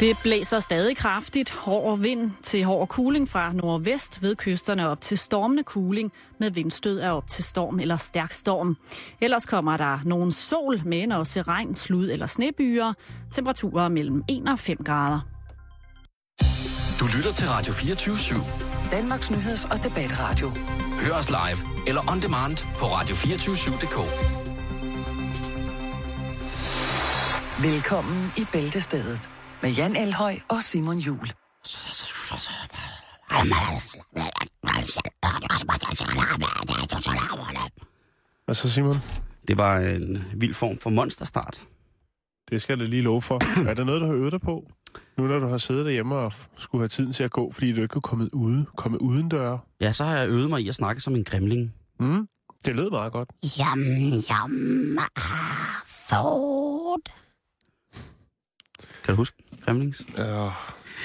Det 0.00 0.18
blæser 0.22 0.60
stadig 0.60 0.96
kraftigt. 0.96 1.50
Hård 1.50 1.98
vind 1.98 2.30
til 2.42 2.64
hård 2.64 2.88
kuling 2.88 3.28
fra 3.28 3.52
nordvest 3.52 4.22
ved 4.22 4.36
kysterne 4.36 4.88
op 4.88 5.00
til 5.00 5.18
stormende 5.18 5.62
kuling 5.62 6.12
med 6.38 6.50
vindstød 6.50 6.98
af 6.98 7.16
op 7.16 7.28
til 7.28 7.44
storm 7.44 7.80
eller 7.80 7.96
stærk 7.96 8.32
storm. 8.32 8.76
Ellers 9.20 9.46
kommer 9.46 9.76
der 9.76 9.98
nogen 10.04 10.32
sol, 10.32 10.82
men 10.84 11.12
også 11.12 11.42
regn, 11.42 11.74
slud 11.74 12.10
eller 12.10 12.26
snebyer. 12.26 12.92
Temperaturer 13.30 13.88
mellem 13.88 14.22
1 14.28 14.48
og 14.48 14.58
5 14.58 14.78
grader. 14.84 15.20
Du 17.00 17.06
lytter 17.16 17.32
til 17.32 17.48
Radio 17.48 17.72
24 17.72 18.14
/7. 18.14 18.90
Danmarks 18.90 19.30
nyheds- 19.30 19.64
og 19.72 19.84
debatradio. 19.84 20.50
Hør 21.00 21.12
os 21.12 21.28
live 21.28 21.86
eller 21.86 22.10
on 22.10 22.20
demand 22.20 22.56
på 22.74 22.86
radio247.dk. 22.86 23.96
Velkommen 27.62 28.32
i 28.36 28.46
Bæltestedet 28.52 29.28
med 29.62 29.70
Jan 29.70 29.96
Elhøj 29.96 30.34
og 30.48 30.62
Simon 30.62 30.98
Jul. 30.98 31.26
Hvad 38.44 38.54
så, 38.54 38.70
Simon? 38.70 38.94
Det 39.48 39.58
var 39.58 39.78
en 39.78 40.24
vild 40.36 40.54
form 40.54 40.78
for 40.78 40.90
monsterstart. 40.90 41.62
Det 42.50 42.62
skal 42.62 42.78
jeg 42.78 42.86
da 42.86 42.90
lige 42.90 43.02
love 43.02 43.22
for. 43.22 43.66
er 43.68 43.74
der 43.74 43.84
noget, 43.84 44.00
du 44.00 44.06
har 44.06 44.14
øvet 44.14 44.32
dig 44.32 44.40
på? 44.40 44.66
Nu 45.18 45.26
når 45.26 45.38
du 45.38 45.48
har 45.48 45.58
siddet 45.58 45.84
derhjemme 45.84 46.14
og 46.14 46.32
skulle 46.56 46.82
have 46.82 46.88
tiden 46.88 47.12
til 47.12 47.24
at 47.24 47.30
gå, 47.30 47.52
fordi 47.52 47.72
du 47.72 47.82
ikke 47.82 47.92
kunne 47.92 48.02
komme 48.02 48.34
ude, 48.34 48.66
komme 48.76 49.02
uden 49.02 49.28
døre. 49.28 49.58
Ja, 49.80 49.92
så 49.92 50.04
har 50.04 50.16
jeg 50.18 50.28
øvet 50.28 50.50
mig 50.50 50.60
i 50.60 50.68
at 50.68 50.74
snakke 50.74 51.02
som 51.02 51.14
en 51.14 51.24
grimling. 51.24 51.74
Mm, 52.00 52.28
det 52.64 52.76
lød 52.76 52.90
meget 52.90 53.12
godt. 53.12 53.28
Jam, 53.58 53.78
jam, 54.30 54.98
ah, 55.16 55.22
thought. 56.08 57.12
Kan 59.04 59.14
du 59.14 59.16
huske 59.16 59.42
Gremlings? 59.64 60.02
Ja, 60.16 60.22
jeg, 60.24 60.52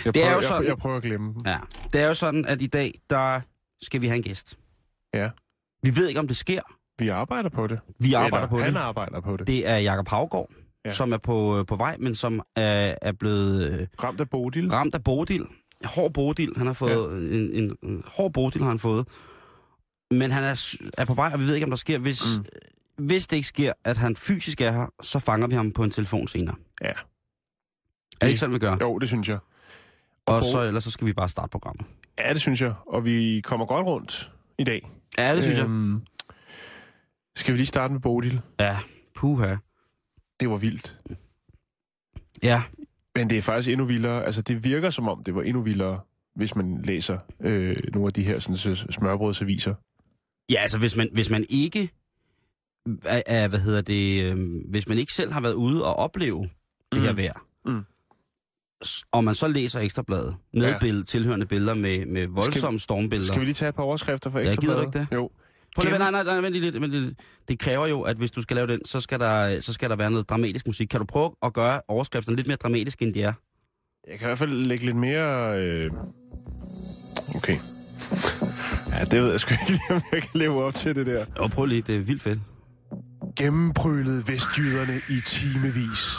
Det 0.06 0.14
prøver, 0.14 0.26
er 0.28 0.32
jo 0.32 0.36
jeg, 0.40 0.44
sådan- 0.48 0.68
jeg 0.68 0.78
prøver 0.78 0.98
at 0.98 1.04
glemme 1.04 1.34
dem. 1.34 1.42
Ja. 1.46 1.58
Det 1.94 2.02
er 2.02 2.08
jo 2.08 2.14
sådan, 2.14 2.46
at 2.46 2.62
i 2.62 2.68
dag, 2.68 3.00
der 3.10 3.42
skal 3.82 4.02
vi 4.02 4.08
have 4.08 4.18
en 4.18 4.24
gæst. 4.24 4.58
Ja, 5.14 5.30
Vi 5.84 5.96
ved 5.96 6.08
ikke, 6.08 6.20
om 6.20 6.28
det 6.28 6.38
sker. 6.38 6.62
vi 7.00 7.10
arbejder 7.10 7.50
på 7.50 7.68
det. 7.68 7.80
Vi 8.00 8.14
arbejder 8.14 8.38
Eller, 8.38 8.48
på 8.58 8.60
han 8.64 8.74
det. 8.74 8.80
arbejder 8.80 9.22
på 9.22 9.38
det. 9.38 9.48
Det 9.48 9.68
er 9.70 9.78
Jakob 9.78 10.08
Havgård, 10.08 10.50
Ja. 10.86 10.92
som 10.94 11.14
er 11.14 11.18
på, 11.18 11.64
på 11.68 11.76
vej, 11.76 11.96
men 12.00 12.16
som 12.16 12.42
er, 12.56 12.96
er 13.02 13.12
blevet 13.12 13.72
øh, 13.80 13.88
Ramt 14.04 14.22
af 14.22 14.30
Bodil. 14.30 14.72
ramt 14.72 14.96
af 14.96 15.04
Bodil. 15.04 15.46
Hård 15.86 16.14
Bodil. 16.14 16.54
Han 16.58 16.66
har 16.68 16.74
fået 16.74 16.92
ja. 16.92 17.36
en, 17.36 17.52
en, 17.64 17.78
en 17.84 18.04
hård 18.08 18.34
Bodil 18.34 18.62
har 18.62 18.70
han 18.70 18.80
fået. 18.80 19.08
Men 20.12 20.32
han 20.32 20.44
er, 20.44 20.76
er 20.98 21.06
på 21.06 21.14
vej, 21.14 21.30
og 21.34 21.40
vi 21.40 21.46
ved 21.46 21.54
ikke, 21.56 21.64
om 21.66 21.70
der 21.72 21.78
sker. 21.78 21.98
Hvis, 21.98 22.24
mm. 22.38 23.06
hvis 23.06 23.28
det 23.28 23.38
ikke 23.38 23.48
sker, 23.48 23.74
at 23.86 23.98
han 23.98 24.16
fysisk 24.16 24.62
er 24.62 24.72
her, 24.72 24.86
så 25.02 25.20
fanger 25.20 25.48
vi 25.48 25.56
ham 25.56 25.72
på 25.72 25.84
en 25.84 25.92
telefon 25.92 26.28
senere. 26.28 26.56
Ja. 26.82 26.92
Er 28.22 28.26
det 28.26 28.28
ikke 28.28 28.40
sådan, 28.40 28.54
vi 28.54 28.60
gør? 28.60 28.78
Jo, 28.82 28.98
det 29.00 29.08
synes 29.10 29.30
jeg. 29.30 29.40
Og 30.26 30.42
Bo- 30.42 30.52
så, 30.52 30.62
ellers 30.62 30.84
så 30.84 30.92
skal 30.92 31.08
vi 31.08 31.14
bare 31.14 31.30
starte 31.30 31.50
programmet. 31.52 31.86
Ja, 32.20 32.34
det 32.34 32.42
synes 32.42 32.62
jeg. 32.62 32.74
Og 32.88 33.06
vi 33.06 33.42
kommer 33.44 33.66
godt 33.66 33.86
rundt 33.86 34.32
i 34.58 34.64
dag. 34.64 34.92
Ja, 35.18 35.36
det 35.36 35.44
synes 35.44 35.58
jeg. 35.58 35.66
Øhm, 35.66 36.02
Skal 37.36 37.54
vi 37.54 37.58
lige 37.58 37.66
starte 37.68 37.92
med 37.94 38.02
Bodil? 38.02 38.42
Ja, 38.60 38.78
puha. 39.16 39.56
Det 40.40 40.50
var 40.50 40.58
vildt. 40.58 41.00
Ja, 42.44 42.64
Men 43.16 43.30
det 43.30 43.38
er 43.38 43.42
faktisk 43.42 43.70
endnu 43.70 43.86
vildere. 43.86 44.26
Altså, 44.26 44.42
det 44.42 44.64
virker 44.64 44.90
som 44.90 45.08
om, 45.08 45.24
det 45.24 45.36
var 45.36 45.42
endnu 45.42 45.62
vildere, 45.62 46.00
hvis 46.36 46.56
man 46.56 46.82
læser 46.82 47.20
øh, 47.40 47.78
nogle 47.94 48.08
af 48.08 48.14
de 48.14 48.24
her 48.24 48.40
sådan, 48.40 48.58
så 48.58 48.76
smørbrødsaviser. 48.90 49.76
Ja, 50.52 50.60
altså 50.62 50.78
hvis 50.80 50.96
man, 50.96 51.10
hvis 51.14 51.30
man 51.30 51.46
ikke 51.50 51.90
er, 53.26 53.48
hvad 53.48 53.60
hedder 53.60 53.82
det, 53.82 54.24
øh, 54.24 54.62
hvis 54.70 54.88
man 54.88 54.98
ikke 54.98 55.14
selv 55.14 55.32
har 55.32 55.42
været 55.42 55.54
ude 55.54 55.86
og 55.86 55.96
opleve 55.96 56.50
det 56.92 57.02
her 57.02 57.12
Mm. 57.12 57.18
vejr, 57.18 57.46
Mm. 57.66 57.84
Og 59.12 59.24
man 59.24 59.36
så 59.36 59.48
læser 59.48 59.80
ekstrabladet 59.80 60.36
med 60.54 60.62
Ja. 60.82 60.88
ja. 60.88 61.02
tilhørende 61.08 61.46
billeder 61.46 61.74
med, 61.74 62.06
med 62.06 62.28
voldsomme 62.28 62.80
stormbilleder. 62.80 63.28
Skal 63.28 63.40
vi 63.40 63.46
lige 63.46 63.54
tage 63.54 63.70
et 63.70 63.76
par 63.76 63.84
overskrifter 63.84 64.30
for 64.30 64.40
Ja, 64.40 64.46
ekstra 64.46 64.62
gider 64.62 64.82
ikke 64.82 65.00
det? 65.00 65.08
Jo. 65.14 65.30
Prøv 65.76 65.84
lige, 65.86 65.98
nej, 66.00 66.12
nej, 66.12 66.24
nej, 66.24 66.36
vent 66.40 66.54
lige 66.54 66.62
lidt, 66.62 66.82
vent 66.82 66.92
lige 66.92 67.04
lidt. 67.04 67.20
Det 67.48 67.60
kræver 67.60 67.88
jo, 67.88 68.02
at 68.02 68.18
hvis 68.18 68.32
du 68.32 68.42
skal 68.42 68.56
lave 68.56 68.68
den, 68.68 68.80
så 68.86 69.00
skal 69.00 69.20
der, 69.20 69.62
så 69.62 69.74
skal 69.74 69.90
der 69.90 69.96
være 69.96 70.12
noget 70.12 70.30
dramatisk 70.30 70.68
musik. 70.68 70.88
Kan 70.88 71.00
du 71.00 71.06
prøve 71.06 71.32
at 71.44 71.54
gøre 71.54 71.82
overskrifterne 71.88 72.36
lidt 72.36 72.48
mere 72.48 72.58
dramatiske, 72.58 73.06
end 73.06 73.14
de 73.14 73.24
er? 73.24 73.34
Jeg 74.08 74.20
kan 74.20 74.26
i 74.26 74.28
hvert 74.28 74.38
fald 74.38 74.52
lægge 74.52 74.86
lidt 74.86 74.96
mere... 74.98 75.60
Øh... 75.62 75.92
Okay. 77.36 77.58
Ja, 78.90 79.06
det 79.06 79.22
ved 79.22 79.32
jeg 79.32 79.40
sgu 79.40 79.54
ikke 79.54 79.72
lige, 79.72 79.82
om 79.90 80.02
jeg 80.12 80.22
kan 80.22 80.30
leve 80.40 80.64
op 80.64 80.74
til 80.74 80.96
det 80.96 81.06
der. 81.06 81.26
Jo, 81.38 81.48
prøv 81.48 81.66
lige, 81.66 81.82
det 81.82 81.96
er 81.96 82.00
vildt 82.00 82.22
fedt. 82.22 82.40
Gennembrølet 83.38 84.28
vestjyderne 84.28 84.94
i 85.10 85.18
timevis. 85.26 86.18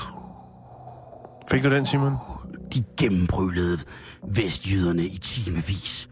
Fik 1.51 1.65
du 1.65 1.71
den, 1.71 1.87
Simon? 1.87 2.13
De 2.75 2.85
gennembrølede 2.97 3.79
vestjyderne 4.23 5.05
i 5.05 5.19
timevis. 5.19 6.09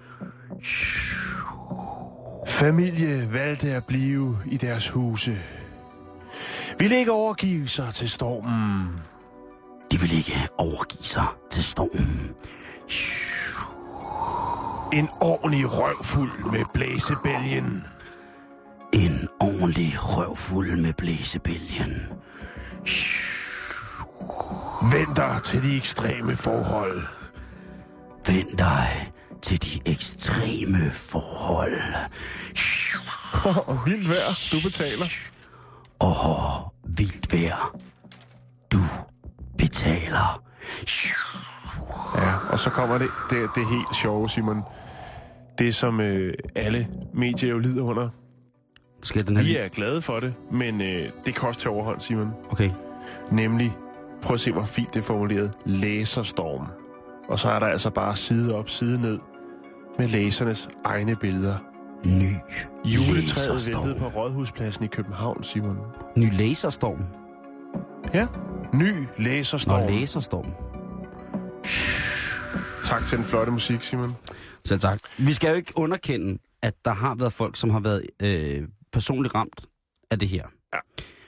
Familie 2.49 3.33
valgte 3.33 3.71
at 3.75 3.85
blive 3.85 4.39
i 4.47 4.57
deres 4.57 4.89
huse. 4.89 5.39
Ville 6.79 6.97
ikke 6.97 7.13
overgive 7.13 7.69
sig 7.69 7.95
til 7.95 8.11
stormen. 8.11 8.89
De 9.93 10.01
vil 10.01 10.13
ikke 10.13 10.33
overgive 10.59 11.03
sig 11.03 11.27
til 11.51 11.65
stormen. 11.65 12.35
En 14.93 15.09
ordentlig 15.21 15.73
røvfuld 15.73 16.51
med 16.53 16.65
blæsebælgen. 16.75 17.85
En 18.93 19.29
ordentlig 19.41 19.93
røvfuld 19.97 20.77
med 20.77 20.93
blæsebælgen. 20.93 22.03
Vend 24.93 25.17
dig 25.17 25.41
til 25.45 25.63
de 25.63 25.77
ekstreme 25.77 26.37
forhold. 26.37 27.03
Vend 28.27 28.59
dig 28.59 29.13
til 29.43 29.63
de 29.63 29.91
ekstreme 29.93 30.91
forhold. 30.91 31.81
Og 33.69 33.79
vildt 33.87 34.09
vejr, 34.09 34.53
du 34.53 34.57
betaler. 34.69 35.07
Og 35.99 36.75
vildt 36.85 37.33
vejr. 37.33 37.77
Du 38.73 38.79
betaler. 39.59 40.43
Ja, 42.17 42.35
og 42.53 42.59
så 42.59 42.71
kommer 42.71 42.99
det, 42.99 43.09
det, 43.31 43.49
det 43.55 43.67
helt 43.67 43.97
sjove, 43.97 44.31
Simon. 44.31 44.63
Det, 45.59 45.75
som 45.75 46.01
øh, 46.01 46.35
alle 46.55 46.89
medier 47.15 47.51
jo 47.51 47.59
lider 47.59 47.83
under. 47.83 48.09
Skal 49.03 49.27
den 49.27 49.37
her 49.37 49.45
Vi 49.45 49.57
er 49.57 49.69
glade 49.69 50.03
for 50.03 50.21
det, 50.21 50.35
men 50.53 50.81
øh, 50.81 51.09
det 51.27 51.35
koster 51.35 51.61
til 51.61 51.71
overhold, 51.71 52.01
Simon. 52.01 52.31
Okay. 52.51 52.71
Nemlig, 53.33 53.77
prøv 54.25 54.35
at 54.35 54.41
se, 54.41 54.53
hvor 54.53 54.65
fint 54.65 54.95
det 54.95 55.01
er 55.01 55.05
formuleret, 55.05 55.53
læserstorm. 55.67 56.67
Og 57.29 57.39
så 57.39 57.49
er 57.49 57.59
der 57.59 57.67
altså 57.67 57.91
bare 57.91 58.17
side 58.17 58.55
op, 58.55 58.69
side 58.69 59.01
ned 59.01 59.19
med 59.99 60.09
læsernes 60.09 60.69
egne 60.85 61.17
billeder. 61.17 61.59
Ny 62.05 62.31
Juletræet 62.85 63.27
laserstorm. 63.49 63.85
væltede 63.89 64.01
på 64.01 64.07
Rådhuspladsen 64.21 64.85
i 64.85 64.87
København, 64.89 65.45
Simon. 65.45 65.79
Ny 66.17 66.33
laserstorm. 66.33 67.05
Ja. 68.15 68.27
Ny 68.75 68.93
Nå, 68.93 69.07
læserstorm. 69.19 69.89
laserstorm. 69.93 70.47
Tak 72.85 73.03
til 73.05 73.19
den 73.19 73.25
flotte 73.27 73.53
musik, 73.53 73.83
Simon. 73.83 74.17
Selv 74.65 74.81
tak. 74.81 74.99
Vi 75.19 75.33
skal 75.33 75.49
jo 75.51 75.55
ikke 75.55 75.73
underkende, 75.77 76.39
at 76.63 76.75
der 76.85 76.91
har 76.93 77.15
været 77.15 77.33
folk, 77.33 77.57
som 77.57 77.71
har 77.71 77.81
været 77.81 78.07
øh, 78.23 78.63
personligt 78.93 79.35
ramt 79.35 79.67
af 80.11 80.19
det 80.19 80.29
her. 80.29 80.45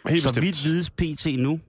Helt 0.08 0.22
Så 0.22 0.28
bestemt. 0.28 0.44
vidt 0.46 0.64
vides 0.64 0.90
PT 0.90 1.26
nu, 1.38 1.60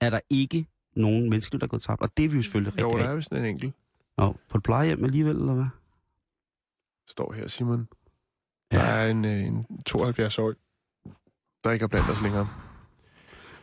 er 0.00 0.10
der 0.10 0.20
ikke 0.30 0.66
nogen 0.96 1.30
mennesker, 1.30 1.58
der 1.58 1.66
er 1.66 1.68
gået 1.68 1.82
tabt. 1.82 2.02
Og 2.02 2.16
det 2.16 2.24
er 2.24 2.28
vi 2.28 2.36
jo 2.36 2.42
selvfølgelig 2.42 2.80
Jo, 2.80 2.86
rigtig, 2.86 3.04
der 3.04 3.10
er 3.10 3.16
vist 3.16 3.32
en 3.32 3.44
enkelt. 3.44 3.74
Nå, 4.18 4.36
på 4.48 4.58
et 4.58 4.62
plejehjem 4.64 5.04
alligevel, 5.04 5.36
eller 5.36 5.54
hvad? 5.54 5.66
Står 7.08 7.32
her, 7.32 7.48
Simon. 7.48 7.88
Der 8.70 8.80
er 8.80 9.10
en, 9.10 9.24
øh, 9.24 9.44
en 9.44 9.64
72-årig, 9.88 10.56
der 11.64 11.70
ikke 11.70 11.82
er 11.82 11.86
blandt 11.88 12.10
os 12.10 12.22
længere. 12.22 12.48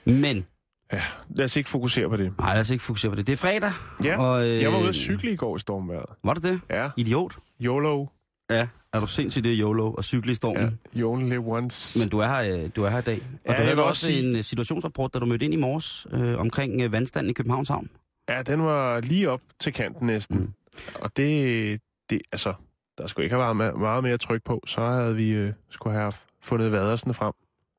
Men, 0.06 0.46
Ja, 0.94 1.02
lad 1.30 1.46
os 1.46 1.56
ikke 1.56 1.70
fokusere 1.70 2.10
på 2.10 2.18
det. 2.18 2.38
nej, 2.38 2.54
lad 2.54 2.62
os 2.62 2.70
ikke 2.70 2.84
fokusere 2.84 3.12
på 3.12 3.16
det. 3.16 3.28
Det 3.28 3.34
er 3.34 3.38
fredag. 3.38 3.72
Ja, 4.04 4.22
og, 4.22 4.48
øh, 4.48 4.62
Jeg 4.62 4.72
var 4.74 4.80
ude 4.80 4.88
at 4.90 4.96
cykle 4.96 5.32
i 5.32 5.36
går 5.36 5.56
i 5.56 5.60
stormvejret. 5.60 6.06
Var 6.24 6.34
det 6.34 6.44
det? 6.44 6.62
Ja, 6.70 6.90
Idiot. 6.98 7.36
YOLO. 7.62 8.06
Ja. 8.50 8.68
Er 8.94 9.00
du 9.00 9.08
sindssygt 9.08 9.44
det 9.44 9.58
YOLO 9.60 9.92
og 9.94 10.04
cykle 10.04 10.32
i 10.32 10.36
stormen? 10.36 10.80
Ja, 10.96 11.00
you 11.00 11.12
only 11.14 11.30
live 11.30 11.44
once. 11.58 12.00
Men 12.00 12.10
du 12.10 12.20
er 12.20 12.28
her, 12.28 12.64
øh, 12.64 12.70
du 12.76 12.84
er 12.84 12.90
her 12.90 12.98
i 12.98 13.02
dag. 13.02 13.20
Og 13.22 13.40
Ja, 13.48 13.58
du 13.58 13.62
havde 13.64 13.84
også 13.84 14.06
sige- 14.06 14.30
en 14.30 14.36
øh, 14.36 14.44
situationsrapport, 14.44 15.14
da 15.14 15.20
du 15.20 15.26
mødte 15.26 15.46
ind 15.46 15.54
i 15.54 15.58
morges 15.58 16.08
øh, 16.12 16.40
omkring 16.40 16.82
øh, 16.82 16.92
vandstanden 16.92 17.30
i 17.30 17.34
Københavns 17.34 17.70
Havn. 17.70 17.90
Ja, 18.30 18.42
den 18.42 18.62
var 18.64 19.00
lige 19.00 19.30
op 19.30 19.42
til 19.60 19.74
kanten 19.74 20.08
næsten. 20.08 20.38
Mm. 20.38 20.50
Og 20.96 21.18
det, 21.18 21.82
det, 22.10 22.22
altså, 22.32 22.54
der 22.98 23.08
skulle 23.08 23.26
ikke 23.26 23.36
have 23.36 23.60
været 23.60 23.80
meget 23.80 24.04
mere 24.04 24.18
tryk 24.18 24.44
på, 24.44 24.62
så 24.68 24.86
havde 24.86 25.16
vi 25.16 25.30
øh, 25.32 25.54
skulle 25.70 25.98
have 25.98 26.14
fundet 26.44 26.72
vadersene 26.72 27.14
frem. 27.14 27.34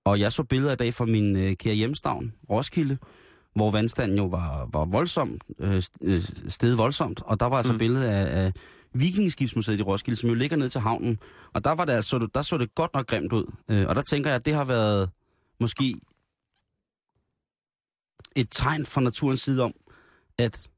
Og 0.05 0.21
jeg 0.21 0.33
så 0.33 0.43
billeder 0.45 0.73
i 0.73 0.77
dag 0.77 0.95
fra 0.95 1.05
min 1.05 1.37
øh, 1.37 1.57
kære 1.57 1.75
hjemstavn, 1.75 2.33
Roskilde, 2.51 2.99
hvor 3.55 3.71
vandstanden 3.71 4.17
jo 4.19 4.25
var, 4.25 4.69
var 4.73 4.85
voldsomt, 4.85 5.43
øh, 5.59 5.83
øh, 6.03 6.23
steget 6.49 6.79
voldsomt. 6.79 7.23
Og 7.25 7.41
der 7.41 7.47
var 7.47 7.57
altså 7.57 7.73
Mm. 7.73 7.75
mm. 7.75 7.79
billede 7.79 8.11
af, 8.11 8.45
af 8.45 8.53
Vikingskibsmuseet 8.95 9.81
i 9.81 9.83
Roskilde, 9.83 10.17
som 10.21 10.29
jo 10.29 10.35
ligger 10.35 10.57
ned 10.57 10.69
til 10.69 10.81
havnen. 10.81 11.19
Og 11.53 11.65
der, 11.65 11.71
var 11.73 11.85
det, 11.85 11.93
altså, 11.93 12.29
der 12.35 12.43
så 12.43 12.59
det 12.59 12.75
godt 12.75 12.95
nok 12.95 13.07
grimt 13.07 13.33
ud. 13.33 13.53
Øh, 13.69 13.87
og 13.89 13.95
der 13.95 14.03
tænker 14.03 14.31
jeg, 14.31 14.37
at 14.37 14.45
det 14.45 14.55
har 14.55 14.65
været 14.65 15.11
måske 15.61 15.95
et 18.37 18.49
tegn 18.51 18.87
fra 18.87 19.01
naturens 19.01 19.41
side 19.41 19.63
om, 19.63 19.73
at 20.39 20.69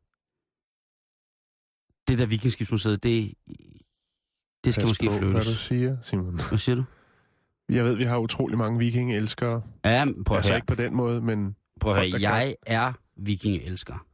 det 2.08 2.18
der 2.18 2.26
Vikingskibsmuseet, 2.26 3.02
det, 3.02 3.34
det 4.64 4.74
skal 4.74 4.82
Pas 4.82 4.90
måske 4.90 5.06
på, 5.06 5.12
flyttes. 5.18 5.32
Hvad 5.32 5.44
du 5.54 5.58
siger, 5.58 5.96
Simon. 6.02 6.40
Hvad 6.48 6.58
siger 6.58 6.76
du? 6.76 6.84
Jeg 7.68 7.84
ved, 7.84 7.94
vi 7.94 8.04
har 8.04 8.18
utrolig 8.18 8.58
mange 8.58 8.78
vikingelskere. 8.78 9.62
Ja, 9.84 10.06
prøv 10.26 10.36
at 10.36 10.38
Altså 10.38 10.52
høre. 10.52 10.58
ikke 10.58 10.66
på 10.66 10.74
den 10.74 10.94
måde, 10.94 11.20
men 11.20 11.56
Prøv 11.80 11.92
at 11.92 11.96
høre. 11.98 12.04
der 12.06 12.12
kan. 12.12 12.20
Jeg 12.22 12.56
er 12.66 12.92
vikingelsker. 13.16 14.06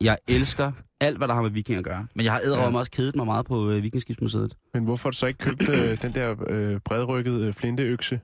Jeg 0.00 0.18
elsker 0.28 0.72
alt, 1.00 1.18
hvad 1.18 1.28
der 1.28 1.34
har 1.34 1.42
med 1.42 1.50
viking 1.50 1.78
at 1.78 1.84
gøre. 1.84 2.06
Men 2.14 2.24
jeg 2.24 2.32
har 2.32 2.40
æderrømme 2.44 2.78
Ja. 2.78 2.80
også 2.80 2.90
kedet 2.90 3.16
mig 3.16 3.26
meget 3.26 3.46
på 3.46 3.70
øh, 3.70 3.82
Vikingskibsmuseet. 3.82 4.56
Men 4.74 4.84
hvorfor 4.84 5.08
har 5.08 5.10
du 5.10 5.16
så 5.16 5.26
ikke 5.26 5.38
købt 5.38 5.68
øh, 5.68 6.02
den 6.02 6.14
der 6.14 6.34
øh, 6.48 6.80
bredrykkede 6.84 7.46
øh, 7.46 7.54
flinteøkse? 7.54 8.20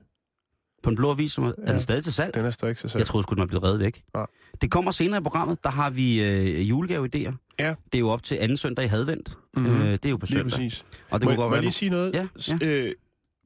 På 0.83 0.89
en 0.89 0.95
blå 0.95 1.11
avis, 1.11 1.31
som 1.31 1.43
er, 1.43 1.51
ja. 1.57 1.63
er 1.67 1.71
den 1.71 1.81
stadig 1.81 2.03
til 2.03 2.13
salg? 2.13 2.33
Den 2.33 2.45
er 2.45 2.51
stadig 2.51 2.77
til 2.77 2.89
salg. 2.89 2.99
Jeg 2.99 3.05
troede 3.07 3.23
sgu, 3.23 3.33
den 3.33 3.39
var 3.39 3.45
blevet 3.45 3.63
reddet 3.63 3.79
væk. 3.79 4.03
Nej. 4.13 4.25
Det 4.61 4.71
kommer 4.71 4.91
senere 4.91 5.19
i 5.19 5.23
programmet. 5.23 5.63
Der 5.63 5.69
har 5.69 5.89
vi 5.89 6.23
øh, 6.23 6.69
julegave-idéer. 6.69 7.33
Ja. 7.59 7.69
Det 7.85 7.95
er 7.95 7.99
jo 7.99 8.09
op 8.09 8.23
til 8.23 8.35
anden 8.41 8.57
søndag 8.57 8.85
i 8.85 8.87
Hadvendt. 8.87 9.37
Mhm. 9.55 9.65
Mm-hmm. 9.65 9.81
Øh, 9.81 9.91
det 9.91 10.05
er 10.05 10.09
jo 10.09 10.17
på 10.17 10.25
Lige 10.25 10.33
søndag. 10.37 10.51
præcis. 10.51 10.85
Og 11.09 11.21
det 11.21 11.25
må, 11.25 11.31
kunne 11.31 11.41
godt 11.41 11.49
må 11.49 11.55
jeg 11.55 11.63
lige 11.63 11.71
sige 11.73 11.89
noget? 11.89 12.13
Ja, 12.13 12.27
ja. 12.47 12.57
Øh, 12.61 12.93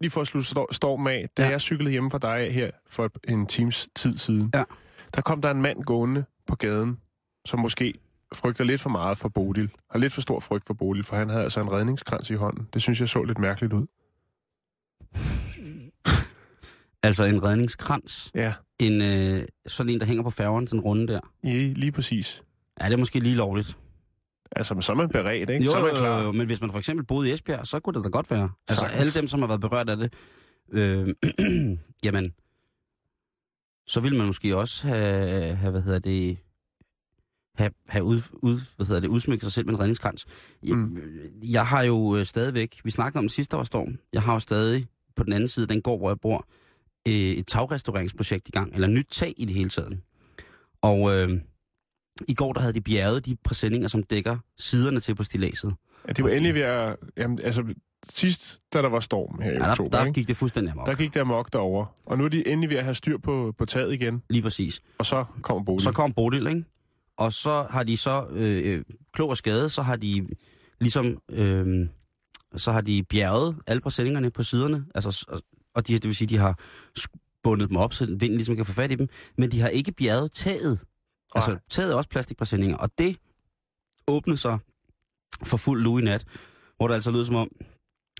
lige 0.02 0.12
for 0.12 0.22
at 0.22 0.28
slutte 0.28 0.50
stor- 0.50 0.74
storm 0.74 1.08
af. 1.08 1.30
Da 1.38 1.44
Ja. 1.44 1.50
jeg 1.50 1.62
cyklede 1.62 1.92
hjemme 1.92 2.10
fra 2.12 2.18
dig 2.18 2.54
her 2.54 2.72
for 2.90 3.12
en 3.28 3.46
times 3.46 3.90
tid 3.96 4.18
siden, 4.18 4.52
Ja. 4.54 4.64
der 5.16 5.22
kom 5.22 5.42
der 5.42 5.52
en 5.52 5.62
mand 5.62 5.84
gående 5.84 6.24
på 6.48 6.56
gaden, 6.56 6.98
som 7.46 7.60
måske 7.60 7.94
frygter 8.36 8.64
lidt 8.64 8.82
for 8.82 8.90
meget 8.90 9.18
for 9.18 9.30
Bodil. 9.30 9.70
Har 9.92 10.00
lidt 10.00 10.14
for 10.14 10.22
stor 10.22 10.40
frygt 10.40 10.66
for 10.68 10.74
Bodil, 10.74 11.04
for 11.04 11.16
han 11.16 11.30
havde 11.30 11.44
altså 11.44 11.62
en 11.62 11.72
redningskrans 11.72 12.30
i 12.30 12.34
hånden. 12.34 12.68
Det 12.74 12.82
synes 12.82 13.00
jeg 13.00 13.10
så 13.10 13.24
lidt 13.24 13.40
mærkeligt 13.40 13.74
ud. 13.74 13.86
Altså 17.06 17.24
en 17.24 17.44
redningskrans. 17.44 18.32
Ja, 18.36 18.54
En, 18.80 19.02
øh, 19.02 19.46
sådan 19.68 19.90
en, 19.90 20.00
der 20.00 20.06
hænger 20.06 20.24
på 20.24 20.30
færgen, 20.30 20.66
den 20.66 20.80
runde 20.80 21.08
der. 21.14 21.20
lige, 21.44 21.74
lige 21.74 21.92
præcis. 21.92 22.44
Ja, 22.82 22.86
det 22.86 22.94
er 22.94 22.98
måske 22.98 23.20
lige 23.20 23.36
lovligt. 23.36 23.78
Altså, 24.56 24.82
så 24.82 24.92
er 24.92 24.96
man 24.96 25.10
beredt, 25.10 25.50
ikke? 25.50 25.66
Jo, 25.66 25.72
så 25.72 25.78
er 25.78 25.82
man 25.82 25.92
jo, 25.92 25.98
klar. 25.98 26.24
jo, 26.24 26.32
men 26.32 26.48
hvis 26.48 26.62
man 26.62 26.72
for 26.72 26.78
eksempel 26.80 27.06
boede 27.06 27.30
i 27.30 27.34
Esbjerg, 27.34 27.68
så 27.68 27.80
kunne 27.80 27.94
det 27.94 28.04
da 28.04 28.10
godt 28.10 28.32
være. 28.32 28.50
Altså 28.70 28.82
Sagtens. 28.82 29.00
alle 29.00 29.12
dem, 29.22 29.28
som 29.28 29.40
har 29.40 29.48
været 29.48 29.62
berørt 29.62 29.90
af 29.90 29.98
det, 29.98 30.14
øh, 30.72 31.08
jamen, 32.06 32.34
så 33.88 34.00
ville 34.00 34.18
man 34.18 34.28
måske 34.28 34.58
også 34.58 34.88
have, 34.88 35.56
have 35.56 35.72
hvad 35.72 35.82
hedder 35.82 36.00
det, 36.00 36.38
have, 37.56 37.72
have 37.88 38.04
ud, 38.04 38.22
ud, 38.34 38.60
hvad 38.76 38.86
hedder 38.88 39.02
det, 39.02 39.08
udsmykket 39.08 39.44
sig 39.44 39.52
selv 39.52 39.66
med 39.66 39.74
en 39.74 39.80
redningskrans. 39.80 40.26
Jeg, 40.64 40.76
Mm. 40.78 40.98
jeg 41.44 41.66
har 41.68 41.84
jo 41.84 42.16
øh, 42.18 42.26
stadigvæk, 42.26 42.76
vi 42.84 42.92
snakkede 42.92 43.20
om 43.20 43.24
det 43.26 43.32
sidste 43.32 43.58
år 43.58 43.64
storm, 43.64 43.98
jeg 44.14 44.22
har 44.22 44.34
jo 44.34 44.40
stadig 44.40 44.88
på 45.16 45.24
den 45.24 45.34
anden 45.34 45.48
side, 45.50 45.68
den 45.68 45.82
gård, 45.82 46.00
hvor 46.00 46.10
jeg 46.10 46.20
bor, 46.20 46.48
øh, 47.08 47.14
et 47.14 47.48
tagrestaureringsprojekt 47.48 48.48
i 48.48 48.52
gang, 48.52 48.74
eller 48.74 48.88
nyt 48.88 49.08
tag 49.12 49.34
i 49.38 49.46
det 49.46 49.56
hele 49.56 49.70
taget. 49.70 50.00
Og 50.82 51.14
øh, 51.16 51.40
i 52.28 52.34
går, 52.34 52.54
der 52.54 52.62
havde 52.62 52.74
de 52.74 52.82
bjerget 52.82 53.26
de 53.26 53.36
præsendinger, 53.44 53.88
som 53.88 54.04
dækker 54.04 54.38
siderne 54.58 55.00
til 55.00 55.16
på 55.16 55.24
stilaset. 55.24 55.74
Ja, 56.08 56.14
det 56.14 56.24
var 56.24 56.30
endelig 56.30 56.54
ved 56.54 56.62
at... 56.62 56.96
Jamen, 57.18 57.40
altså, 57.44 57.64
sidst, 58.10 58.60
da 58.74 58.82
der 58.82 58.90
var 58.90 59.00
storm 59.00 59.42
her 59.42 59.52
i 59.52 59.54
Ja, 59.54 59.60
der, 59.60 59.70
oktober, 59.72 59.90
der 59.98 60.06
ikke? 60.06 60.14
gik 60.20 60.28
det 60.28 60.38
fuldstændig 60.38 60.72
amok. 60.72 60.88
der 60.88 60.96
gik 60.96 61.14
der 61.14 61.24
mok 61.24 61.54
derover. 61.54 61.86
Og 62.06 62.18
nu 62.18 62.26
er 62.26 62.30
de 62.30 62.48
endelig 62.48 62.70
ved 62.70 62.78
at 62.78 62.84
have 62.84 62.96
styr 62.96 63.18
på, 63.18 63.54
på 63.58 63.66
taget 63.66 63.94
igen, 63.94 64.24
Lige 64.30 64.42
præcis. 64.42 64.82
og 64.98 65.06
så 65.06 65.26
kommer 65.42 65.64
Bodil. 65.64 65.84
Så 65.84 65.92
kom 65.92 66.14
Bodil, 66.14 66.48
ikke? 66.48 66.64
Og 67.18 67.33
så 67.33 67.68
har 67.69 67.83
de 67.83 67.98
så, 67.98 68.25
øh, 68.31 68.74
øh, 68.74 68.83
klog 69.13 69.30
og 69.30 69.38
skade, 69.38 69.69
så 69.69 69.81
har 69.81 69.95
de 69.95 70.27
ligesom, 70.80 71.18
øh, 71.31 71.88
så 72.57 72.71
har 72.71 72.81
de 72.81 73.04
bjerget 73.04 73.56
alle 73.68 73.81
præsendingerne 73.81 74.31
på 74.31 74.44
siderne, 74.44 74.86
altså, 74.95 75.25
og- 75.75 75.88
de, 75.88 75.94
det 75.94 76.04
vil 76.04 76.15
sige, 76.15 76.27
de 76.27 76.38
har 76.38 76.60
bundet 77.44 77.69
dem 77.69 77.77
op, 77.77 77.94
så 77.94 78.06
vinden 78.06 78.36
ligesom 78.36 78.56
kan 78.56 78.65
få 78.65 78.74
fat 78.74 78.92
i 78.92 78.95
dem, 78.95 79.07
men 79.38 79.51
de 79.51 79.60
har 79.62 79.69
ikke 79.69 79.92
bjerget 79.92 80.31
taget. 80.31 80.80
Altså, 81.36 81.57
taget 81.69 81.92
er 81.92 81.95
også 81.95 82.10
plastikpræsendinger, 82.10 82.77
og 82.77 82.89
det 82.98 83.18
åbnede 84.07 84.38
sig 84.38 84.60
for 85.44 85.57
fuld 85.57 85.81
lue 85.81 86.01
i 86.01 86.04
nat, 86.04 86.25
hvor 86.77 86.88
det 86.88 86.95
altså 86.95 87.12
lød 87.12 87.25
som 87.25 87.36
om, 87.36 87.51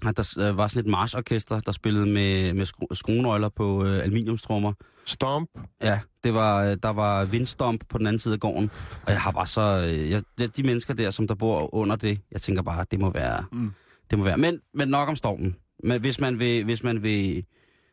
at 0.08 0.18
der 0.18 0.36
øh, 0.50 0.58
var 0.58 0.68
sådan 0.68 0.88
et 0.88 0.92
marchorkester, 0.92 1.60
der 1.60 1.72
spillede 1.72 2.06
med, 2.06 2.54
med 2.54 2.66
skru- 2.68 2.94
skruenøgler 2.96 3.50
på 3.50 3.86
øh, 3.86 4.04
aluminiumstrummer, 4.04 4.74
Stomp. 5.06 5.50
Ja, 5.84 6.00
det 6.24 6.34
var, 6.34 6.64
øh, 6.64 6.78
der 6.84 6.90
var 6.90 7.26
vindstomp 7.26 7.84
på 7.90 7.98
den 7.98 8.08
anden 8.08 8.20
side 8.20 8.34
af 8.34 8.40
gården, 8.40 8.72
og 9.06 9.12
jeg 9.12 9.22
har 9.22 9.32
bare 9.32 9.48
så... 9.48 9.62
øh, 9.88 10.10
Jeg, 10.12 10.24
de, 10.58 10.64
mennesker 10.64 10.94
der, 10.94 11.12
som 11.12 11.28
der 11.28 11.36
bor 11.36 11.76
under 11.76 11.96
det, 11.96 12.20
jeg 12.32 12.42
tænker 12.42 12.62
bare, 12.62 12.86
det 12.92 13.00
må 13.00 13.10
være... 13.10 13.46
Mm. 13.52 13.72
Det 14.10 14.18
må 14.18 14.24
være. 14.24 14.38
Men, 14.38 14.60
men 14.74 14.88
nok 14.88 15.10
om 15.10 15.16
stormen. 15.16 15.56
Men 15.84 16.02
hvis 16.02 16.20
man 16.20 16.40
vil, 16.40 16.64
hvis 16.64 16.84
man 16.84 17.04
vil 17.04 17.46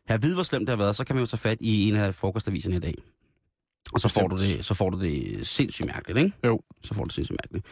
have 0.07 0.15
at 0.15 0.23
vide, 0.23 0.33
hvor 0.33 0.43
slemt 0.43 0.61
det 0.67 0.69
har 0.69 0.83
været, 0.83 0.95
så 0.95 1.03
kan 1.03 1.15
man 1.15 1.23
jo 1.23 1.25
tage 1.27 1.37
fat 1.39 1.57
i 1.61 1.89
en 1.89 1.95
af 1.95 2.15
frokostaviserne 2.15 2.75
i 2.75 2.79
dag. 2.79 2.95
Og 3.93 3.99
så 3.99 4.07
får, 4.07 4.27
du 4.27 4.37
det, 4.37 4.65
så 4.65 4.73
får 4.73 4.89
du 4.89 4.99
det 5.01 5.47
sindssygt 5.47 5.85
mærkeligt, 5.85 6.19
ikke? 6.19 6.31
Jo. 6.45 6.61
Så 6.83 6.93
får 6.93 7.01
du 7.03 7.05
det 7.07 7.13
sindssygt 7.13 7.37
mærkeligt. 7.43 7.65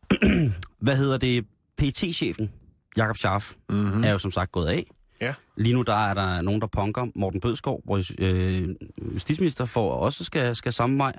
Hvad 0.86 0.96
hedder 0.96 1.18
det? 1.18 1.44
PT-chefen, 1.82 2.50
Jakob 2.96 3.16
Scharf, 3.16 3.52
Mm-hmm. 3.68 4.04
er 4.04 4.10
jo 4.10 4.18
som 4.18 4.30
sagt 4.30 4.52
gået 4.52 4.66
af. 4.66 4.86
Ja. 5.20 5.34
Lige 5.56 5.74
nu 5.74 5.82
der 5.82 5.94
er 5.94 6.14
der 6.14 6.40
nogen, 6.40 6.60
der 6.60 6.66
punker 6.66 7.06
Morten 7.14 7.40
Bødskov, 7.40 7.80
hvor 7.84 8.00
øh, 8.18 8.68
justitsminister 9.14 9.64
for 9.64 9.92
også 9.92 10.24
skal, 10.24 10.56
skal 10.56 10.72
samme 10.72 10.98
vej, 10.98 11.12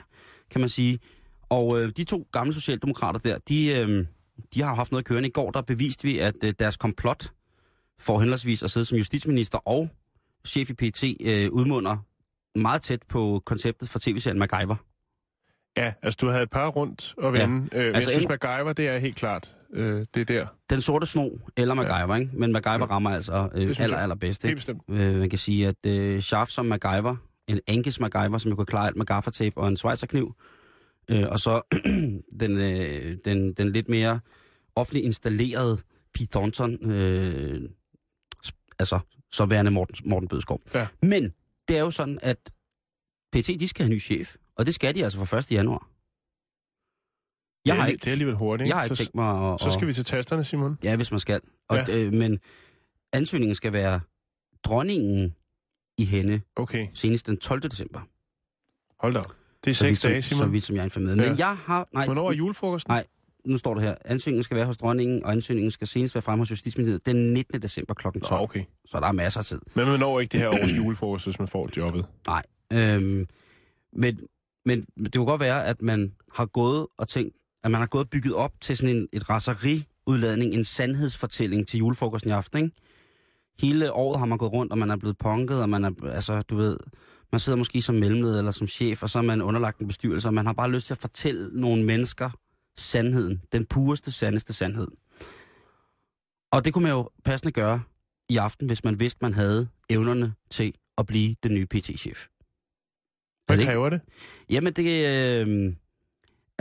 kan 0.52 0.62
man 0.62 0.70
sige. 0.70 1.00
Og 1.50 1.81
øh, 1.81 1.92
de 1.98 2.04
to 2.04 2.28
gamle 2.31 2.54
socialdemokrater 2.54 3.20
der, 3.20 3.38
de, 3.38 3.68
øh, 3.80 4.06
de 4.54 4.62
har 4.62 4.75
haft 4.75 4.92
noget 4.92 5.06
kørende. 5.06 5.30
I 5.30 5.31
går 5.31 5.52
der 5.52 5.62
beviste 5.62 6.04
vi, 6.04 6.20
at 6.20 6.36
øh, 6.44 6.54
deres 6.60 6.78
komplot 6.78 7.31
for 8.00 8.19
henholdsvis 8.19 8.64
at 8.64 8.72
sidde 8.72 8.86
som 8.86 8.98
justitsminister 8.98 9.58
og 9.58 9.90
chef 10.48 10.69
i 10.69 10.74
PT 10.74 11.04
øh, 11.22 11.50
udmunder 11.52 11.98
meget 12.60 12.81
tæt 12.81 13.00
på 13.10 13.42
konceptet 13.46 13.90
for 13.90 14.00
tv-serien 14.00 14.40
MacGyver. 14.40 14.76
Ja, 15.78 15.94
altså 16.02 16.18
du 16.22 16.30
havde 16.30 16.44
et 16.44 16.50
par 16.50 16.68
rundt 16.68 17.14
og 17.18 17.34
vende. 17.34 17.69
Ja. 17.72 17.80
Øh, 17.80 17.96
Altså, 17.96 18.10
jeg 18.12 18.19
synes, 18.22 18.30
MacGyver, 18.42 18.74
det 18.74 18.88
er 18.88 18.98
helt 18.98 19.16
klart. 19.16 19.56
Øh, 19.74 20.06
det 20.14 20.22
er 20.22 20.25
der. 20.25 20.48
Den 20.70 20.81
sorte 20.81 21.06
sno 21.06 21.30
eller 21.58 21.74
MacGyver, 21.74 22.16
ja. 22.16 22.20
ikke? 22.20 22.31
Men 22.38 22.52
MacGyver 22.52 22.74
Ja. 22.74 22.86
rammer 22.86 23.10
altså 23.10 23.50
øh, 23.56 23.75
aller, 23.80 23.98
allerbedst. 23.98 24.44
Helt 24.44 24.50
Ikke? 24.52 24.56
bestemt. 24.56 24.81
Øh, 24.90 25.16
man 25.20 25.30
kan 25.30 25.40
sige, 25.40 25.68
at 25.68 25.86
øh, 25.86 26.22
Schaff 26.22 26.52
som 26.52 26.66
MacGyver, 26.66 27.16
en 27.48 27.60
Angus 27.68 28.00
MacGyver, 28.00 28.38
som 28.38 28.50
jo 28.52 28.56
kan 28.56 28.66
klare 28.66 28.88
alt 28.88 28.96
med 28.96 29.06
gaffertape 29.06 29.58
og 29.58 29.68
en 29.68 29.78
schweizerkniv, 29.78 30.36
øh, 31.10 31.24
og 31.30 31.40
så 31.40 31.62
den, 32.40 32.58
øh, 32.58 33.18
den, 33.25 33.54
den 33.54 33.72
lidt 33.72 33.90
mere 33.90 34.20
offentligt 34.75 35.06
installerede 35.06 35.78
Pete 36.14 36.31
Thornton, 36.31 36.92
øh, 36.92 37.69
altså 38.80 39.00
så 39.31 39.46
værende 39.46 39.72
Morten, 39.72 39.96
Morten 40.10 40.28
Bødskov. 40.28 40.62
Ja. 40.74 40.88
Men 41.02 41.34
det 41.68 41.78
er 41.78 41.81
jo 41.81 41.92
sådan, 41.92 42.19
at 42.22 42.38
PT, 43.36 43.48
de 43.60 43.68
skal 43.68 43.84
have 43.84 43.92
en 43.92 43.96
ny 43.96 44.02
chef, 44.02 44.36
og 44.56 44.66
det 44.66 44.76
skal 44.76 44.96
de 44.96 45.04
altså 45.04 45.26
fra 45.26 45.38
1. 45.38 45.52
januar. 45.52 45.90
Jeg 47.65 47.75
har 47.75 47.88
ikke, 47.88 47.99
det 47.99 48.07
er 48.07 48.11
alligevel 48.11 48.35
hurtigt. 48.35 48.68
jeg 48.68 48.76
har 48.78 48.83
ikke 48.83 48.95
så, 48.95 49.04
tænkt 49.04 49.16
mig 49.16 49.54
at... 49.54 49.59
så 49.61 49.71
skal 49.71 49.88
vi 49.88 49.94
til 49.94 50.06
tasterne, 50.06 50.44
Simon. 50.44 50.78
Ja, 50.83 50.95
hvis 50.95 51.11
man 51.11 51.19
skal. 51.19 51.42
Og, 51.69 51.78
Ja. 51.88 51.97
øh, 51.97 52.14
men 52.14 52.40
ansøgningen 53.14 53.56
skal 53.56 53.73
være 53.73 53.99
dronningen 54.64 55.35
i 55.97 56.06
hende 56.06 56.42
Okay, 56.56 56.88
senest 56.94 57.28
den 57.28 57.38
12. 57.38 57.61
december. 57.61 57.99
hold 58.99 59.14
da. 59.14 59.21
Det 59.64 59.71
er 59.71 59.76
Så 59.76 59.80
seks 59.80 60.02
dage, 60.02 60.21
Så 60.21 60.30
Simon. 60.30 60.52
vidt 60.54 60.64
som 60.64 60.76
jeg 60.76 60.81
er 60.81 60.83
informeret. 60.85 61.18
Ja. 61.18 61.30
Men 61.30 61.40
jeg 61.40 61.57
har... 61.57 61.88
Nej, 61.94 62.06
Hvornår 62.06 62.30
er 62.31 62.33
julefrokosten? 62.35 62.92
Nej. 62.92 63.06
nu 63.45 63.57
står 63.57 63.73
det 63.73 63.83
her. 63.83 63.95
Ansøgningen 64.06 64.44
skal 64.44 64.57
være 64.57 64.66
hos 64.66 64.78
dronningen, 64.78 65.23
og 65.26 65.31
ansøgningen 65.31 65.71
skal 65.71 65.88
senest 65.88 66.16
være 66.16 66.21
fremme 66.21 66.42
hos 66.42 66.52
Justitsministeriet 66.52 67.06
den 67.06 67.33
19. 67.33 67.61
december 67.61 67.94
kl. 67.94 68.04
12. 68.04 68.21
Nå, 68.31 68.38
okay. 68.44 68.64
Så 68.85 68.99
der 68.99 69.07
er 69.07 69.11
masser 69.11 69.40
af 69.40 69.45
tid. 69.45 69.59
Men 69.76 69.88
man 69.88 69.99
når 69.99 70.19
ikke 70.19 70.31
det 70.31 70.40
her 70.40 70.49
års 70.64 70.71
julefrokost, 70.78 71.26
hvis 71.26 71.40
man 71.40 71.47
får 71.47 71.69
jobbet. 71.78 72.06
Øhm, 72.73 73.28
men, 73.94 74.19
men 74.66 74.85
det 75.06 75.14
kunne 75.16 75.26
godt 75.26 75.42
være, 75.42 75.66
at 75.66 75.81
man 75.81 76.16
har 76.33 76.45
gået 76.45 76.88
og 76.97 77.07
tænkt, 77.07 77.35
at 77.64 77.72
man 77.72 77.80
har 77.80 77.88
gået 77.88 78.04
og 78.04 78.10
bygget 78.10 78.34
op 78.34 78.52
til 78.62 78.78
sådan 78.78 78.96
en 78.96 79.08
et 79.14 79.30
raseriudladning, 79.30 80.54
en 80.54 80.66
sandhedsfortælling 80.66 81.68
til 81.68 81.78
julefrokosten 81.78 82.30
i 82.30 82.34
aften, 82.34 82.64
ikke? 82.64 82.76
Hele 83.62 83.94
året 83.94 84.20
har 84.20 84.26
man 84.26 84.38
gået 84.38 84.52
rundt, 84.52 84.72
og 84.72 84.78
man 84.78 84.92
er 84.92 84.98
blevet 84.98 85.18
punket, 85.18 85.62
og 85.62 85.70
man 85.70 85.84
er, 85.84 85.92
altså, 86.04 86.42
du 86.42 86.56
ved, 86.56 86.78
man 87.32 87.40
sidder 87.40 87.58
måske 87.58 87.82
som 87.82 87.96
mellemleder 87.96 88.38
eller 88.38 88.52
som 88.52 88.68
chef, 88.68 89.04
og 89.04 89.10
så 89.10 89.20
er 89.20 89.24
man 89.24 89.42
underlagt 89.42 89.80
en 89.80 89.88
bestyrelse, 89.88 90.28
og 90.28 90.34
man 90.34 90.46
har 90.46 90.54
bare 90.54 90.72
lyst 90.72 90.88
til 90.88 90.94
at 90.94 90.98
fortælle 90.98 91.62
nogle 91.62 91.86
mennesker 91.86 92.30
sandheden, 92.78 93.42
den 93.52 93.66
pureste, 93.66 94.12
sandeste 94.12 94.54
sandhed. 94.54 94.88
Og 96.52 96.66
det 96.66 96.74
kunne 96.74 96.84
man 96.84 96.92
jo 96.92 97.10
passende 97.24 97.52
gøre 97.52 97.82
i 98.30 98.38
aften, 98.38 98.68
hvis 98.68 98.84
man 98.84 99.00
vidste, 99.00 99.20
man 99.22 99.34
havde 99.34 99.68
evnerne 99.90 100.34
til 100.50 100.74
at 100.98 101.06
blive 101.06 101.36
den 101.44 101.54
nye 101.54 101.66
PT-chef. 101.66 102.28
Hvad 103.46 103.66
kræver 103.66 103.90
det? 103.90 104.02
Jamen 104.50 104.74
det, 104.74 104.86
øh, 104.88 105.74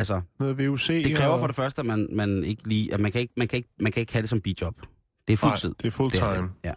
altså, 0.03 0.21
Noget 0.39 0.59
VUC? 0.59 0.87
det 0.87 1.17
kræver 1.17 1.33
og... 1.33 1.41
for 1.41 1.47
det 1.47 1.57
første, 1.57 1.81
at 1.81 1.87
man, 1.87 2.09
man 2.13 2.45
ikke 2.45 2.69
lige, 2.69 2.95
at 2.95 3.01
man 3.01 3.13
kan 3.13 3.21
ikke, 3.21 3.33
man 3.37 3.49
kan 3.49 3.57
ikke, 3.57 3.69
man 3.81 3.93
kan 3.93 4.01
ikke 4.01 4.13
have 4.13 4.23
det 4.23 4.31
som 4.31 4.41
bijob. 4.41 4.81
Det 5.29 5.33
er 5.33 5.37
fuld 5.37 5.51
Nej, 5.51 5.57
det 5.83 6.21
er 6.23 6.41
det, 6.65 6.75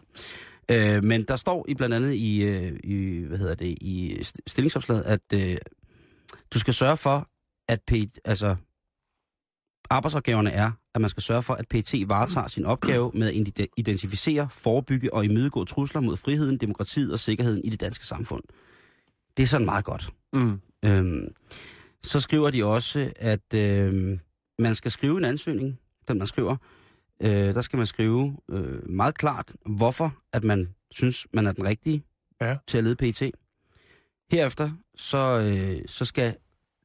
Ja. 0.70 0.98
Øh, 0.98 1.04
men 1.04 1.24
der 1.24 1.36
står 1.36 1.66
i 1.68 1.74
blandt 1.74 1.96
andet 1.96 2.14
i, 2.14 2.44
øh, 2.44 2.80
i 2.84 3.24
hvad 3.28 3.38
hedder 3.38 3.56
det, 3.56 3.78
i 3.82 4.18
st- 4.22 4.34
stillingsopslaget, 4.48 5.04
at 5.04 5.22
øh, 5.34 5.58
du 6.54 6.60
skal 6.60 6.74
sørge 6.74 6.98
for, 6.98 7.28
at 7.70 7.82
P, 7.88 7.94
altså, 8.26 8.56
arbejdsopgaverne 9.90 10.52
er, 10.52 10.72
at 10.96 11.02
man 11.02 11.10
skal 11.10 11.24
sørge 11.24 11.44
for, 11.44 11.54
at 11.54 11.68
PT 11.68 11.94
varetager 12.08 12.48
sin 12.48 12.66
opgave 12.66 13.12
med 13.14 13.28
at 13.28 13.34
ide- 13.36 13.68
identificere, 13.78 14.48
forebygge 14.52 15.14
og 15.14 15.26
imødegå 15.26 15.66
trusler 15.66 16.02
mod 16.02 16.18
friheden, 16.18 16.58
demokratiet 16.58 17.12
og 17.14 17.20
sikkerheden 17.20 17.62
i 17.64 17.70
det 17.70 17.80
danske 17.82 18.06
samfund. 18.06 18.44
Det 19.38 19.44
er 19.44 19.48
sådan 19.48 19.66
meget 19.66 19.86
godt. 19.86 20.14
Mm. 20.34 20.60
Øhm, 20.86 21.28
så 22.06 22.20
skriver 22.20 22.50
de 22.50 22.66
også, 22.66 23.12
at 23.16 23.54
øhm, 23.54 24.20
man 24.60 24.76
skal 24.76 24.92
skrive 24.92 25.18
en 25.18 25.26
ansøgning 25.26 25.80
den 26.08 26.18
man 26.18 26.28
skriver, 26.28 26.58
øh, 27.22 27.30
der 27.30 27.62
skal 27.62 27.78
man 27.78 27.86
skrive 27.88 28.38
øh, 28.50 28.90
meget 28.90 29.18
klart, 29.18 29.54
hvorfor 29.66 30.18
at 30.34 30.44
man 30.44 30.76
synes, 30.92 31.28
man 31.34 31.48
er 31.48 31.52
den 31.52 31.66
rigtige 31.66 32.04
Ja. 32.42 32.58
til 32.68 32.78
at 32.78 32.84
lede 32.84 32.96
PET. 32.96 33.32
Herefter, 34.32 34.72
så, 34.96 35.18
øh, 35.18 35.82
så 35.88 36.06
skal 36.06 36.36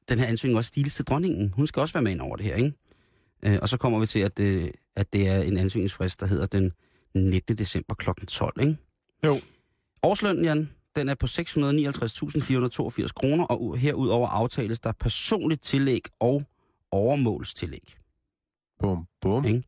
den 0.08 0.18
her 0.18 0.26
ansøgning 0.26 0.56
også 0.56 0.68
stiles 0.68 0.94
til 0.94 1.04
dronningen. 1.04 1.52
Hun 1.56 1.66
skal 1.66 1.80
også 1.80 1.92
være 1.92 2.02
med 2.02 2.12
ind 2.12 2.20
over 2.20 2.36
det 2.36 2.46
her, 2.46 2.54
ikke? 2.56 2.72
Øh, 3.42 3.58
og 3.62 3.68
så 3.68 3.76
kommer 3.76 3.98
vi 4.00 4.06
til, 4.06 4.20
at, 4.20 4.40
øh, 4.40 4.70
at 4.96 5.12
det 5.12 5.28
er 5.28 5.42
en 5.42 5.58
ansøgningsfrist, 5.58 6.20
der 6.20 6.26
hedder 6.26 6.46
den 6.46 6.72
19. 7.14 7.58
december 7.58 7.94
kl. 7.94 8.10
12, 8.28 8.60
ikke? 8.60 8.76
Jo. 9.24 9.40
Årslønnen, 10.02 10.44
Jan, 10.44 10.70
den 10.96 11.08
er 11.08 11.14
på 11.14 11.26
659.482 11.26 13.08
kroner, 13.16 13.44
og 13.44 13.76
herudover 13.76 14.28
aftales 14.28 14.80
der 14.80 14.92
personligt 14.92 15.62
tillæg 15.62 16.04
og 16.20 16.42
overmålstillæg. 16.90 17.96
Bum, 18.78 19.06
bum. 19.20 19.44
Ikke? 19.44 19.62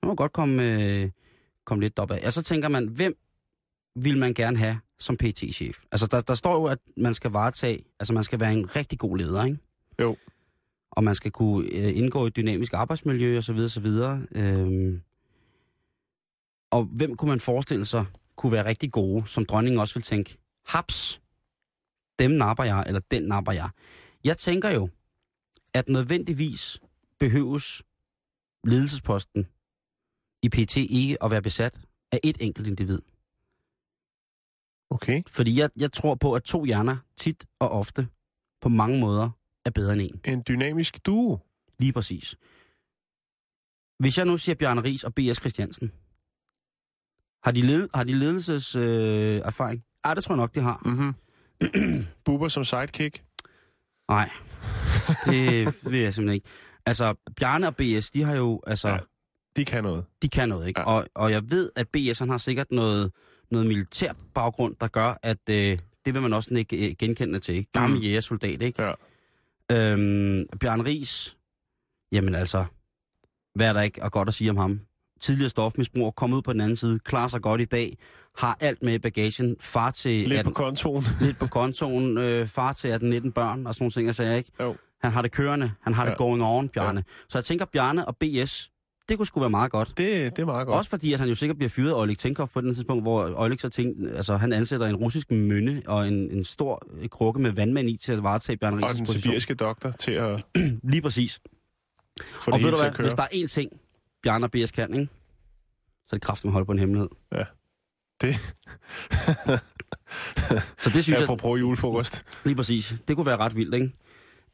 Så 0.00 0.06
må 0.06 0.14
godt 0.14 0.32
komme, 0.32 0.82
øh, 0.82 1.10
komme 1.66 1.84
lidt 1.84 1.98
op 1.98 2.10
af. 2.10 2.26
Og 2.26 2.32
så 2.32 2.42
tænker 2.42 2.68
man, 2.68 2.88
hvem 2.88 3.16
vil 3.96 4.18
man 4.18 4.34
gerne 4.34 4.56
have 4.56 4.80
som 4.98 5.16
PT-chef? 5.16 5.78
Altså, 5.92 6.06
der, 6.06 6.20
der 6.20 6.34
står 6.34 6.54
jo, 6.54 6.64
at 6.64 6.78
man 6.96 7.14
skal 7.14 7.30
varetage, 7.30 7.84
altså 8.00 8.12
man 8.12 8.24
skal 8.24 8.40
være 8.40 8.52
en 8.52 8.76
rigtig 8.76 8.98
god 8.98 9.18
leder, 9.18 9.44
ikke? 9.44 9.58
Jo. 10.00 10.16
Og 10.90 11.04
man 11.04 11.14
skal 11.14 11.30
kunne 11.30 11.68
øh, 11.72 11.96
indgå 11.96 12.24
i 12.24 12.26
et 12.26 12.36
dynamisk 12.36 12.72
arbejdsmiljø, 12.72 13.36
og 13.36 13.44
så 13.44 13.52
videre, 13.52 13.68
så 13.68 13.80
videre. 13.80 14.26
Øhm, 14.32 15.02
og 16.70 16.84
hvem 16.84 17.16
kunne 17.16 17.28
man 17.28 17.40
forestille 17.40 17.84
sig 17.84 18.04
kunne 18.36 18.52
være 18.52 18.64
rigtig 18.64 18.92
gode, 18.92 19.26
som 19.26 19.44
dronningen 19.44 19.80
også 19.80 19.94
vil 19.94 20.02
tænke, 20.02 20.38
haps, 20.66 21.20
dem 22.18 22.30
napper 22.30 22.64
jeg, 22.64 22.84
eller 22.86 23.00
den 23.10 23.22
napper 23.22 23.52
jeg. 23.52 23.70
Jeg 24.24 24.38
tænker 24.38 24.70
jo, 24.70 24.88
at 25.74 25.88
nødvendigvis 25.88 26.80
behøves 27.18 27.82
ledelsesposten 28.64 29.46
i 30.42 30.48
PT 30.48 30.76
ikke 30.76 31.22
at 31.22 31.30
være 31.30 31.42
besat 31.42 31.80
af 32.12 32.20
et 32.22 32.36
enkelt 32.40 32.66
individ. 32.66 32.98
Okay. 34.90 35.22
Fordi 35.28 35.60
jeg, 35.60 35.70
jeg 35.76 35.92
tror 35.92 36.14
på, 36.14 36.34
at 36.34 36.42
to 36.42 36.64
hjerner 36.64 36.96
tit 37.16 37.46
og 37.58 37.70
ofte 37.70 38.08
på 38.60 38.68
mange 38.68 39.00
måder 39.00 39.30
er 39.64 39.70
bedre 39.70 39.92
end 39.92 40.02
en. 40.02 40.20
En 40.24 40.42
dynamisk 40.48 41.06
duo. 41.06 41.38
Lige 41.78 41.92
præcis. 41.92 42.36
Hvis 43.98 44.18
jeg 44.18 44.26
nu 44.26 44.36
siger 44.36 44.56
Bjarne 44.56 44.84
Ries 44.84 45.04
og 45.04 45.14
B.S. 45.14 45.36
Christiansen, 45.40 45.92
har 47.44 47.52
de, 47.52 47.62
led, 47.62 47.88
har 47.94 48.04
de 48.04 48.18
ledelseserfaring? 48.18 49.40
Øh, 49.40 49.46
erfaring? 49.46 49.84
Ja, 50.06 50.14
det 50.14 50.24
tror 50.24 50.32
jeg 50.34 50.36
nok, 50.36 50.54
de 50.54 50.60
har. 50.60 50.82
Mm-hmm. 50.88 51.14
Buber 52.24 52.48
som 52.48 52.64
sidekick. 52.64 53.22
Nej, 54.08 54.30
det 55.26 55.74
vil 55.92 56.00
jeg 56.00 56.14
simpelthen 56.14 56.34
ikke. 56.34 56.48
Altså, 56.86 57.14
Bjarne 57.36 57.66
og 57.66 57.76
B.S., 57.76 58.10
de 58.10 58.22
har 58.22 58.36
jo, 58.36 58.60
altså, 58.66 58.88
Ja. 58.88 58.98
De 59.56 59.64
kan 59.64 59.82
noget. 59.84 60.04
de 60.22 60.28
kan 60.28 60.48
noget, 60.48 60.68
ikke? 60.68 60.80
Ja. 60.80 60.86
Og, 60.86 61.06
og 61.14 61.30
jeg 61.30 61.42
ved, 61.50 61.70
at 61.76 61.88
B.S. 61.88 62.18
han 62.18 62.28
har 62.30 62.38
sikkert 62.38 62.66
noget, 62.70 63.12
noget 63.50 63.66
militær 63.66 64.12
baggrund, 64.34 64.76
der 64.80 64.88
gør, 64.88 65.18
at 65.22 65.38
øh, 65.50 65.78
det 66.04 66.14
vil 66.14 66.22
man 66.22 66.32
også 66.32 66.54
ikke 66.54 66.88
øh, 66.90 66.94
genkende 66.98 67.38
til, 67.38 67.54
ikke? 67.54 67.72
Gammel 67.72 67.98
Mm. 67.98 68.02
jægersoldat, 68.04 68.62
ikke? 68.62 68.82
Ja. 68.82 68.92
Øhm, 69.72 70.46
Bjørn 70.60 70.84
Ries, 70.86 71.36
jamen 72.12 72.34
altså, 72.34 72.64
hvad 73.54 73.68
er 73.68 73.72
der 73.72 73.80
ikke 73.82 74.04
at 74.04 74.12
godt 74.12 74.28
at 74.28 74.34
sige 74.34 74.50
om 74.50 74.56
ham? 74.56 74.80
Tidligere 75.20 75.50
stofmisbruger, 75.50 76.10
kommet 76.10 76.36
ud 76.36 76.42
på 76.42 76.52
den 76.52 76.60
anden 76.60 76.76
side, 76.76 76.98
klarer 76.98 77.28
sig 77.28 77.42
godt 77.42 77.60
i 77.60 77.64
dag, 77.64 77.98
har 78.38 78.56
alt 78.60 78.82
med 78.82 78.94
i 78.94 78.98
bagagen, 78.98 79.56
far 79.60 79.90
til 79.90 80.28
Lidt 80.28 80.32
på 80.32 80.38
18, 80.38 80.54
kontoen. 80.54 81.04
lidt 81.20 81.38
på 81.38 81.46
kontoen, 81.46 82.18
øh, 82.18 82.46
far 82.46 82.72
til 82.72 82.88
18-19 82.88 83.30
børn 83.30 83.66
og 83.66 83.74
sådan 83.74 83.82
nogle 83.84 83.90
ting, 83.92 84.06
jeg 84.06 84.14
sagde, 84.14 84.36
ikke? 84.38 84.50
Jo. 84.60 84.76
Han 85.02 85.12
har 85.12 85.22
det 85.22 85.32
kørende, 85.32 85.72
han 85.80 85.94
har 85.94 86.04
ja. 86.04 86.10
Det 86.10 86.18
going 86.18 86.42
on, 86.42 86.68
Bjarne. 86.68 86.98
Ja. 86.98 87.12
Så 87.28 87.38
jeg 87.38 87.44
tænker, 87.44 87.64
Bjarne 87.64 88.08
og 88.08 88.16
BS, 88.16 88.70
det 89.08 89.16
kunne 89.18 89.26
sgu 89.26 89.40
være 89.40 89.50
meget 89.50 89.70
godt. 89.70 89.88
Det, 89.88 90.36
det 90.36 90.42
er 90.42 90.46
meget 90.46 90.66
godt. 90.66 90.78
Også 90.78 90.90
fordi, 90.90 91.12
at 91.12 91.20
han 91.20 91.28
jo 91.28 91.34
sikkert 91.34 91.56
bliver 91.56 91.68
fyret 91.68 91.90
af 91.90 91.94
Oleg 91.94 92.18
Tenkov 92.18 92.48
på 92.48 92.60
den 92.60 92.74
tidspunkt, 92.74 93.04
hvor 93.04 93.32
Oleg 93.36 93.60
så 93.60 93.68
tænkte, 93.68 94.12
altså 94.16 94.36
han 94.36 94.52
ansætter 94.52 94.86
en 94.86 94.96
russisk 94.96 95.30
mønne 95.30 95.82
og 95.86 96.08
en, 96.08 96.30
en 96.30 96.44
stor 96.44 96.82
krukke 97.10 97.40
med 97.40 97.50
vandmand 97.50 97.88
i 97.88 97.96
til 97.96 98.12
at 98.12 98.22
varetage 98.22 98.56
Bjarne 98.56 98.76
Og 98.76 98.90
Ries' 98.90 98.96
den 98.96 99.06
position. 99.06 99.22
sibiriske 99.22 99.54
doktor 99.54 99.90
til 99.90 100.12
at 100.12 100.42
Lige 100.92 101.02
præcis. 101.02 101.40
få 102.32 102.50
og 102.50 102.62
ved 102.62 102.70
du 102.70 102.76
hvad, 102.76 102.90
hvis 103.02 103.14
der 103.14 103.22
er 103.22 103.26
én 103.26 103.46
ting, 103.46 103.70
Bjarne 104.22 104.46
og 104.46 104.50
B.S. 104.50 104.70
kan, 104.72 104.94
ikke? 104.94 105.08
så 106.06 106.16
er 106.16 106.16
det 106.16 106.22
kraftigt 106.22 106.46
at 106.46 106.52
holde 106.52 106.66
på 106.66 106.72
en 106.72 106.78
hemmelighed. 106.78 107.08
Det 108.20 108.34
Så 110.78 110.90
det 110.94 111.04
synes 111.04 111.08
jeg, 111.10 111.22
apropos 111.22 111.60
julefrokost. 111.60 112.24
lige 112.44 112.54
præcis, 112.56 112.94
det 113.08 113.16
kunne 113.16 113.26
være 113.26 113.36
ret 113.36 113.56
vildt, 113.56 113.74
ikke? 113.74 113.92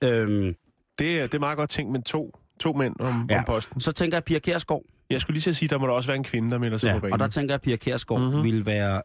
Øhm, 0.04 0.54
Det, 0.98 1.18
er- 1.18 1.22
det 1.22 1.34
er 1.34 1.38
meget 1.38 1.56
godt 1.58 1.70
tænkt 1.70 1.92
med 1.92 2.02
to, 2.02 2.38
to 2.60 2.72
mænd 2.72 3.00
om, 3.00 3.26
ja. 3.30 3.34
Ja. 3.34 3.38
om 3.40 3.44
posten. 3.46 3.80
så 3.80 3.92
tænker 3.92 4.16
jeg, 4.16 4.24
Pia 4.24 4.38
Kjærsgaard, 4.38 4.82
Jeg 5.10 5.20
skulle 5.20 5.34
lige 5.34 5.42
til 5.42 5.50
at 5.50 5.56
sige, 5.56 5.68
der 5.68 5.78
må 5.78 5.86
der 5.86 5.92
også 5.92 6.06
være 6.08 6.16
en 6.16 6.24
kvinde, 6.24 6.50
der 6.50 6.58
melder 6.58 6.78
sig 6.78 6.90
på 6.90 6.94
ja, 6.94 7.00
banen. 7.00 7.12
og 7.12 7.18
der 7.18 7.28
tænker 7.28 7.52
jeg, 7.52 7.54
at 7.54 7.62
Pia 7.62 7.76
Kjærsgaard 7.76 8.20
Mhm. 8.20 8.28
mm-hmm. 8.30 8.44
ville 8.44 8.66
være... 8.66 9.02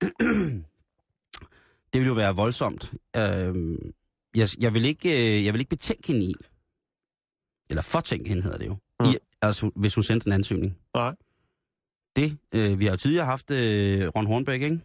det 1.92 2.00
ville 2.00 2.06
jo 2.08 2.14
være 2.14 2.34
voldsomt. 2.36 2.92
Øhm, 3.16 3.92
jeg, 4.34 4.48
jeg, 4.60 4.74
vil 4.74 4.84
ikke, 4.84 5.38
øh, 5.38 5.44
jeg 5.44 5.52
vil 5.54 5.60
ikke 5.60 5.68
betænke 5.70 6.06
hende 6.06 6.22
i, 6.24 6.34
eller 7.70 7.82
fortænke 7.82 8.28
hende 8.28 8.42
hedder 8.42 8.58
det 8.58 8.66
jo, 8.66 8.76
Mm. 9.00 9.06
i, 9.06 9.16
altså 9.42 9.70
hvis 9.76 9.94
hun 9.94 10.02
sendte 10.02 10.26
en 10.26 10.32
ansøgning. 10.32 10.78
Nej. 10.94 11.14
Det, 12.16 12.38
øh, 12.54 12.80
vi 12.80 12.84
har 12.84 12.92
jo 12.92 12.96
tidligere 12.96 13.26
haft 13.26 13.50
øh, 13.50 14.08
Ron 14.08 14.26
Hornbæk, 14.26 14.62
ikke? 14.62 14.80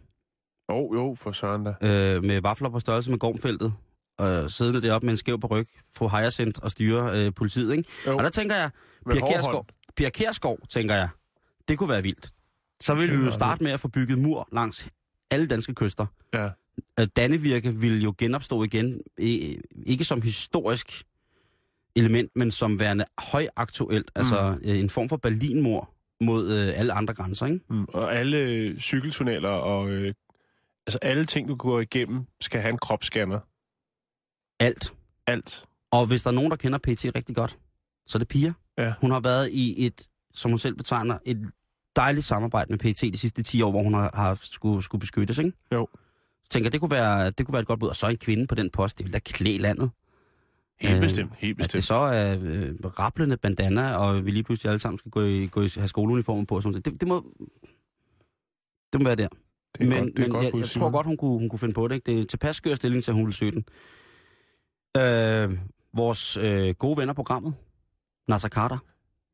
Jo, 0.70 0.94
jo, 0.94 1.16
for 1.18 1.32
søren 1.32 1.64
da. 1.64 1.70
øh, 1.82 2.24
med 2.24 2.40
vafler 2.40 2.68
på 2.70 2.80
størrelse 2.80 3.10
med 3.10 3.18
gormfeltet, 3.18 3.72
og 4.18 4.50
siddende 4.50 4.82
deroppe 4.82 5.06
med 5.06 5.12
en 5.12 5.16
skæv 5.16 5.40
på 5.40 5.46
ryg, 5.46 5.68
få 5.94 6.08
Hyacinth 6.08 6.60
og 6.62 6.70
styre 6.70 7.26
øh, 7.26 7.34
politiet, 7.34 7.76
ikke? 7.76 7.88
Jo. 8.06 8.16
Og 8.16 8.24
der 8.24 8.30
tænker 8.30 8.56
jeg, 8.56 8.70
Pia 9.96 10.10
Kjærsgaard, 10.10 10.58
tænker 10.68 10.94
jeg, 10.94 11.08
det 11.68 11.78
kunne 11.78 11.88
være 11.88 12.02
vildt. 12.02 12.28
Så 12.80 12.94
ville 12.94 13.16
vi 13.16 13.24
jo 13.24 13.30
starte 13.30 13.62
med 13.64 13.72
at 13.72 13.80
få 13.80 13.88
bygget 13.88 14.18
mur 14.18 14.48
langs 14.52 14.88
alle 15.30 15.46
danske 15.46 15.74
kyster. 15.74 16.06
Ja. 16.34 16.50
Øh, 17.00 17.06
Dannevirke 17.16 17.74
ville 17.74 17.98
jo 17.98 18.14
genopstå 18.18 18.62
igen, 18.62 19.00
ikke 19.86 20.04
som 20.04 20.22
historisk 20.22 21.04
element, 21.98 22.30
men 22.36 22.50
som 22.50 22.80
værende 22.80 23.04
højaktuelt, 23.32 24.10
mm. 24.16 24.20
altså 24.20 24.58
øh, 24.62 24.78
en 24.78 24.90
form 24.90 25.08
for 25.08 25.16
Berlinmur 25.16 25.94
mod 26.20 26.52
øh, 26.52 26.80
alle 26.80 26.92
andre 26.92 27.14
grænser, 27.14 27.46
ikke? 27.46 27.60
Mm. 27.70 27.84
Og 27.84 28.14
alle 28.16 28.80
cykeltunneller 28.80 29.48
og 29.48 29.90
øh, 29.90 30.14
altså 30.86 30.98
alle 31.02 31.26
ting, 31.26 31.48
du 31.48 31.54
går 31.54 31.80
igennem, 31.80 32.24
skal 32.40 32.60
have 32.60 32.70
en 32.70 32.78
kropsscanner. 32.78 33.40
Alt. 34.60 34.94
Alt. 35.26 35.64
Og 35.92 36.06
hvis 36.06 36.22
der 36.22 36.30
er 36.30 36.34
nogen, 36.34 36.50
der 36.50 36.56
kender 36.56 36.78
PT 36.78 37.04
rigtig 37.14 37.36
godt, 37.36 37.58
så 38.06 38.18
er 38.18 38.20
det 38.20 38.28
Pia. 38.28 38.52
Ja. 38.78 38.94
Hun 39.00 39.10
har 39.10 39.20
været 39.20 39.50
i 39.52 39.86
et, 39.86 40.08
som 40.34 40.50
hun 40.50 40.58
selv 40.58 40.74
betegner, 40.74 41.18
et 41.24 41.50
dejligt 41.96 42.26
samarbejde 42.26 42.72
med 42.72 42.78
PT 42.78 43.00
de 43.00 43.18
sidste 43.18 43.42
10 43.42 43.62
år, 43.62 43.70
hvor 43.70 43.82
hun 43.82 43.94
har, 43.94 44.10
har 44.14 44.38
skulle, 44.42 44.82
skulle 44.82 45.00
beskyttes, 45.00 45.38
ikke? 45.38 45.52
Jo. 45.72 45.88
Så 46.44 46.50
tænker 46.50 46.70
det 46.70 46.80
kunne, 46.80 46.90
være, 46.90 47.30
det 47.30 47.46
kunne 47.46 47.52
være 47.52 47.60
et 47.60 47.66
godt 47.66 47.80
bud. 47.80 47.88
Og 47.88 47.96
så 47.96 48.08
en 48.08 48.16
kvinde 48.16 48.46
på 48.46 48.54
den 48.54 48.70
post, 48.70 48.98
det 48.98 49.04
ville 49.04 49.12
da 49.12 49.18
klæde 49.18 49.58
landet. 49.58 49.90
Helt 50.80 50.94
Øh, 50.94 51.00
bestemt, 51.00 51.32
helt 51.38 51.52
At 51.52 51.58
det 51.58 51.64
bestemt. 51.64 51.84
så 51.84 51.94
er 51.94 52.38
øh, 52.42 52.74
rablende 52.84 53.36
bandana, 53.36 53.96
og 53.96 54.26
vi 54.26 54.30
lige 54.30 54.42
pludselig 54.42 54.70
alle 54.70 54.78
sammen 54.78 54.98
skal 54.98 55.10
gå 55.10 55.22
i, 55.22 55.46
gå 55.46 55.62
i 55.62 55.68
have 55.76 55.88
skoleuniformer 55.88 56.44
på. 56.44 56.54
Og 56.56 56.62
sådan 56.62 56.72
noget. 56.72 56.84
det, 56.84 57.00
det, 57.00 57.08
må, 57.08 57.24
det 58.92 59.00
må 59.00 59.04
være 59.04 59.16
der. 59.16 59.28
Det 59.78 59.84
er 59.84 59.88
men 59.88 59.98
godt, 60.04 60.16
det 60.16 60.18
er 60.18 60.22
men 60.22 60.30
godt 60.32 60.44
jeg, 60.44 60.52
bud, 60.52 60.60
jeg 60.60 60.68
tror 60.68 60.90
godt, 60.90 61.06
hun 61.06 61.16
kunne, 61.16 61.38
hun 61.38 61.48
kunne 61.48 61.58
finde 61.58 61.74
på 61.74 61.88
det. 61.88 61.94
Ikke? 61.94 62.12
Det 62.12 62.20
er 62.20 62.24
tilpas 62.24 62.56
skør 62.56 62.74
stilling 62.74 63.04
til, 63.04 63.10
at 63.10 63.14
hun 63.14 63.26
vil 63.26 63.34
søge 63.34 63.52
den. 63.52 63.64
Øh, 64.96 65.58
vores 65.94 66.36
øh, 66.36 66.74
gode 66.74 66.96
venner 66.96 67.14
programmet, 67.14 67.54
Nasser 68.28 68.48
Carter, 68.48 68.78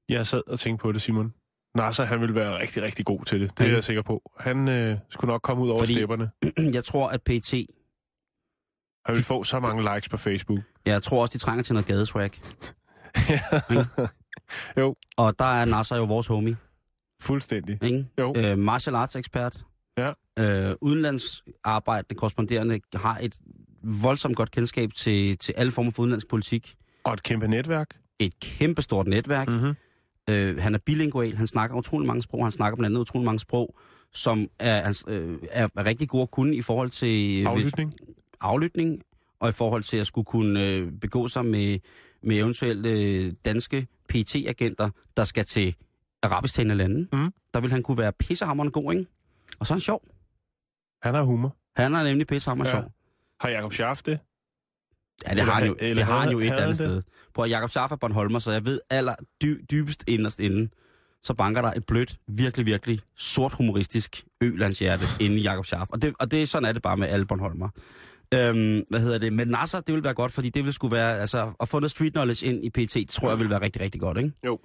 Jeg 0.09 0.27
sad 0.27 0.43
og 0.47 0.59
tænkte 0.59 0.83
på 0.83 0.93
det, 0.93 1.03
Simon. 1.03 1.35
Nasser, 1.75 2.05
han 2.05 2.21
vil 2.21 2.35
være 2.35 2.61
rigtig, 2.61 2.83
rigtig 2.83 3.05
god 3.07 3.25
til 3.25 3.41
det. 3.41 3.59
Det 3.59 3.67
er 3.67 3.73
jeg 3.73 3.85
sikker 3.85 4.03
på. 4.03 4.33
Han 4.41 4.69
øh, 4.69 4.99
skulle 5.11 5.33
nok 5.33 5.43
komme 5.43 5.63
ud 5.63 5.69
over 5.69 5.79
Fordi- 5.79 5.95
stepperne. 5.95 6.31
jeg 6.75 6.85
tror, 6.85 7.09
at 7.09 7.23
PT, 7.23 7.53
Han 9.07 9.15
vil 9.15 9.25
få 9.25 9.45
så 9.45 9.61
mange 9.61 9.95
likes 9.95 10.09
på 10.09 10.17
Facebook. 10.17 10.59
Jeg 10.87 11.03
tror 11.03 11.23
også, 11.23 11.33
de 11.33 11.39
trænger 11.39 11.63
til 11.63 11.73
noget 11.75 11.87
gadeswag. 11.87 12.31
jo, 14.81 14.97
Og 15.17 15.39
der 15.39 15.45
er 15.45 15.65
Nasser 15.65 15.97
jo 15.97 16.05
vores 16.05 16.27
homie, 16.27 16.57
fuldstændig. 17.23 17.79
ikke? 17.83 18.07
Jo. 18.19 18.35
Øh, 18.37 18.59
martial 18.59 18.95
arts 18.97 19.17
ekspert. 19.17 19.65
Ja. 19.99 20.13
Øh, 20.39 20.77
udenlandsarbejdende 20.81 22.15
korresponderende 22.15 22.81
har 22.95 23.19
et 23.23 23.37
voldsomt 23.83 24.37
godt 24.37 24.51
kendskab 24.51 24.93
til, 24.93 25.39
til 25.39 25.55
alle 25.57 25.73
former 25.73 25.91
for 25.91 26.03
udenlandsk 26.03 26.29
politik. 26.29 26.75
Og 27.05 27.13
et 27.13 27.23
kæmpe 27.23 27.49
netværk. 27.49 27.89
Et 28.19 28.41
kæmpestort 28.41 29.07
netværk. 29.07 29.49
Mm. 29.49 29.55
Mm-hmm. 29.55 29.75
Øh, 30.31 30.59
han 30.59 30.75
er 30.75 30.79
bilingual, 30.79 31.37
han 31.37 31.47
snakker 31.47 31.77
utrolig 31.77 32.07
mange 32.07 32.23
sprog, 32.23 32.45
han 32.45 32.53
snakker 32.53 32.77
blandt 32.77 32.93
andet 32.93 33.01
utrolig 33.01 33.25
mange 33.25 33.39
sprog, 33.39 33.77
som 34.13 34.49
er, 34.59 35.03
øh, 35.09 35.39
er, 35.51 35.69
er 35.77 35.85
rigtig 35.85 36.09
gode 36.09 36.23
at 36.23 36.31
kunne 36.31 36.57
i 36.57 36.63
forhold 36.63 36.91
til 36.91 37.41
øh, 37.41 37.51
Aflytning. 37.51 37.91
Hvis, 37.91 38.09
aflytning, 38.41 39.01
og 39.41 39.49
i 39.49 39.53
forhold 39.53 39.83
til 39.83 39.97
at 39.97 40.07
skulle 40.07 40.25
kunne 40.25 40.67
øh, 40.67 40.93
begå 41.01 41.29
sig 41.29 41.45
med, 41.45 41.79
med 42.23 42.37
eventuelle 42.37 42.89
øh, 42.91 43.33
danske 43.45 43.87
PT-agenter, 44.13 44.91
der 45.17 45.25
skal 45.25 45.45
til 45.45 45.75
arabisktalende 46.23 46.75
lande. 46.75 47.09
Mm. 47.13 47.33
Der 47.55 47.61
vil 47.61 47.71
han 47.73 47.83
kunne 47.83 47.99
være 47.99 48.13
pissehammerende 48.13 48.73
god, 48.73 48.93
ikke? 48.93 49.07
Og 49.59 49.67
så 49.67 49.75
er 49.75 49.77
han 49.77 49.81
sjov. 49.81 50.03
Han 51.03 51.15
har 51.15 51.23
humor. 51.23 51.57
Han 51.77 51.95
er 51.95 52.03
nemlig 52.05 52.27
pissehammerende 52.27 52.77
Ja. 52.77 52.83
sjov. 52.83 52.93
Har 53.41 53.49
Jacob 53.49 53.73
Schaff 53.73 54.03
det? 54.03 54.11
Ja, 55.25 55.31
det 55.31 55.31
Eller 55.31 55.45
har 55.45 55.53
han 55.53 55.67
jo, 55.69 55.77
det 55.81 56.05
har 56.05 56.19
han 56.19 56.31
jo 56.33 56.39
et 56.39 56.45
eller 56.47 56.63
andet 56.63 56.77
sted. 56.77 57.03
Prøv 57.35 57.45
at 57.45 57.51
Jacob 57.51 57.71
Schaff 57.71 57.93
er 57.93 57.97
Bornholmer, 57.97 58.39
så 58.39 58.53
jeg 58.53 58.65
ved 58.65 58.81
aller 58.91 59.15
dy, 59.43 59.65
dybest 59.71 60.05
inderst 60.09 60.41
inden, 60.41 60.71
så 61.23 61.35
banker 61.35 61.63
der 61.63 61.73
et 61.73 61.87
blødt, 61.87 62.17
virkelig, 62.29 62.67
virkelig 62.67 63.01
sort 63.17 63.53
humoristisk 63.53 64.25
ølandshjerte 64.41 65.05
inde 65.21 65.37
i 65.37 65.43
Jacob 65.43 65.65
Schaff. 65.67 65.91
Og, 65.91 66.03
det, 66.03 66.15
og 66.19 66.31
det, 66.31 66.49
sådan 66.49 66.69
er 66.69 66.73
det 66.73 66.83
bare 66.83 66.97
med 66.97 67.09
alle 67.09 67.27
Bornholmer. 67.27 67.69
Øhm, 68.35 68.85
hvad 68.91 69.01
hedder 69.01 69.19
det? 69.19 69.33
Men 69.33 69.49
Nasser, 69.49 69.81
det 69.81 69.95
vil 69.95 70.05
være 70.05 70.15
godt, 70.15 70.33
fordi 70.33 70.51
det 70.51 70.65
vil 70.65 70.73
skulle 70.73 70.97
være, 70.97 71.19
altså, 71.21 71.53
at 71.61 71.69
få 71.69 71.79
noget 71.79 71.91
street 71.91 72.13
knowledge 72.13 72.47
ind 72.47 72.65
i 72.65 72.71
PT, 72.71 73.11
tror 73.11 73.29
jeg 73.29 73.39
vil 73.39 73.51
være 73.51 73.61
rigtig, 73.61 73.83
rigtig 73.83 74.01
godt, 74.01 74.19
ikke? 74.19 74.33
Jo. 74.47 74.59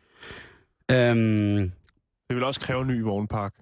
Øhm, 0.91 1.71
Det 2.29 2.35
vil 2.35 2.43
også 2.43 2.59
kræve 2.59 2.81
en 2.81 2.87
ny 2.87 3.01
vognpark. 3.01 3.53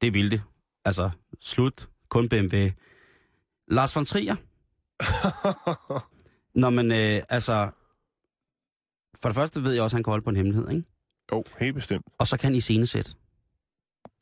det 0.00 0.14
vil 0.14 0.30
det. 0.30 0.42
Altså, 0.84 1.10
slut. 1.40 1.88
Kun 2.08 2.28
BMW. 2.28 2.56
Lars 3.68 3.96
von 3.96 4.04
Trier. 4.04 4.36
Når 6.60 6.70
man, 6.70 6.92
øh, 6.92 7.22
altså... 7.28 7.70
For 9.22 9.28
det 9.28 9.34
første 9.36 9.62
ved 9.64 9.72
jeg 9.72 9.82
også, 9.82 9.94
at 9.94 9.98
han 9.98 10.04
kan 10.04 10.10
holde 10.10 10.24
på 10.24 10.30
en 10.30 10.36
hemmelighed, 10.36 10.70
ikke? 10.70 10.82
jo, 11.32 11.44
helt 11.60 11.74
bestemt. 11.74 12.06
Og 12.18 12.26
så 12.26 12.36
kan 12.38 12.46
han 12.48 12.54
iscenesætte. 12.56 13.10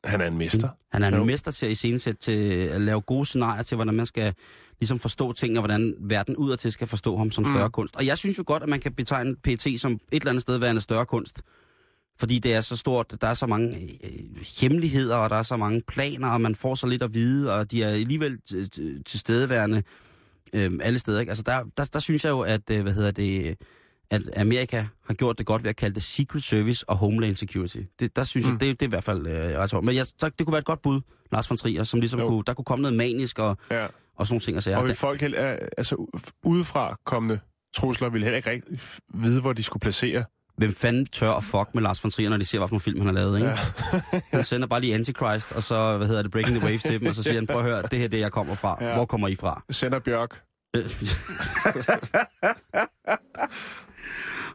Han 0.03 0.21
er 0.21 0.27
en 0.27 0.37
mester. 0.37 0.69
Han 0.91 1.03
er 1.03 1.07
en 1.07 1.13
Jo. 1.13 1.23
mester 1.23 1.51
til 1.51 1.65
at 1.65 1.71
iscenesætte, 1.71 2.21
til 2.21 2.49
at 2.67 2.81
lave 2.81 3.01
gode 3.01 3.25
scenarier 3.25 3.63
til, 3.63 3.75
hvordan 3.75 3.93
man 3.93 4.05
skal 4.05 4.33
ligesom 4.79 4.99
forstå 4.99 5.33
ting, 5.33 5.57
og 5.57 5.61
hvordan 5.61 5.93
verden 5.99 6.35
udadtil 6.35 6.71
skal 6.71 6.87
forstå 6.87 7.17
ham 7.17 7.31
som 7.31 7.45
større 7.45 7.67
Mm. 7.67 7.71
kunst. 7.71 7.95
Og 7.95 8.05
jeg 8.05 8.17
synes 8.17 8.37
jo 8.37 8.43
godt, 8.47 8.63
at 8.63 8.69
man 8.69 8.79
kan 8.79 8.93
betegne 8.93 9.35
PT 9.35 9.67
som 9.81 9.91
et 9.91 9.99
eller 10.11 10.29
andet 10.29 10.41
sted 10.41 10.57
værende 10.57 10.81
større 10.81 11.05
kunst. 11.05 11.41
Fordi 12.19 12.39
det 12.39 12.53
er 12.53 12.61
så 12.61 12.77
stort, 12.77 13.15
der 13.21 13.27
er 13.27 13.33
så 13.33 13.47
mange 13.47 13.77
øh, 14.03 14.09
hemmeligheder, 14.61 15.15
og 15.15 15.29
der 15.29 15.35
er 15.35 15.43
så 15.43 15.57
mange 15.57 15.81
planer, 15.87 16.27
og 16.29 16.41
man 16.41 16.55
får 16.55 16.75
så 16.75 16.87
lidt 16.87 17.01
at 17.03 17.13
vide, 17.13 17.53
og 17.53 17.71
de 17.71 17.83
er 17.83 17.89
alligevel 17.89 18.37
tilstedeværende 19.05 19.83
øh, 20.53 20.71
alle 20.81 20.99
steder. 20.99 21.19
Ikke? 21.19 21.29
Altså 21.29 21.43
der, 21.43 21.63
der, 21.77 21.85
der 21.85 21.99
synes 21.99 22.23
jeg 22.23 22.29
jo, 22.31 22.39
at, 22.41 22.69
øh, 22.71 22.81
hvad 22.81 22.93
hedder 22.93 23.11
det, 23.11 23.55
at 24.09 24.21
Amerika 24.37 24.85
har 25.07 25.13
gjort 25.13 25.37
det 25.37 25.45
godt 25.45 25.63
ved 25.63 25.69
at 25.69 25.75
kalde 25.75 25.95
det 25.95 26.03
Secret 26.03 26.43
Service 26.43 26.89
og 26.89 26.97
Homeland 26.97 27.35
Security. 27.35 27.77
Det, 27.99 28.15
der 28.15 28.23
synes 28.23 28.45
mm. 28.47 28.51
Mm. 28.53 28.57
jeg, 28.61 28.67
det, 28.67 28.79
det 28.79 28.85
er 28.85 28.89
i 28.89 28.89
hvert 28.89 29.03
fald 29.03 29.27
øh, 29.27 29.57
ret 29.59 29.69
sjovt. 29.69 29.85
Men 29.85 29.95
jeg, 29.95 30.05
så, 30.05 30.29
det 30.37 30.45
kunne 30.45 30.51
være 30.51 30.59
et 30.59 30.65
godt 30.65 30.81
bud, 30.81 31.01
Lars 31.31 31.49
von 31.49 31.57
Trier, 31.57 31.83
som 31.83 31.99
ligesom 31.99 32.19
Jo. 32.19 32.27
kunne, 32.27 32.43
der 32.47 32.53
kunne 32.53 32.65
komme 32.65 32.81
noget 32.81 32.97
manisk 32.97 33.39
og, 33.39 33.57
Ja. 33.71 33.87
Og 34.17 34.27
sådan 34.27 34.33
nogle 34.33 34.41
ting. 34.41 34.63
Sager. 34.63 34.77
Og 34.77 34.87
vil 34.87 34.95
folk 34.95 35.21
heller, 35.21 35.57
altså 35.77 36.19
udefra 36.45 36.95
kommende 37.05 37.39
trusler 37.75 38.09
ville 38.09 38.25
heller 38.25 38.37
ikke 38.37 38.49
rigtig 38.49 38.79
vide, 39.13 39.41
hvor 39.41 39.53
de 39.53 39.63
skulle 39.63 39.81
placere. 39.81 40.23
Hvem 40.57 40.73
fanden 40.75 41.05
tør 41.05 41.31
at 41.31 41.43
fuck 41.43 41.69
med 41.73 41.81
Lars 41.83 42.03
von 42.03 42.11
Trier, 42.11 42.29
når 42.29 42.37
de 42.37 42.45
ser, 42.45 42.57
hvad 42.59 42.67
for 42.67 42.75
en 42.75 42.79
film 42.81 42.97
han 42.99 43.05
har 43.07 43.13
lavet, 43.13 43.37
ikke? 43.37 43.49
Ja. 43.49 43.57
Han 44.31 44.43
sender 44.43 44.67
bare 44.67 44.81
lige 44.81 44.93
Antichrist, 44.95 45.51
og 45.51 45.63
så, 45.63 45.97
hvad 45.97 46.07
hedder 46.07 46.21
det, 46.21 46.31
Breaking 46.31 46.57
the 46.57 46.65
Waves 46.67 46.83
til 46.83 46.99
dem, 46.99 47.07
og 47.07 47.15
så 47.15 47.23
siger 47.23 47.35
han, 47.35 47.47
prøv 47.47 47.57
at 47.57 47.63
høre, 47.63 47.81
det 47.81 47.97
her 47.99 48.03
er 48.05 48.09
det, 48.09 48.19
jeg 48.19 48.31
kommer 48.31 48.55
fra. 48.55 48.77
Ja. 48.81 48.93
Hvor 48.93 49.05
kommer 49.05 49.27
I 49.27 49.35
fra? 49.35 49.63
Sender 49.69 49.99
Bjørk. 49.99 50.41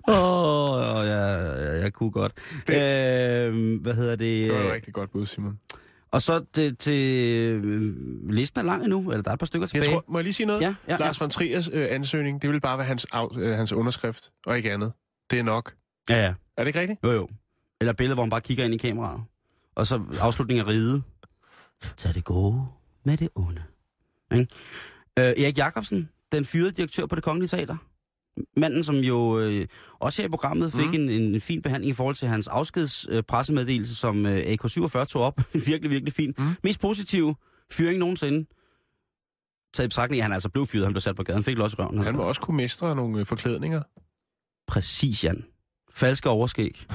Åh, 0.08 0.96
oh, 0.96 1.06
ja, 1.06 1.26
ja, 1.64 1.80
jeg 1.82 1.92
kunne 1.92 2.10
godt. 2.10 2.32
Det- 2.66 3.44
Øh, 3.48 3.80
hvad 3.82 3.94
hedder 3.94 4.16
det? 4.16 4.44
Det 4.48 4.54
var 4.54 4.60
et 4.60 4.72
rigtig 4.72 4.94
godt 4.94 5.10
bud, 5.12 5.26
Simon. 5.26 5.58
Og 6.10 6.22
så 6.22 6.44
til, 6.52 6.76
til 6.76 7.24
øh, 7.44 8.30
listen 8.30 8.60
er 8.60 8.64
lang 8.64 8.82
endnu, 8.84 9.10
eller 9.10 9.22
der 9.22 9.30
er 9.30 9.34
et 9.34 9.38
par 9.38 9.46
stykker 9.46 9.64
Jeg 9.66 9.70
tilbage. 9.70 9.92
tror, 9.92 10.04
må 10.08 10.18
jeg 10.18 10.24
lige 10.24 10.32
sige 10.32 10.46
noget? 10.46 10.60
Ja, 10.62 10.74
ja, 10.88 10.96
Lars 10.96 11.20
von 11.20 11.30
Triers 11.30 11.70
øh, 11.72 11.86
ansøgning, 11.90 12.42
det 12.42 12.50
vil 12.50 12.60
bare 12.60 12.78
være 12.78 12.86
hans, 12.86 13.06
af, 13.12 13.36
øh, 13.38 13.56
hans 13.56 13.72
underskrift, 13.72 14.30
og 14.46 14.56
ikke 14.56 14.72
andet. 14.72 14.92
Det 15.30 15.38
er 15.38 15.42
nok. 15.42 15.74
ja, 16.10 16.16
ja. 16.16 16.34
Er 16.56 16.62
det 16.64 16.66
ikke 16.66 16.80
rigtigt? 16.80 17.00
Jo, 17.04 17.10
jo. 17.12 17.28
Eller 17.80 17.92
billeder, 17.92 18.14
hvor 18.14 18.22
han 18.22 18.30
bare 18.30 18.40
kigger 18.40 18.64
ind 18.64 18.74
i 18.74 18.76
kameraet. 18.76 19.22
Og 19.74 19.86
så 19.86 20.02
afslutningen 20.20 20.66
af 20.66 20.70
ride. 20.70 21.02
Tag 21.96 22.14
det 22.14 22.24
gode 22.24 22.66
med 23.04 23.16
det 23.16 23.28
onde. 23.34 23.62
Ikke? 24.32 24.46
Øh, 25.18 25.24
Erik 25.24 25.58
Jacobsen, 25.58 26.08
den 26.32 26.44
fyrede 26.44 26.70
direktør 26.70 27.06
på 27.06 27.14
det 27.14 27.24
kongelige 27.24 27.48
teater. 27.48 27.76
Manden, 28.56 28.82
som 28.84 28.94
jo 28.96 29.38
øh, 29.40 29.66
også 30.00 30.22
her 30.22 30.26
i 30.26 30.30
programmet 30.30 30.72
fik 30.72 30.86
Mm. 30.86 30.94
en, 30.94 31.10
en 31.10 31.40
fin 31.40 31.62
behandling 31.62 31.90
i 31.90 31.94
forhold 31.94 32.14
til 32.16 32.28
hans 32.28 32.48
afskedspressemeddelelse, 32.48 33.92
øh, 33.92 33.96
som 33.96 34.26
øh, 34.26 34.38
AK47 34.40 35.04
tog 35.04 35.22
op. 35.22 35.40
virkelig, 35.66 35.90
virkelig 35.90 36.12
fin. 36.12 36.34
Mm. 36.38 36.44
Mest 36.64 36.80
positiv 36.80 37.34
fyring 37.72 37.98
nogensinde. 37.98 38.48
Taget 39.74 39.86
i 39.86 39.88
betragtning, 39.88 40.20
at 40.20 40.24
han 40.24 40.32
altså 40.32 40.48
blev 40.48 40.66
fyret, 40.66 40.84
han 40.84 40.92
blev 40.92 41.00
sat 41.00 41.16
på 41.16 41.22
gaden, 41.22 41.44
fik 41.44 41.58
også 41.58 41.76
røven. 41.78 41.98
Han 41.98 42.16
må 42.16 42.22
også 42.22 42.40
kunne 42.40 42.56
mestre 42.56 42.96
nogle 42.96 43.20
øh, 43.20 43.26
forklædninger. 43.26 43.82
Præcis, 44.66 45.24
Jan. 45.24 45.44
Falske 45.94 46.28
overskæg. 46.28 46.86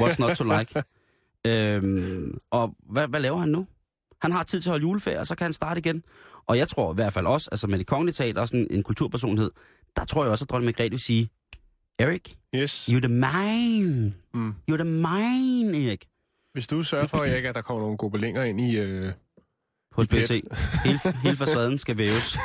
What's 0.00 0.16
not 0.18 0.36
to 0.36 0.44
like? 0.58 0.82
øhm, 1.46 2.38
og 2.50 2.74
hvad, 2.92 3.08
hvad 3.08 3.20
laver 3.20 3.38
han 3.38 3.48
nu? 3.48 3.66
Han 4.22 4.32
har 4.32 4.42
tid 4.42 4.60
til 4.60 4.68
at 4.68 4.72
holde 4.72 4.82
juleferie, 4.82 5.20
og 5.20 5.26
så 5.26 5.34
kan 5.36 5.44
han 5.44 5.52
starte 5.52 5.78
igen. 5.78 6.02
Og 6.46 6.58
jeg 6.58 6.68
tror 6.68 6.92
i 6.92 6.94
hvert 6.94 7.12
fald 7.12 7.26
også, 7.26 7.48
altså 7.52 7.66
med 7.66 7.78
det 7.78 7.86
kongelige 7.86 8.14
teater 8.14 8.40
og 8.40 8.48
sådan 8.48 8.66
en 8.70 8.82
kulturpersonlighed, 8.82 9.50
der 9.96 10.04
tror 10.04 10.22
jeg 10.24 10.30
også, 10.30 10.44
at 10.44 10.50
dronning 10.50 10.66
Margrethe 10.66 10.90
vil 10.90 11.00
sige, 11.00 11.30
Erik, 11.98 12.36
Yes. 12.54 12.88
you're 12.88 13.00
the 13.00 13.08
mine. 13.08 14.14
Mm. 14.34 14.54
You're 14.70 14.76
the 14.76 14.84
mine, 14.84 15.86
Erik. 15.86 16.06
Hvis 16.52 16.66
du 16.66 16.82
sørger 16.82 17.06
for, 17.06 17.18
Erik, 17.18 17.44
at 17.44 17.54
der 17.54 17.62
kommer 17.62 17.82
nogle 17.82 17.96
gobelinger 17.96 18.42
ind 18.42 18.60
i... 18.60 18.78
Øh, 18.78 19.12
Hos. 19.92 20.08
BT. 20.08 20.30
Hele, 20.84 20.98
hele 21.22 21.36
facaden 21.36 21.78
skal 21.78 21.98
væves. 21.98 22.38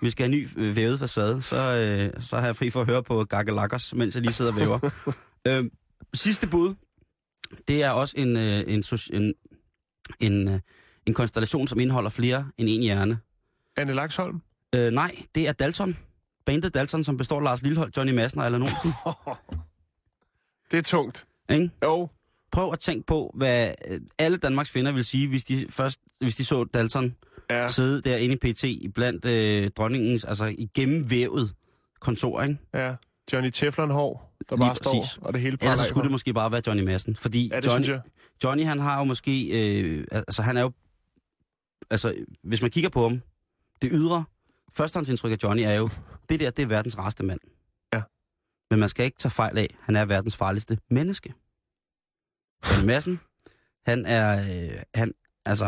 Vi 0.00 0.10
skal 0.10 0.24
have 0.24 0.24
en 0.24 0.30
ny 0.30 0.48
øh, 0.56 0.76
vævet 0.76 0.98
facade, 1.00 1.42
så, 1.42 1.56
øh, 1.56 2.22
så 2.22 2.36
har 2.36 2.46
jeg 2.46 2.56
fri 2.56 2.70
for 2.70 2.80
at 2.80 2.86
høre 2.86 3.02
på 3.02 3.24
Gakkelakkers, 3.24 3.94
mens 3.94 4.14
jeg 4.14 4.22
lige 4.22 4.32
sidder 4.32 4.52
og 4.52 4.56
væver. 4.56 4.90
øh, 5.48 5.70
sidste 6.14 6.46
bud, 6.46 6.74
det 7.68 7.82
er 7.82 7.90
også 7.90 8.14
en, 8.18 8.36
øh, 8.36 8.60
en, 8.66 8.84
en, 9.12 9.34
en, 10.20 10.48
øh, 10.48 10.60
en 11.06 11.14
konstellation, 11.14 11.68
som 11.68 11.80
indeholder 11.80 12.10
flere 12.10 12.50
end 12.58 12.68
en 12.68 12.82
hjerne. 12.82 13.18
Anne 13.76 13.92
Laksholm? 13.92 14.42
Øh, 14.74 14.92
nej, 14.92 15.22
det 15.34 15.48
er 15.48 15.52
Dalton. 15.52 15.96
Bandet 16.46 16.74
Dalton, 16.74 17.04
som 17.04 17.16
består 17.16 17.36
af 17.38 17.44
Lars 17.44 17.62
Lillehold, 17.62 17.92
Johnny 17.96 18.12
Madsen 18.12 18.40
og 18.40 18.46
Allan 18.46 18.62
Olsen. 18.62 18.92
Det 20.70 20.78
er 20.78 20.82
tungt. 20.82 21.26
Ikke? 21.50 21.70
Jo. 21.84 22.08
Prøv 22.52 22.72
at 22.72 22.80
tænke 22.80 23.06
på, 23.06 23.34
hvad 23.34 23.74
øh, 23.88 24.00
alle 24.18 24.36
Danmarks 24.36 24.70
fjender 24.70 24.92
vil 24.92 25.04
sige, 25.04 25.28
hvis 25.28 25.44
de 25.44 25.66
først 25.70 26.00
hvis 26.20 26.36
de 26.36 26.44
så 26.44 26.64
Dalton 26.64 27.14
Ja. 27.50 27.68
sidde 27.68 28.02
derinde 28.02 28.38
i 28.42 28.52
PT 28.52 28.94
blandt 28.94 29.24
øh, 29.24 29.70
dronningens, 29.76 30.24
altså 30.24 30.44
i 30.44 30.70
gennemvævet 30.74 31.54
kontor, 32.00 32.42
ikke? 32.42 32.58
ja. 32.74 32.94
Johnny 33.32 33.50
Teflon-hår, 33.50 34.36
der 34.50 34.56
Lige 34.56 34.66
bare 34.66 34.76
står, 34.76 35.00
præcis. 35.00 35.18
og 35.22 35.32
det 35.32 35.40
hele 35.40 35.58
Ellers 35.60 35.78
så 35.78 35.84
skulle 35.84 36.04
det 36.04 36.10
måske 36.12 36.32
bare 36.32 36.52
være 36.52 36.62
Johnny 36.66 36.82
Madsen, 36.82 37.16
fordi 37.16 37.48
Ja, 37.52 37.60
Johnny. 37.66 37.88
Johnny 38.44 38.64
han 38.64 38.80
har 38.80 38.98
jo 38.98 39.04
måske, 39.04 39.48
øh, 39.80 40.06
altså 40.12 40.42
han 40.42 40.56
er 40.56 40.60
jo, 40.60 40.72
altså 41.90 42.14
hvis 42.42 42.62
man 42.62 42.70
kigger 42.70 42.90
på 42.90 43.02
ham, 43.08 43.22
det 43.82 43.90
ydre, 43.92 44.24
førstehåndsindtryk 44.72 45.32
af 45.32 45.36
Johnny 45.42 45.62
er 45.62 45.72
jo, 45.72 45.90
det 46.28 46.40
der, 46.40 46.50
det 46.50 46.62
er 46.62 46.66
verdens 46.66 46.98
rareste 46.98 47.24
mand. 47.24 47.40
Ja. 47.94 48.02
Men 48.70 48.80
man 48.80 48.88
skal 48.88 49.04
ikke 49.04 49.18
tage 49.18 49.30
fejl 49.32 49.58
af, 49.58 49.76
han 49.80 49.96
er 49.96 50.04
verdens 50.04 50.36
farligste 50.36 50.78
menneske. 50.90 51.34
Johnny 52.70 52.86
Madsen, 52.86 53.20
han 53.86 54.06
er, 54.06 54.40
øh, 54.40 54.82
han, 54.94 55.12
altså, 55.44 55.64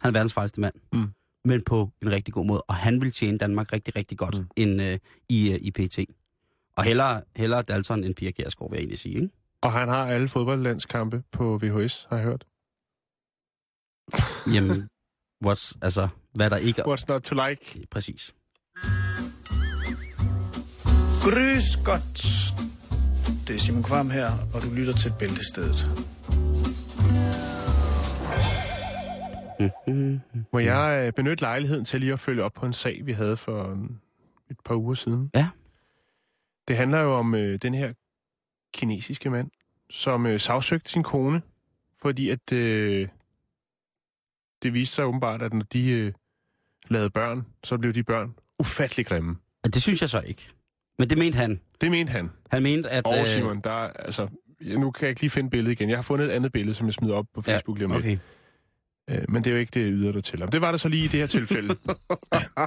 han 0.00 0.08
er 0.08 0.12
verdens 0.12 0.32
farligste 0.34 0.60
mand. 0.60 0.74
Mm. 0.92 1.08
Men 1.44 1.62
på 1.64 1.90
en 2.02 2.10
rigtig 2.10 2.34
god 2.34 2.46
måde, 2.46 2.62
og 2.62 2.74
han 2.74 3.00
vil 3.00 3.12
tjene 3.12 3.38
Danmark 3.38 3.72
rigtig, 3.72 3.96
rigtig 3.96 4.18
godt 4.18 4.38
Mm. 4.38 4.48
end, 4.56 4.82
øh, 4.82 4.98
i, 5.28 5.52
øh, 5.52 5.58
i 5.62 5.70
PT. 5.70 5.98
Og 6.76 6.84
hellere, 6.84 7.22
hellere 7.36 7.62
Dalton 7.62 8.04
end 8.04 8.14
Pia 8.14 8.30
Kjærsgaard, 8.30 8.70
vil 8.70 8.76
jeg 8.76 8.80
egentlig 8.82 8.98
sige, 8.98 9.14
ikke? 9.14 9.28
Og 9.62 9.72
han 9.72 9.88
har 9.88 10.06
alle 10.06 10.28
fodboldlandskampe 10.28 11.22
på 11.32 11.58
VHS, 11.62 12.06
har 12.10 12.16
jeg 12.16 12.24
hørt. 12.24 12.46
Jamen, 14.54 14.88
what's, 15.46 15.78
altså, 15.82 16.08
hvad 16.34 16.50
der 16.50 16.56
ikke. 16.56 16.82
What's 16.82 17.04
not 17.08 17.22
to 17.22 17.34
like? 17.48 17.86
Præcis. 17.90 18.34
Grüß 21.26 21.84
godt. 21.84 22.22
Det 23.48 23.54
er 23.54 23.58
Simon 23.58 23.82
Kvam 23.82 24.10
her, 24.10 24.30
og 24.54 24.62
du 24.62 24.70
lytter 24.74 24.92
til 24.92 25.12
Bæltestedet. 25.18 25.86
Må 30.52 30.58
jeg 30.58 31.06
øh, 31.06 31.12
benytte 31.12 31.42
lejligheden 31.42 31.84
til 31.84 32.00
lige 32.00 32.12
at 32.12 32.20
følge 32.20 32.42
op 32.42 32.52
på 32.52 32.66
en 32.66 32.72
sag, 32.72 33.06
vi 33.06 33.12
havde 33.12 33.36
for 33.36 33.72
en- 33.72 34.00
et 34.50 34.56
par 34.64 34.74
uger 34.74 34.94
siden? 34.94 35.30
Ja. 35.34 35.48
Det 36.68 36.76
handler 36.76 36.98
jo 37.00 37.14
om 37.14 37.34
øh, 37.34 37.58
den 37.62 37.74
her 37.74 37.92
kinesiske 38.74 39.30
mand, 39.30 39.50
som 39.90 40.26
øh, 40.26 40.40
sagsøgte 40.40 40.90
sin 40.90 41.02
kone, 41.02 41.42
fordi 42.02 42.30
at 42.30 42.52
øh, 42.52 43.08
det 44.62 44.72
viste 44.72 44.94
sig 44.94 45.04
åbenbart, 45.04 45.42
at 45.42 45.52
når 45.52 45.64
de 45.72 45.90
øh, 45.90 46.12
lavede 46.88 47.10
børn, 47.10 47.46
så 47.64 47.78
blev 47.78 47.92
de 47.94 48.02
børn 48.02 48.34
ufattelig 48.58 49.06
grimme. 49.06 49.36
Det 49.64 49.82
synes 49.82 50.00
jeg 50.00 50.10
så 50.10 50.20
ikke. 50.20 50.52
Men 50.98 51.10
det 51.10 51.18
mente 51.18 51.36
han. 51.38 51.60
Det 51.80 51.90
mente 51.90 52.10
han. 52.10 52.30
Han 52.50 52.62
mente, 52.62 52.90
at... 52.90 53.06
Og 53.06 53.18
øh, 53.18 53.26
Simon, 53.26 53.60
der 53.60 53.70
er, 53.70 53.90
altså, 53.92 54.28
ja, 54.64 54.74
nu 54.74 54.90
kan 54.90 55.02
jeg 55.02 55.08
ikke 55.10 55.20
lige 55.20 55.30
finde 55.30 55.50
billedet 55.50 55.72
igen. 55.72 55.88
Jeg 55.90 55.96
har 55.98 56.02
fundet 56.02 56.26
et 56.26 56.30
andet 56.30 56.52
billede, 56.52 56.74
som 56.74 56.86
jeg 56.86 56.94
smider 56.94 57.14
op 57.14 57.26
på 57.34 57.42
Facebook 57.42 57.78
lige 57.78 57.84
om 57.84 57.92
okay. 57.92 58.18
Øh, 59.10 59.18
men 59.28 59.44
det 59.44 59.50
er 59.50 59.54
jo 59.54 59.60
ikke 59.60 59.70
det, 59.80 59.92
yder 59.92 60.12
dig 60.12 60.24
til. 60.24 60.38
Det 60.52 60.60
var 60.60 60.70
det 60.70 60.80
så 60.80 60.88
lige 60.88 61.04
i 61.04 61.08
det 61.08 61.20
her 61.20 61.26
tilfælde. 61.26 61.76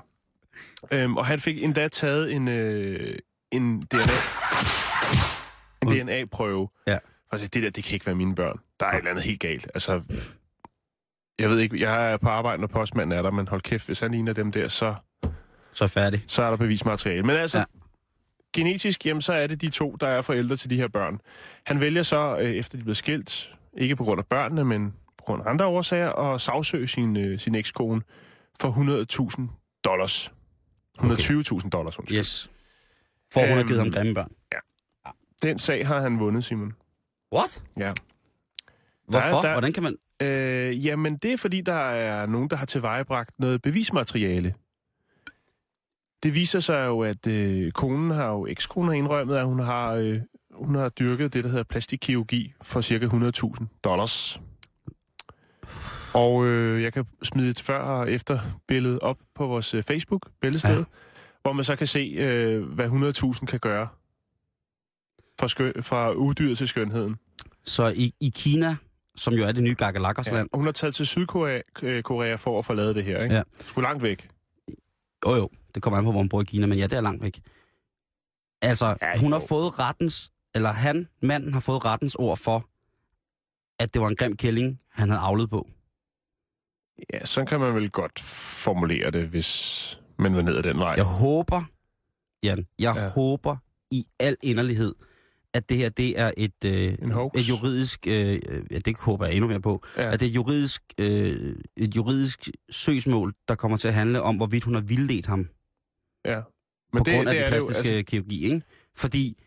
øhm, 0.94 1.18
og 1.18 1.26
han 1.26 1.40
fik 1.40 1.64
endda 1.64 1.88
taget 1.88 2.34
en, 2.34 2.48
øh, 2.48 3.18
en 3.52 3.82
DNA, 3.82 4.02
en. 5.82 5.88
DNA-prøve. 6.08 6.70
Ja. 6.88 6.98
Og 7.32 7.40
så, 7.40 7.48
det 7.48 7.64
der, 7.64 7.70
det 7.70 7.84
kan 7.84 7.94
ikke 7.94 8.06
være 8.06 8.16
mine 8.16 8.36
børn. 8.36 8.60
Der 8.80 8.86
er 8.86 8.92
et 8.92 8.98
eller 8.98 9.10
andet 9.12 9.24
helt 9.24 9.40
galt. 9.40 9.68
Altså, 9.74 10.02
jeg 11.40 11.50
ved 11.50 11.60
ikke, 11.60 11.82
jeg 11.82 12.12
er 12.12 12.18
på 12.18 12.30
arbejde, 12.30 12.62
når 12.62 12.68
postmanden 12.68 13.18
er 13.18 13.22
der, 13.22 13.32
men 13.32 13.48
hold 13.48 13.62
kæft, 13.62 13.86
hvis 13.86 14.00
han 14.00 14.12
ligner 14.12 14.34
dem 14.34 14.52
der, 14.52 14.68
så, 14.68 14.96
Så 15.74 15.84
er 15.84 15.88
færdig. 15.88 16.24
så 16.28 16.44
er 16.44 16.50
der 16.50 16.58
bevismateriale. 16.58 17.24
Men 17.24 17.36
altså, 17.36 17.58
Ja. 17.60 17.64
Genetisk, 18.54 19.06
jamen, 19.06 19.22
så 19.22 19.34
er 19.34 19.48
det 19.48 19.62
de 19.62 19.70
to, 19.70 19.96
der 20.00 20.08
er 20.08 20.22
forældre 20.22 20.56
til 20.56 20.70
de 20.70 20.76
her 20.76 20.88
børn. 20.88 21.20
Han 21.66 21.80
vælger 21.80 22.04
så, 22.04 22.38
øh, 22.42 22.50
efter 22.52 22.78
de 22.78 22.84
bliver 22.84 22.96
skilt, 22.96 23.54
ikke 23.78 23.96
på 23.96 24.04
grund 24.04 24.20
af 24.20 24.26
børnene, 24.26 24.66
men 24.66 24.94
på 25.18 25.24
grund 25.24 25.42
af 25.46 25.50
andre 25.50 25.66
årsager, 25.66 26.12
at 26.12 26.42
sagsøge 26.42 26.88
sin, 26.88 27.18
øh, 27.18 27.40
sin 27.40 27.56
ekskone 27.56 28.02
for 28.60 28.72
100.000 28.72 29.50
dollars. 29.84 30.34
120.000 31.00 31.70
dollars, 31.70 32.00
undskyld. 32.00 32.18
Yes. 32.20 32.52
For 33.34 33.40
hun 33.48 33.58
har 33.58 33.64
givet 33.64 33.80
ham 33.80 33.88
Øhm, 33.88 33.94
grimme 33.94 34.14
børn. 34.14 34.32
Den 35.44 35.60
sag 35.60 35.88
har 35.88 36.02
han 36.02 36.20
vundet, 36.20 36.44
Simon. 36.46 36.74
What? 37.36 37.64
Ja. 37.78 37.94
Hvorfor? 39.08 39.42
der- 39.42 39.52
Hvordan 39.52 39.74
kan 39.74 39.84
man... 39.84 39.96
Øh, 40.22 40.86
jamen, 40.86 41.18
det 41.18 41.34
er 41.34 41.38
fordi, 41.38 41.62
der 41.62 41.74
er 41.74 42.26
nogen, 42.26 42.50
der 42.50 42.56
har 42.56 42.66
tilvejebragt 42.66 43.40
noget 43.40 43.62
bevismateriale. 43.62 44.54
Det 46.24 46.34
viser 46.36 46.60
sig 46.60 46.86
jo, 46.86 47.00
at 47.02 47.28
øh, 47.28 47.72
konen 47.72 48.12
har 48.12 48.28
jo, 48.32 48.46
ekskonen 48.48 48.88
har 48.88 48.96
indrømmet, 48.96 49.36
at 49.36 49.46
hun 49.46 49.60
har, 49.60 49.94
øh, 49.94 50.20
hun 50.52 50.76
har 50.76 50.90
dyrket 50.90 51.34
det, 51.34 51.44
der 51.44 51.50
hedder 51.50 51.64
plastikkirurgi 51.64 52.54
for 52.62 52.82
cirka 52.82 53.06
100.000 53.06 53.66
dollars. 53.84 54.42
Og 56.14 56.46
øh, 56.46 56.82
jeg 56.82 56.94
kan 56.94 57.06
smide 57.24 57.50
et 57.50 57.62
før 57.62 57.80
og 57.80 58.12
efter 58.12 58.40
billede 58.68 59.00
op 59.00 59.18
på 59.36 59.48
vores 59.48 59.74
øh, 59.74 59.84
Facebook, 59.84 60.30
billedsted, 60.42 60.78
Ja. 60.78 60.84
hvor 61.42 61.54
man 61.54 61.64
så 61.66 61.76
kan 61.76 61.88
se, 61.88 62.00
øh, 62.18 62.64
hvad 62.64 62.86
100.000 63.40 63.46
kan 63.46 63.60
gøre 63.60 63.88
fra, 65.40 65.48
skøn, 65.48 65.74
fra 65.82 66.12
udyr 66.12 66.56
til 66.56 66.68
skønheden. 66.68 67.16
Så 67.66 67.88
i, 67.96 68.12
i 68.22 68.32
Kina, 68.36 68.76
som 69.16 69.34
jo 69.34 69.44
er 69.46 69.52
det 69.52 69.64
nye 69.64 69.76
Gagalakkersland, 69.76 70.50
Ja. 70.54 70.58
Hun 70.58 70.66
har 70.66 70.72
taget 70.72 70.96
til 70.96 71.08
Sydkorea 71.08 71.62
øh, 71.82 72.04
Korea 72.04 72.36
for 72.36 72.60
at 72.60 72.66
få 72.66 72.74
lavet 72.74 72.96
det 72.96 73.04
her, 73.04 73.24
ikke? 73.24 73.36
Ja. 73.36 73.42
Sgu 73.60 73.82
langt 73.82 74.04
væk. 74.04 74.28
Jo 75.26 75.36
jo, 75.36 75.50
det 75.76 75.84
kommer 75.84 75.98
an 75.98 76.04
på, 76.04 76.12
hvor 76.12 76.22
man 76.22 76.30
bor 76.30 76.42
i 76.42 76.46
Kina, 76.46 76.66
men 76.68 76.78
ja, 76.80 76.88
det 76.88 76.98
er 76.98 77.02
langt 77.02 77.24
væk. 77.24 77.40
Altså, 78.62 78.96
Ja, 79.02 79.18
hun 79.18 79.30
jo. 79.34 79.40
har 79.40 79.46
fået 79.48 79.80
rettens, 79.80 80.32
eller 80.56 80.72
han, 80.72 81.08
manden, 81.22 81.54
har 81.54 81.60
fået 81.60 81.86
rettens 81.86 82.16
ord 82.16 82.38
for, 82.38 82.70
at 83.84 83.94
det 83.94 84.02
var 84.02 84.08
en 84.08 84.16
grim 84.16 84.38
kælling, 84.38 84.80
han 84.90 85.10
havde 85.10 85.22
avlet 85.22 85.50
på. 85.50 85.68
Ja, 87.14 87.26
så 87.26 87.46
kan 87.46 87.60
man 87.60 87.76
vel 87.76 87.90
godt 87.90 88.20
formulere 88.64 89.12
det, 89.12 89.28
hvis 89.28 90.00
man 90.20 90.36
var 90.36 90.42
ned 90.42 90.56
ad 90.58 90.64
den 90.64 90.80
vej. 90.80 90.94
Jeg 90.98 91.06
håber, 91.06 91.64
Jan, 92.44 92.68
jeg 92.80 92.96
ja. 92.96 93.10
håber 93.10 93.58
i 93.92 94.06
al 94.20 94.38
inderlighed, 94.44 94.96
at 95.54 95.70
det 95.70 95.78
her, 95.78 95.90
det 95.90 96.20
er 96.20 96.32
et, 96.38 96.66
øh, 96.66 96.96
En 97.02 97.12
hoax. 97.12 97.34
et 97.36 97.50
juridisk, 97.50 98.08
øh, 98.08 98.40
øh, 98.50 98.64
ja, 98.72 98.80
det 98.80 98.98
håber 98.98 99.26
jeg 99.26 99.36
endnu 99.36 99.48
mere 99.48 99.62
på, 99.62 99.84
Ja. 99.98 100.12
at 100.14 100.20
det 100.20 100.26
er 100.28 100.32
juridisk, 100.32 100.82
øh, 100.98 101.56
et 101.78 101.96
juridisk 101.96 102.50
søgsmål, 102.70 103.34
der 103.48 103.56
kommer 103.56 103.78
til 103.78 103.88
at 103.88 103.94
handle 103.94 104.22
om, 104.22 104.36
hvorvidt 104.36 104.64
hun 104.64 104.74
har 104.74 104.82
vildledt 104.82 105.26
ham 105.26 105.50
ja. 106.26 106.42
Men 106.94 107.00
på 107.00 107.04
det, 107.04 107.16
grund 107.16 107.30
af 107.30 107.34
det 107.36 107.40
den 107.40 107.46
er 107.46 107.50
det 107.50 107.58
jo, 107.58 107.66
plastiske 107.66 107.90
altså, 107.96 108.12
kirurgi, 108.12 108.44
ikke? 108.44 108.62
Fordi, 108.96 109.38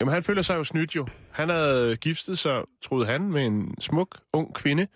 jamen, 0.00 0.12
han 0.14 0.22
føler 0.22 0.42
sig 0.42 0.54
jo 0.56 0.64
snydt 0.64 0.96
jo. 0.96 1.06
Han 1.30 1.48
havde 1.48 1.96
giftet 1.96 2.38
sig, 2.38 2.62
troede 2.82 3.06
han, 3.06 3.22
med 3.32 3.46
en 3.46 3.74
smuk, 3.80 4.20
ung 4.32 4.54
kvinde. 4.54 4.86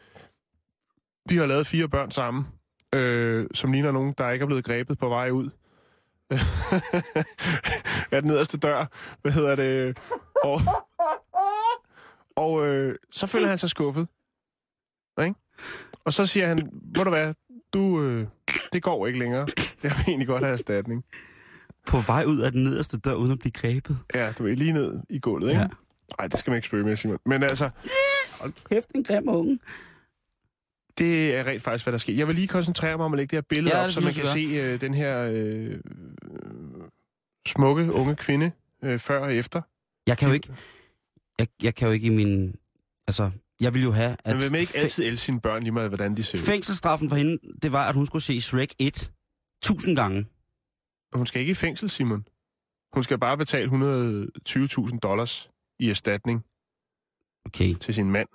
De 1.28 1.36
har 1.36 1.46
lavet 1.46 1.66
fire 1.66 1.88
børn 1.88 2.10
sammen, 2.10 2.44
øh, 2.94 3.46
som 3.54 3.72
ligner 3.72 3.90
nogen, 3.92 4.14
der 4.18 4.30
ikke 4.30 4.42
er 4.42 4.46
blevet 4.46 4.64
grebet 4.64 4.98
på 4.98 5.08
vej 5.08 5.30
ud. 5.30 5.50
af 8.12 8.22
den 8.22 8.30
nederste 8.30 8.58
dør. 8.58 8.86
Hvad 9.22 9.32
hedder 9.32 9.56
det? 9.56 9.98
Og, 10.44 10.60
og 12.36 12.66
øh, 12.66 12.94
så 13.10 13.26
føler 13.26 13.48
han 13.48 13.58
sig 13.58 13.70
skuffet. 13.70 14.08
Ikke? 15.22 15.34
Og 16.04 16.12
så 16.12 16.26
siger 16.26 16.46
han, 16.46 16.70
må 16.96 17.04
du 17.04 17.10
hvad, 17.10 17.34
du, 17.74 18.02
øh, 18.02 18.26
det 18.72 18.82
går 18.82 19.06
ikke 19.06 19.18
længere. 19.18 19.46
Jeg 19.82 19.90
vil 19.96 20.04
egentlig 20.08 20.26
godt 20.26 20.42
have 20.44 20.52
erstatning. 20.52 21.04
på 21.86 21.96
vej 21.98 22.24
ud 22.24 22.40
af 22.40 22.52
den 22.52 22.64
nederste 22.64 22.98
dør, 22.98 23.14
uden 23.14 23.32
at 23.32 23.38
blive 23.38 23.52
grebet. 23.52 23.96
Ja, 24.14 24.32
du 24.38 24.46
er 24.46 24.54
lige 24.54 24.72
ned 24.72 25.00
i 25.10 25.18
gulvet, 25.18 25.48
ikke? 25.48 25.60
Ja. 25.60 25.68
Nej, 26.18 26.26
det 26.28 26.38
skal 26.38 26.50
man 26.50 26.56
ikke 26.56 26.66
spørge 26.66 26.84
med, 26.84 26.96
Simon. 26.96 27.18
Men 27.26 27.42
altså, 27.42 27.70
Hold 28.40 28.52
kæft, 28.70 28.90
en 28.94 29.04
grim 29.04 29.28
unge. 29.28 29.58
Det 30.98 31.34
er 31.34 31.46
rent 31.46 31.62
faktisk, 31.62 31.84
hvad 31.84 31.92
der 31.92 31.98
sker. 31.98 32.12
Jeg 32.14 32.26
vil 32.26 32.34
lige 32.34 32.48
koncentrere 32.48 32.96
mig 32.96 33.06
om 33.06 33.12
at 33.12 33.16
lægge 33.16 33.30
det 33.30 33.36
her 33.36 33.42
billede 33.48 33.76
Ja, 33.76 33.84
op, 33.84 33.90
så 33.90 34.00
man 34.00 34.12
kan 34.12 34.26
se 34.26 34.40
øh, 34.40 34.80
den 34.80 34.94
her 34.94 35.30
øh, 35.32 35.80
smukke 37.48 37.92
unge 37.92 38.16
kvinde 38.16 38.50
øh, 38.84 38.98
før 38.98 39.20
og 39.20 39.34
efter. 39.34 39.62
Jeg 40.06 40.18
kan 40.18 40.28
jo 40.28 40.34
ikke, 40.34 40.48
jeg, 41.38 41.48
jeg 41.62 41.74
kan 41.74 41.88
jo 41.88 41.92
ikke 41.92 42.06
i 42.06 42.10
min, 42.10 42.54
altså, 43.08 43.30
jeg 43.60 43.74
vil 43.74 43.82
jo 43.82 43.92
have, 43.92 44.16
at 44.24 44.34
Man 44.34 44.40
vil 44.42 44.52
man 44.52 44.60
ikke 44.60 44.72
altid 44.78 45.04
elske 45.04 45.24
sine 45.24 45.40
børn, 45.40 45.62
lige 45.62 45.72
meget 45.72 45.88
hvordan 45.90 46.16
de 46.16 46.22
ser 46.22 46.38
ud. 46.38 46.42
fængselsstraffen 46.42 47.08
for 47.08 47.16
hende, 47.16 47.38
det 47.62 47.72
var, 47.72 47.88
at 47.88 47.94
hun 47.94 48.06
skulle 48.06 48.22
se 48.22 48.40
Shrek 48.40 48.74
1 48.78 49.10
tusind 49.62 49.96
gange. 49.96 50.26
Hun 51.12 51.26
skal 51.26 51.40
ikke 51.40 51.50
i 51.50 51.54
fængsel, 51.54 51.90
Simon. 51.90 52.26
Hun 52.94 53.02
skal 53.02 53.18
bare 53.18 53.36
betale 53.36 53.66
120.000 53.68 54.98
dollars 54.98 55.50
i 55.78 55.90
erstatning 55.90 56.44
Okay, 57.46 57.74
til 57.74 57.94
sin 57.94 58.10
mand. 58.10 58.28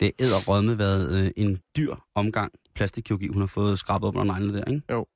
Det 0.00 0.06
er 0.08 0.12
edderrødme 0.24 0.78
været 0.78 1.18
øh, 1.24 1.30
en 1.36 1.58
dyr 1.76 1.94
omgang 2.14 2.52
plastikkirurgi, 2.74 3.28
hun 3.28 3.40
har 3.40 3.46
fået 3.46 3.78
skrabet 3.78 4.08
op 4.08 4.16
under 4.16 4.34
neglene 4.38 4.58
der, 4.58 4.64
ikke? 4.64 4.82
Jo. 4.92 5.06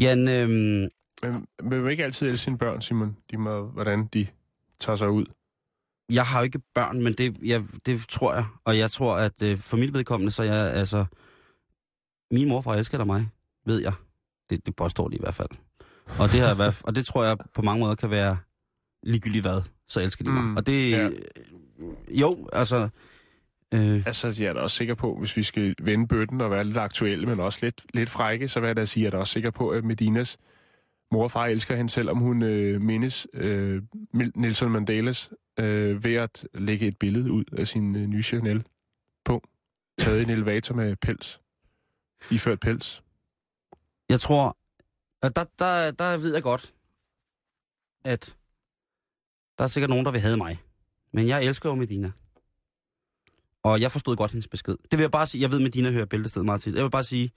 Jan, 0.00 0.28
øhm, 0.28 0.88
Men 1.22 1.46
man 1.62 1.84
vil 1.84 1.90
ikke 1.90 2.04
altid 2.04 2.28
elske 2.28 2.44
sine 2.44 2.58
børn, 2.58 2.82
Simon. 2.82 3.16
De 3.30 3.36
må, 3.36 3.66
hvordan 3.66 4.06
de 4.06 4.26
tager 4.80 4.96
sig 4.96 5.10
ud. 5.10 5.24
jeg 6.12 6.26
har 6.26 6.38
jo 6.38 6.44
ikke 6.44 6.60
børn, 6.74 7.02
men 7.02 7.12
det, 7.12 7.36
jeg, 7.42 7.64
det 7.86 8.08
tror 8.08 8.34
jeg. 8.34 8.44
Og 8.64 8.78
jeg 8.78 8.90
tror, 8.90 9.16
at 9.16 9.42
øh, 9.42 9.58
for 9.58 9.76
mit 9.76 9.94
vedkommende, 9.94 10.30
så 10.32 10.42
er 10.42 10.46
jeg, 10.46 10.72
altså... 10.74 11.04
Min 12.30 12.48
morfar 12.48 12.74
elsker 12.74 12.98
der 12.98 13.04
mig, 13.04 13.28
ved 13.66 13.80
jeg. 13.82 13.92
Det, 14.50 14.66
det 14.66 14.76
påstår 14.76 15.08
de 15.08 15.16
i 15.16 15.20
hvert 15.20 15.34
fald. 15.34 15.48
Og 16.18 16.28
det, 16.32 16.40
har, 16.40 16.54
været- 16.54 16.82
og 16.84 16.94
det 16.94 17.06
tror 17.06 17.24
jeg 17.24 17.36
på 17.54 17.62
mange 17.62 17.80
måder 17.80 17.94
kan 17.94 18.10
være 18.10 18.36
ligegyldigt 19.02 19.44
hvad, 19.44 19.62
så 19.86 20.00
elsker 20.00 20.24
de 20.24 20.30
mig. 20.30 20.42
Mm, 20.44 20.56
og 20.56 20.66
det... 20.66 20.90
ja. 20.90 21.10
Jo, 22.08 22.48
altså... 22.52 22.88
Øh, 23.74 24.06
Altså, 24.06 24.36
jeg 24.40 24.48
er 24.48 24.52
da 24.52 24.60
også 24.60 24.76
sikker 24.76 24.94
på, 24.94 25.16
hvis 25.18 25.36
vi 25.36 25.42
skal 25.42 25.74
vende 25.82 26.08
bøtten 26.08 26.40
og 26.40 26.50
være 26.50 26.64
lidt 26.64 26.76
aktuelle, 26.76 27.26
men 27.26 27.40
også 27.40 27.58
lidt, 27.62 27.86
lidt 27.94 28.10
frække, 28.10 28.48
så 28.48 28.60
vil 28.60 28.66
jeg 28.66 28.76
da 28.76 28.84
sige, 28.84 29.06
at 29.06 29.12
jeg 29.12 29.16
er 29.16 29.20
også 29.20 29.32
sikker 29.32 29.50
på, 29.50 29.70
at 29.70 29.84
Medinas 29.84 30.38
mor 31.12 31.22
og 31.22 31.30
far 31.30 31.46
elsker 31.46 31.76
hende, 31.76 31.90
selvom 31.90 32.18
hun 32.18 32.42
øh, 32.42 32.80
mindes 32.80 33.26
øh, 33.34 33.82
Nelson 34.12 34.70
Mandelas 34.70 35.30
øh, 35.58 36.04
ved 36.04 36.14
at 36.14 36.48
lægge 36.54 36.86
et 36.86 36.98
billede 36.98 37.32
ud 37.32 37.44
af 37.58 37.68
sin 37.68 37.96
øh, 37.96 38.06
nye 38.06 38.22
Chanel 38.22 38.66
på, 39.24 39.42
taget 39.98 40.20
i 40.20 40.22
en 40.22 40.30
elevator 40.30 40.74
med 40.74 40.96
pels. 40.96 41.40
Iført 42.30 42.60
pels. 42.60 43.02
Jeg 44.08 44.20
tror, 44.20 44.56
og 45.22 45.36
der, 45.36 45.44
der, 45.58 45.90
der 45.90 46.16
ved 46.16 46.34
jeg 46.34 46.42
godt, 46.42 46.74
at 48.04 48.36
der 49.58 49.64
er 49.64 49.68
sikkert 49.68 49.90
nogen, 49.90 50.04
der 50.04 50.12
vil 50.12 50.20
have 50.20 50.36
mig. 50.36 50.58
Men 51.14 51.28
jeg 51.28 51.44
elsker 51.44 51.68
jo 51.68 51.74
Medina. 51.74 52.10
Og 53.62 53.80
jeg 53.80 53.92
forstod 53.92 54.16
godt 54.16 54.32
hendes 54.32 54.48
besked. 54.48 54.76
Det 54.90 54.98
vil 54.98 55.00
jeg 55.00 55.10
bare 55.10 55.26
sige. 55.26 55.42
Jeg 55.42 55.50
ved, 55.50 55.60
Medina 55.60 55.90
hører 55.90 56.06
bæltested 56.06 56.42
meget 56.42 56.60
tit. 56.60 56.74
Jeg 56.74 56.82
vil 56.84 56.90
bare 56.90 57.04
sige, 57.04 57.30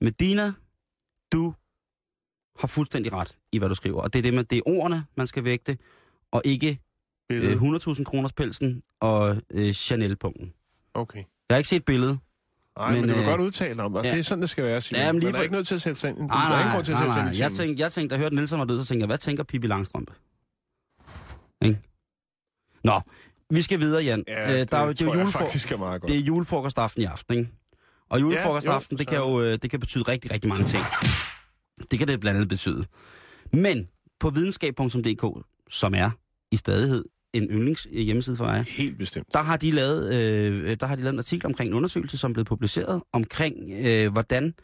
Medina, 0.00 0.52
du 1.32 1.54
har 2.58 2.66
fuldstændig 2.68 3.12
ret 3.12 3.38
i, 3.52 3.58
hvad 3.58 3.68
du 3.68 3.74
skriver. 3.74 4.02
Og 4.02 4.12
det 4.12 4.18
er 4.18 4.22
det 4.22 4.34
med, 4.34 4.44
det 4.44 4.58
er 4.58 4.62
ordene, 4.66 5.04
man 5.16 5.26
skal 5.26 5.44
vægte, 5.44 5.78
og 6.30 6.42
ikke 6.44 6.80
øh, 7.30 7.62
100.000 7.62 8.04
kroners 8.04 8.32
pelsen 8.32 8.82
og 9.00 9.36
øh, 9.50 9.72
Chanel-punkten. 9.72 10.52
Okay. 10.94 11.24
Jeg 11.48 11.54
har 11.54 11.56
ikke 11.56 11.68
set 11.68 11.84
billedet. 11.84 12.18
Nej, 12.78 12.92
men, 12.92 13.00
Men, 13.00 13.08
du 13.08 13.14
kan 13.14 13.24
øh, 13.24 13.30
godt 13.30 13.40
udtale 13.40 13.82
om 13.82 13.92
det. 13.92 14.04
ja. 14.04 14.10
Det 14.10 14.18
er 14.18 14.22
sådan, 14.22 14.42
det 14.42 14.50
skal 14.50 14.64
være, 14.64 14.80
Simon. 14.80 15.00
Ja, 15.00 15.12
men 15.12 15.20
lige 15.20 15.32
man 15.32 15.38
er 15.38 15.42
ikke 15.42 15.54
nødt 15.54 15.66
til 15.66 15.74
at 15.74 15.82
sætte 15.82 16.00
sig 16.00 16.10
ind. 16.10 16.18
Nej, 16.18 16.26
nej, 16.26 16.82
nej, 16.84 17.22
nej. 17.22 17.32
i 17.32 17.40
Jeg 17.40 17.52
tænkte, 17.52 17.82
jeg 17.82 17.92
tænkte, 17.92 18.14
da 18.14 18.14
jeg 18.14 18.22
hørte 18.22 18.34
Nielsen 18.34 18.58
var 18.58 18.64
død, 18.64 18.80
så 18.80 18.86
tænkte 18.86 19.02
jeg, 19.02 19.06
hvad 19.06 19.18
tænker 19.18 19.42
Pippi 19.42 19.66
Langstrømpe? 19.66 20.12
Ikke? 21.62 21.80
Nå, 22.86 23.00
vi 23.50 23.62
skal 23.62 23.80
videre, 23.80 24.02
Jan. 24.04 24.24
Ja, 24.28 24.52
Øh, 24.52 24.58
det 24.58 24.70
der 24.70 24.76
er 24.78 24.82
jo, 24.84 24.92
det, 24.92 25.00
er 25.00 25.20
jo 25.20 25.26
faktisk 25.26 25.72
er 25.72 25.76
meget 25.76 26.00
godt. 26.00 26.10
det 26.12 26.16
er 26.18 26.22
julefrokostaften 26.22 27.02
i 27.02 27.04
aften, 27.04 27.38
ikke? 27.38 27.50
Og 28.10 28.20
julefrokostaften, 28.20 28.96
jo, 28.96 28.98
det 28.98 29.06
kan 29.06 29.18
jo 29.18 29.40
øh, 29.40 29.58
det 29.62 29.70
kan 29.70 29.80
betyde 29.80 30.04
rigtig, 30.04 30.30
rigtig 30.30 30.48
mange 30.48 30.64
ting. 30.64 30.82
Det 31.90 31.98
kan 31.98 32.08
det 32.08 32.20
blandt 32.20 32.36
andet 32.36 32.48
betyde. 32.48 32.84
Men 33.52 33.88
på 34.20 34.30
videnskab.dk, 34.30 35.44
som 35.70 35.94
er 35.94 36.10
i 36.50 36.56
stadighed 36.56 37.04
en 37.32 37.42
yndlings 37.44 37.86
øh, 37.92 38.00
hjemmeside 38.00 38.36
for 38.36 38.44
mig, 38.44 38.64
Helt 38.68 38.98
bestemt. 38.98 39.26
der 39.34 39.42
har 39.42 39.56
de 39.56 39.70
lavet, 39.70 40.14
øh, 40.14 40.76
der 40.80 40.86
har 40.86 40.96
de 40.96 41.02
lavet 41.02 41.12
en 41.12 41.18
artikel 41.18 41.46
omkring 41.46 41.68
en 41.70 41.74
undersøgelse, 41.74 42.16
som 42.18 42.32
blev 42.32 42.44
publiceret, 42.44 43.02
omkring 43.12 43.54
øh, 43.86 44.12
hvordan 44.12 44.54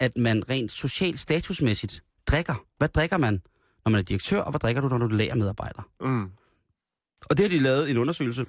at 0.00 0.16
man 0.16 0.42
rent 0.50 0.72
socialt 0.72 1.20
statusmæssigt 1.20 2.02
drikker. 2.26 2.64
Hvad 2.78 2.88
drikker 2.88 3.16
man, 3.18 3.42
når 3.84 3.90
man 3.90 3.98
er 3.98 4.02
direktør, 4.02 4.40
og 4.40 4.50
hvad 4.50 4.60
drikker 4.60 4.82
du, 4.82 4.88
når 4.88 4.98
du 4.98 5.06
er 5.06 5.10
lagermedarbejder? 5.10 5.82
Mm. 6.00 6.30
Og 7.30 7.36
det 7.36 7.44
har 7.44 7.50
de 7.50 7.58
lavet 7.58 7.90
en 7.90 7.96
undersøgelse 7.96 8.46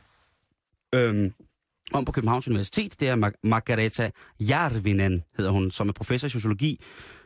øhm, 0.95 1.33
om 1.93 2.05
på 2.05 2.11
Københavns 2.11 2.47
Universitet. 2.47 2.99
Det 2.99 3.09
er 3.09 3.15
Mar- 3.15 3.39
Margareta 3.43 4.11
Jarvinen, 4.39 5.23
hedder 5.37 5.51
hun, 5.51 5.71
som 5.71 5.89
er 5.89 5.93
professor 5.93 6.25
i 6.25 6.29
sociologi, 6.29 6.81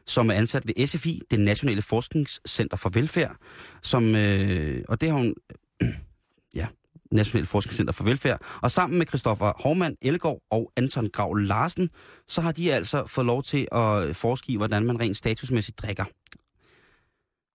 som 0.06 0.30
er 0.30 0.34
ansat 0.34 0.68
ved 0.68 0.88
SFI, 0.88 1.22
det 1.32 1.40
Nationale 1.40 1.82
Forskningscenter 1.82 2.78
for 2.78 2.90
Velfærd. 2.90 3.36
Som, 3.82 4.16
øh, 4.16 4.84
og 4.88 5.02
det 5.02 5.10
har 5.10 5.18
hun... 5.18 5.36
ja, 6.56 6.68
Nationalt 7.12 7.48
Forskningscenter 7.48 7.94
for 7.94 8.04
Velfærd. 8.04 8.42
Og 8.62 8.72
sammen 8.72 8.98
med 8.98 9.06
Christoffer 9.08 9.54
Hormann 9.64 9.96
Ellegaard 10.02 10.42
og 10.52 10.72
Anton 10.78 11.10
Grav 11.10 11.36
Larsen, 11.36 11.90
så 12.28 12.42
har 12.42 12.52
de 12.52 12.74
altså 12.74 13.08
fået 13.08 13.26
lov 13.26 13.44
til 13.44 13.68
at 13.72 14.16
forske 14.16 14.52
i, 14.52 14.56
hvordan 14.56 14.86
man 14.86 15.00
rent 15.00 15.18
statusmæssigt 15.18 15.80
drikker. 15.80 16.06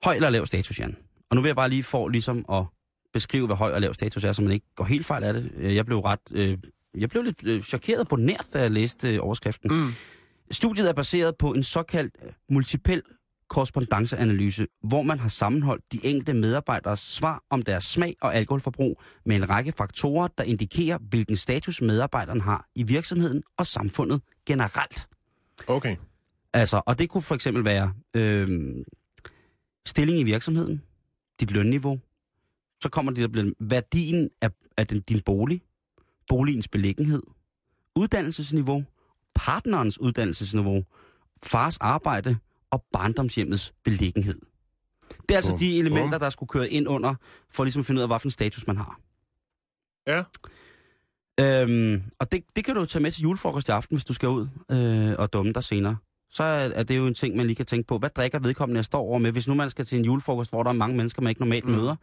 Høj 0.04 0.14
eller 0.14 0.30
lav 0.30 0.46
status, 0.46 0.80
Jan? 0.80 0.96
Og 1.30 1.36
nu 1.36 1.42
vil 1.42 1.48
jeg 1.48 1.56
bare 1.56 1.68
lige 1.68 1.82
få 1.82 2.08
ligesom 2.08 2.44
at 2.52 2.64
beskrive, 3.14 3.46
hvad 3.46 3.56
høj 3.56 3.72
og 3.72 3.80
lav 3.80 3.94
status 3.94 4.24
er, 4.24 4.32
så 4.32 4.42
man 4.42 4.52
ikke 4.52 4.66
går 4.74 4.84
helt 4.84 5.06
fejl 5.06 5.24
af 5.24 5.34
det. 5.34 5.52
Øh, 5.56 5.74
Jeg 5.74 5.86
blev 5.86 5.98
ret... 5.98 6.20
Øh, 6.32 6.58
jeg 6.96 7.08
blev 7.08 7.22
lidt 7.22 7.36
øh, 7.44 7.62
chokeret 7.62 8.08
på 8.08 8.16
nært, 8.16 8.46
da 8.52 8.60
jeg 8.60 8.70
læste 8.70 9.14
øh, 9.14 9.18
overskriften. 9.22 9.70
Mm. 9.74 9.92
Studiet 10.50 10.88
er 10.88 10.92
baseret 10.92 11.36
på 11.36 11.52
en 11.52 11.62
såkaldt 11.62 12.16
øh, 12.22 12.30
multipel 12.50 13.02
korrespondanceanalyse, 13.48 14.66
hvor 14.82 15.02
man 15.02 15.18
har 15.18 15.28
sammenholdt 15.28 15.92
de 15.92 16.00
enkelte 16.02 16.32
medarbejderes 16.32 16.98
svar 17.00 17.42
om 17.50 17.62
deres 17.62 17.84
smag 17.84 18.16
og 18.20 18.34
alkoholforbrug 18.34 19.02
med 19.26 19.36
en 19.36 19.48
række 19.48 19.72
faktorer, 19.72 20.28
der 20.38 20.44
indikerer, 20.44 20.98
hvilken 21.10 21.36
status 21.36 21.80
medarbejderen 21.82 22.40
har 22.40 22.66
i 22.74 22.82
virksomheden 22.82 23.42
og 23.58 23.66
samfundet 23.66 24.20
generelt. 24.46 25.08
Okay. 25.66 25.96
Altså, 26.52 26.82
og 26.86 26.98
det 26.98 27.08
kunne 27.10 27.22
for 27.22 27.34
eksempel 27.34 27.64
være 27.64 27.92
øh, 28.16 28.48
stilling 29.86 30.18
i 30.18 30.22
virksomheden, 30.22 30.82
dit 31.40 31.50
lønniveau, 31.50 32.00
så 32.84 32.90
kommer 32.90 33.12
det, 33.12 33.22
der 33.22 33.28
bliver 33.28 33.52
værdien 33.60 34.30
af, 34.40 34.50
af 34.76 34.86
den, 34.86 35.00
din 35.00 35.20
bolig, 35.20 35.60
boligens 36.28 36.68
beliggenhed, 36.68 37.22
uddannelsesniveau, 37.96 38.84
partnerens 39.34 40.00
uddannelsesniveau, 40.00 40.84
fars 41.42 41.76
arbejde 41.76 42.36
og 42.70 42.84
barndomshjemmets 42.92 43.74
beliggenhed. 43.84 44.38
Det 45.10 45.30
er 45.30 45.36
altså 45.36 45.50
Bum, 45.50 45.58
de 45.58 45.78
elementer, 45.78 46.18
bum. 46.18 46.20
der 46.20 46.30
skulle 46.30 46.48
køre 46.48 46.70
ind 46.70 46.88
under, 46.88 47.14
for 47.50 47.64
ligesom 47.64 47.80
at 47.80 47.86
finde 47.86 47.98
ud 47.98 48.02
af, 48.02 48.08
hvilken 48.08 48.30
status 48.30 48.66
man 48.66 48.76
har. 48.76 49.00
Ja. 50.06 50.22
Øhm, 51.40 52.02
og 52.20 52.32
det, 52.32 52.44
det 52.56 52.64
kan 52.64 52.74
du 52.74 52.84
tage 52.84 53.02
med 53.02 53.10
til 53.10 53.22
julefrokost 53.22 53.68
i 53.68 53.70
aften, 53.70 53.96
hvis 53.96 54.04
du 54.04 54.12
skal 54.12 54.28
ud 54.28 54.48
øh, 54.70 55.14
og 55.18 55.32
dumme 55.32 55.52
dig 55.52 55.64
senere. 55.64 55.96
Så 56.30 56.42
er, 56.42 56.70
er 56.74 56.82
det 56.82 56.96
jo 56.96 57.06
en 57.06 57.14
ting, 57.14 57.36
man 57.36 57.46
lige 57.46 57.56
kan 57.56 57.66
tænke 57.66 57.86
på. 57.86 57.98
Hvad 57.98 58.10
drikker 58.10 58.38
vedkommende, 58.38 58.78
jeg 58.78 58.84
står 58.84 59.00
over 59.00 59.18
med? 59.18 59.32
Hvis 59.32 59.48
nu 59.48 59.54
man 59.54 59.70
skal 59.70 59.84
til 59.84 59.98
en 59.98 60.04
julefrokost, 60.04 60.50
hvor 60.50 60.62
der 60.62 60.70
er 60.70 60.74
mange 60.74 60.96
mennesker, 60.96 61.22
man 61.22 61.30
ikke 61.30 61.40
normalt 61.40 61.64
mm. 61.64 61.70
Mm. 61.70 61.76
møder, 61.76 61.96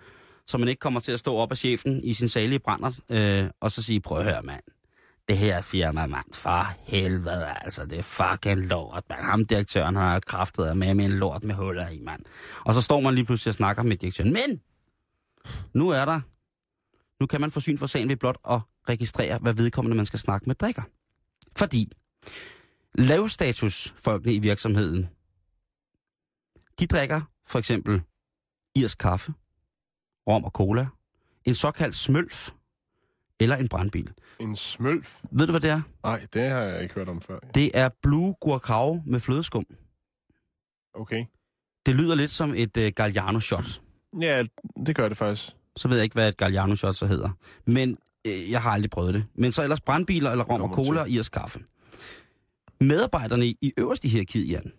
så 0.52 0.58
man 0.58 0.68
ikke 0.68 0.80
kommer 0.80 1.00
til 1.00 1.12
at 1.12 1.20
stå 1.20 1.36
op 1.36 1.52
af 1.52 1.58
chefen 1.58 2.04
i 2.04 2.14
sin 2.14 2.30
salige 2.30 2.60
brænder, 2.60 2.92
øh, 3.10 3.50
og 3.60 3.72
så 3.72 3.84
sige, 3.84 4.02
prøv 4.02 4.18
at 4.18 4.24
høre, 4.24 4.42
mand. 4.44 4.64
Det 5.28 5.38
her 5.38 5.62
firma, 5.62 6.06
mand, 6.06 6.34
for 6.34 6.90
helvede, 6.92 7.48
altså, 7.62 7.86
det 7.86 8.00
er 8.00 8.04
fucking 8.04 8.68
lort, 8.68 9.04
mand. 9.10 9.24
Ham 9.24 9.46
direktøren 9.46 9.96
har 9.96 10.20
kraftet 10.20 10.66
af 10.66 10.76
med 10.76 10.94
med 10.94 11.06
en 11.06 11.12
lort 11.12 11.44
med 11.44 11.56
huller 11.56 11.90
i, 11.90 12.00
mand. 12.00 12.22
Og 12.66 12.74
så 12.74 12.82
står 12.82 13.00
man 13.00 13.16
lige 13.16 13.26
pludselig 13.26 13.52
og 13.52 13.56
snakker 13.56 13.84
med 13.84 13.98
direktøren. 13.98 14.34
Men, 14.34 14.62
nu 15.74 15.90
er 15.90 16.06
der, 16.06 16.22
nu 17.20 17.28
kan 17.28 17.42
man 17.42 17.52
få 17.52 17.60
syn 17.60 17.78
for 17.78 17.86
sagen 17.86 18.10
ved 18.10 18.18
blot 18.18 18.38
at 18.50 18.60
registrere, 18.90 19.38
hvad 19.38 19.54
vedkommende 19.54 19.98
man 19.98 20.06
skal 20.06 20.20
snakke 20.20 20.46
med 20.48 20.56
drikker. 20.56 20.84
Fordi 21.56 21.92
lavstatusfolkene 22.94 24.34
i 24.34 24.40
virksomheden, 24.40 25.10
de 26.80 26.88
drikker 26.88 27.22
for 27.48 27.60
eksempel 27.60 28.02
irsk 28.76 28.98
kaffe, 28.98 29.34
rom 30.30 30.44
og 30.44 30.52
cola, 30.52 30.88
en 31.46 31.56
såkaldt 31.56 31.96
smølf 31.96 32.50
eller 33.40 33.56
en 33.56 33.68
brandbil. 33.68 34.14
En 34.40 34.56
smølf? 34.56 35.20
Ved 35.32 35.48
du, 35.48 35.52
hvad 35.52 35.62
det 35.62 35.70
er? 35.70 35.82
Nej, 36.04 36.28
det 36.34 36.50
har 36.50 36.60
jeg 36.60 36.84
ikke 36.84 36.96
hørt 36.96 37.10
om 37.10 37.22
før. 37.22 37.40
Det 37.56 37.72
er 37.74 37.90
blue 38.02 38.36
guacao 38.42 39.02
med 39.06 39.20
flødeskum. 39.20 39.66
Okay. 40.94 41.26
Det 41.86 41.96
lyder 41.96 42.16
lidt 42.16 42.32
som 42.32 42.54
et 42.56 42.78
uh, 42.78 42.88
Galliano 42.96 43.40
shot. 43.40 43.82
Ja, 44.22 44.44
det 44.86 44.96
gør 44.96 45.10
det 45.10 45.18
faktisk. 45.18 45.52
Så 45.76 45.88
ved 45.88 45.98
jeg 45.98 46.04
ikke, 46.04 46.14
hvad 46.14 46.30
et 46.30 46.38
Galliano 46.38 46.76
shot 46.76 46.96
så 46.96 47.06
hedder. 47.06 47.30
Men 47.66 47.98
øh, 48.28 48.52
jeg 48.52 48.62
har 48.62 48.72
aldrig 48.72 48.90
prøvet 48.90 49.14
det. 49.14 49.26
Men 49.36 49.52
så 49.52 49.64
ellers 49.64 49.82
brandbiler 49.82 50.32
eller 50.32 50.44
rom 50.44 50.62
og 50.62 50.70
cola 50.70 51.02
og 51.02 51.10
irsk 51.10 51.32
kaffe. 51.32 51.60
Medarbejderne 52.80 53.46
i, 53.48 53.58
i 53.62 53.74
øverste 53.78 54.08
hierarki, 54.08 54.52
Jan, 54.52 54.72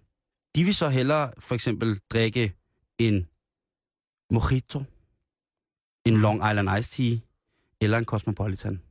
de 0.54 0.64
vil 0.64 0.74
så 0.74 0.88
hellere 0.88 1.32
for 1.38 1.54
eksempel 1.54 2.00
drikke 2.10 2.54
en 2.98 3.26
mojito, 4.30 4.82
en 6.04 6.16
Long 6.16 6.36
Island 6.50 6.78
Iced 6.78 6.90
Tea 7.10 7.18
eller 7.80 7.98
en 7.98 8.04
Cosmopolitan. 8.04 8.82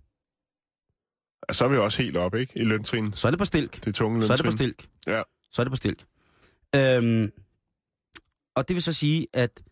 Så 1.51 1.65
er 1.65 1.69
vi 1.69 1.77
også 1.77 2.03
helt 2.03 2.17
oppe, 2.17 2.39
ikke? 2.39 2.53
I 2.59 2.63
løntrin. 2.63 3.13
Så 3.13 3.27
er 3.27 3.31
det 3.31 3.39
på 3.39 3.45
stilk. 3.45 3.85
Det 3.85 3.95
tunge 3.95 4.23
Så 4.23 4.33
er 4.33 4.37
det 4.37 4.43
på 4.45 4.49
løntrin. 4.49 4.57
stilk. 4.73 4.89
Ja. 5.07 5.21
Så 5.51 5.61
er 5.61 5.63
det 5.63 5.71
på 5.71 5.75
stilk. 5.75 6.05
Øhm, 6.75 7.31
og 8.55 8.67
det 8.67 8.73
vil 8.75 8.83
så 8.83 8.93
sige, 8.93 9.27
at 9.33 9.63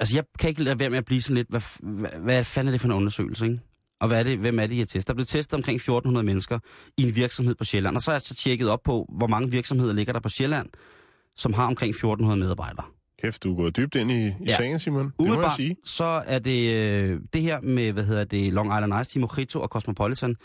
altså 0.00 0.16
jeg 0.16 0.24
kan 0.38 0.48
ikke 0.50 0.62
lade 0.62 0.78
være 0.78 0.90
med 0.90 0.98
at 0.98 1.04
blive 1.04 1.22
sådan 1.22 1.36
lidt, 1.36 1.48
hvad, 1.48 1.62
hvad, 1.82 2.10
hvad 2.20 2.44
fanden 2.44 2.68
er 2.68 2.72
det 2.72 2.80
for 2.80 2.88
en 2.88 2.94
undersøgelse, 2.94 3.44
ikke? 3.46 3.60
Og 4.00 4.08
hvad 4.08 4.18
er 4.18 4.22
det, 4.22 4.38
hvem 4.38 4.58
er 4.58 4.66
det, 4.66 4.74
I 4.74 4.78
har 4.78 4.84
testet? 4.86 5.06
Der 5.08 5.14
blev 5.14 5.26
testet 5.26 5.54
omkring 5.54 5.76
1400 5.76 6.26
mennesker 6.26 6.58
i 6.96 7.02
en 7.02 7.16
virksomhed 7.16 7.54
på 7.54 7.64
Sjælland. 7.64 7.96
Og 7.96 8.02
så 8.02 8.10
har 8.10 8.14
jeg 8.14 8.22
så 8.22 8.34
tjekket 8.34 8.68
op 8.70 8.82
på, 8.84 9.06
hvor 9.18 9.26
mange 9.26 9.50
virksomheder 9.50 9.92
ligger 9.94 10.12
der 10.12 10.20
på 10.20 10.28
Sjælland, 10.28 10.68
som 11.36 11.52
har 11.52 11.66
omkring 11.66 11.90
1400 11.90 12.40
medarbejdere. 12.40 12.84
Kæft, 13.22 13.42
du 13.44 13.52
er 13.52 13.56
gået 13.56 13.76
dybt 13.76 13.94
ind 13.94 14.10
i, 14.10 14.26
i 14.26 14.32
Ja. 14.46 14.56
sagen, 14.56 14.78
Simon. 14.78 15.04
Det 15.04 15.12
må 15.18 15.24
jeg 15.24 15.30
Umiddelbart, 15.32 15.56
sige. 15.56 15.76
så 15.84 16.04
er 16.26 16.38
det 16.38 16.74
øh, 16.74 17.20
det 17.32 17.42
her 17.42 17.60
med, 17.60 17.92
hvad 17.92 18.04
hedder 18.04 18.24
det, 18.24 18.52
Long 18.52 18.68
Island 18.68 19.00
Ice 19.00 19.18
Mojito 19.20 19.60
og 19.60 19.68
Cosmopolitan. 19.68 20.36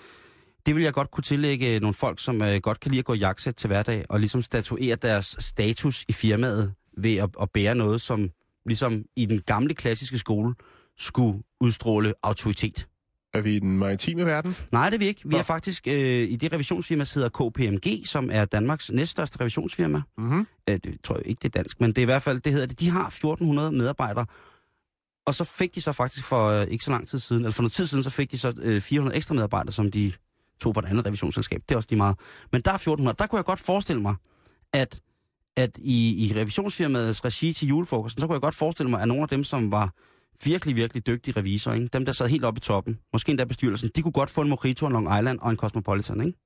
Det 0.65 0.75
vil 0.75 0.83
jeg 0.83 0.93
godt 0.93 1.11
kunne 1.11 1.23
tillægge 1.23 1.79
nogle 1.79 1.93
folk, 1.93 2.19
som 2.21 2.41
øh, 2.41 2.61
godt 2.61 2.79
kan 2.79 2.91
lide 2.91 2.99
at 2.99 3.05
gå 3.05 3.13
i 3.13 3.17
jakkesæt 3.17 3.55
til 3.55 3.67
hverdag, 3.67 4.05
og 4.09 4.19
ligesom 4.19 4.41
statuere 4.41 4.95
deres 4.95 5.35
status 5.39 6.05
i 6.07 6.11
firmaet 6.13 6.73
ved 6.97 7.15
at, 7.17 7.29
at 7.41 7.49
bære 7.53 7.75
noget, 7.75 8.01
som 8.01 8.29
ligesom 8.65 9.03
i 9.15 9.25
den 9.25 9.41
gamle 9.41 9.73
klassiske 9.73 10.17
skole 10.17 10.53
skulle 10.97 11.39
udstråle 11.61 12.13
autoritet. 12.23 12.87
Er 13.33 13.41
vi 13.41 13.55
i 13.55 13.59
den 13.59 13.77
maritime 13.77 14.25
verden? 14.25 14.55
Nej, 14.71 14.89
det 14.89 14.95
er 14.95 14.99
vi 14.99 15.05
ikke. 15.05 15.21
Vi 15.25 15.35
er 15.35 15.43
faktisk 15.43 15.87
øh, 15.87 16.29
i 16.29 16.35
det 16.35 16.53
revisionsfirma, 16.53 17.03
der 17.03 17.11
hedder 17.15 17.29
KPMG, 17.29 18.07
som 18.07 18.29
er 18.31 18.45
Danmarks 18.45 18.91
næststørste 18.91 19.39
revisionsfirma. 19.39 20.01
Mm-hmm. 20.17 20.47
Øh, 20.69 20.79
det 20.83 20.97
tror 21.03 21.15
jeg 21.15 21.27
ikke, 21.27 21.39
det 21.39 21.55
er 21.55 21.61
dansk, 21.61 21.81
men 21.81 21.89
det 21.89 21.97
er 21.97 22.01
i 22.01 22.05
hvert 22.05 22.21
fald, 22.21 22.39
det 22.39 22.51
hedder 22.51 22.67
det. 22.67 22.79
De 22.79 22.89
har 22.89 23.07
1400 23.07 23.71
medarbejdere, 23.71 24.25
og 25.25 25.35
så 25.35 25.43
fik 25.43 25.75
de 25.75 25.81
så 25.81 25.91
faktisk 25.91 26.25
for 26.25 26.47
øh, 26.47 26.67
ikke 26.67 26.83
så 26.83 26.91
lang 26.91 27.07
tid 27.07 27.19
siden, 27.19 27.41
eller 27.41 27.51
for 27.51 27.61
noget 27.61 27.73
tid 27.73 27.85
siden, 27.85 28.03
så 28.03 28.09
fik 28.09 28.31
de 28.31 28.37
så 28.37 28.53
øh, 28.61 28.81
400 28.81 29.17
ekstra 29.17 29.35
medarbejdere, 29.35 29.71
som 29.71 29.91
de 29.91 30.11
tog 30.61 30.75
fra 30.75 30.81
et 30.81 30.85
andet 30.85 31.05
revisionsselskab. 31.05 31.61
Det 31.69 31.75
er 31.75 31.77
også 31.77 31.87
de 31.89 31.95
meget. 31.95 32.15
Men 32.51 32.61
der 32.61 32.71
er 32.71 32.75
1400. 32.75 33.15
Der 33.19 33.27
kunne 33.27 33.37
jeg 33.37 33.45
godt 33.45 33.59
forestille 33.59 34.01
mig, 34.01 34.15
at, 34.73 35.01
at 35.57 35.77
i, 35.77 36.25
i 36.25 36.39
revisionsfirmaets 36.39 37.25
regi 37.25 37.53
til 37.53 37.67
julefrokosten, 37.67 38.21
så 38.21 38.27
kunne 38.27 38.35
jeg 38.35 38.41
godt 38.41 38.55
forestille 38.55 38.89
mig, 38.89 39.01
at 39.01 39.07
nogle 39.07 39.23
af 39.23 39.29
dem, 39.29 39.43
som 39.43 39.71
var 39.71 39.93
virkelig, 40.43 40.75
virkelig 40.75 41.07
dygtige 41.07 41.39
revisorer, 41.39 41.75
ikke? 41.75 41.87
dem 41.87 42.05
der 42.05 42.11
sad 42.11 42.27
helt 42.27 42.45
oppe 42.45 42.57
i 42.57 42.61
toppen, 42.61 42.99
måske 43.13 43.29
endda 43.29 43.43
bestyrelsen, 43.43 43.89
de 43.95 44.01
kunne 44.01 44.11
godt 44.11 44.29
få 44.29 44.41
en 44.41 44.49
Mojito, 44.49 44.85
en 44.85 44.93
Long 44.93 45.19
Island 45.19 45.39
og 45.39 45.51
en 45.51 45.57
Cosmopolitan, 45.57 46.21
ikke? 46.21 46.37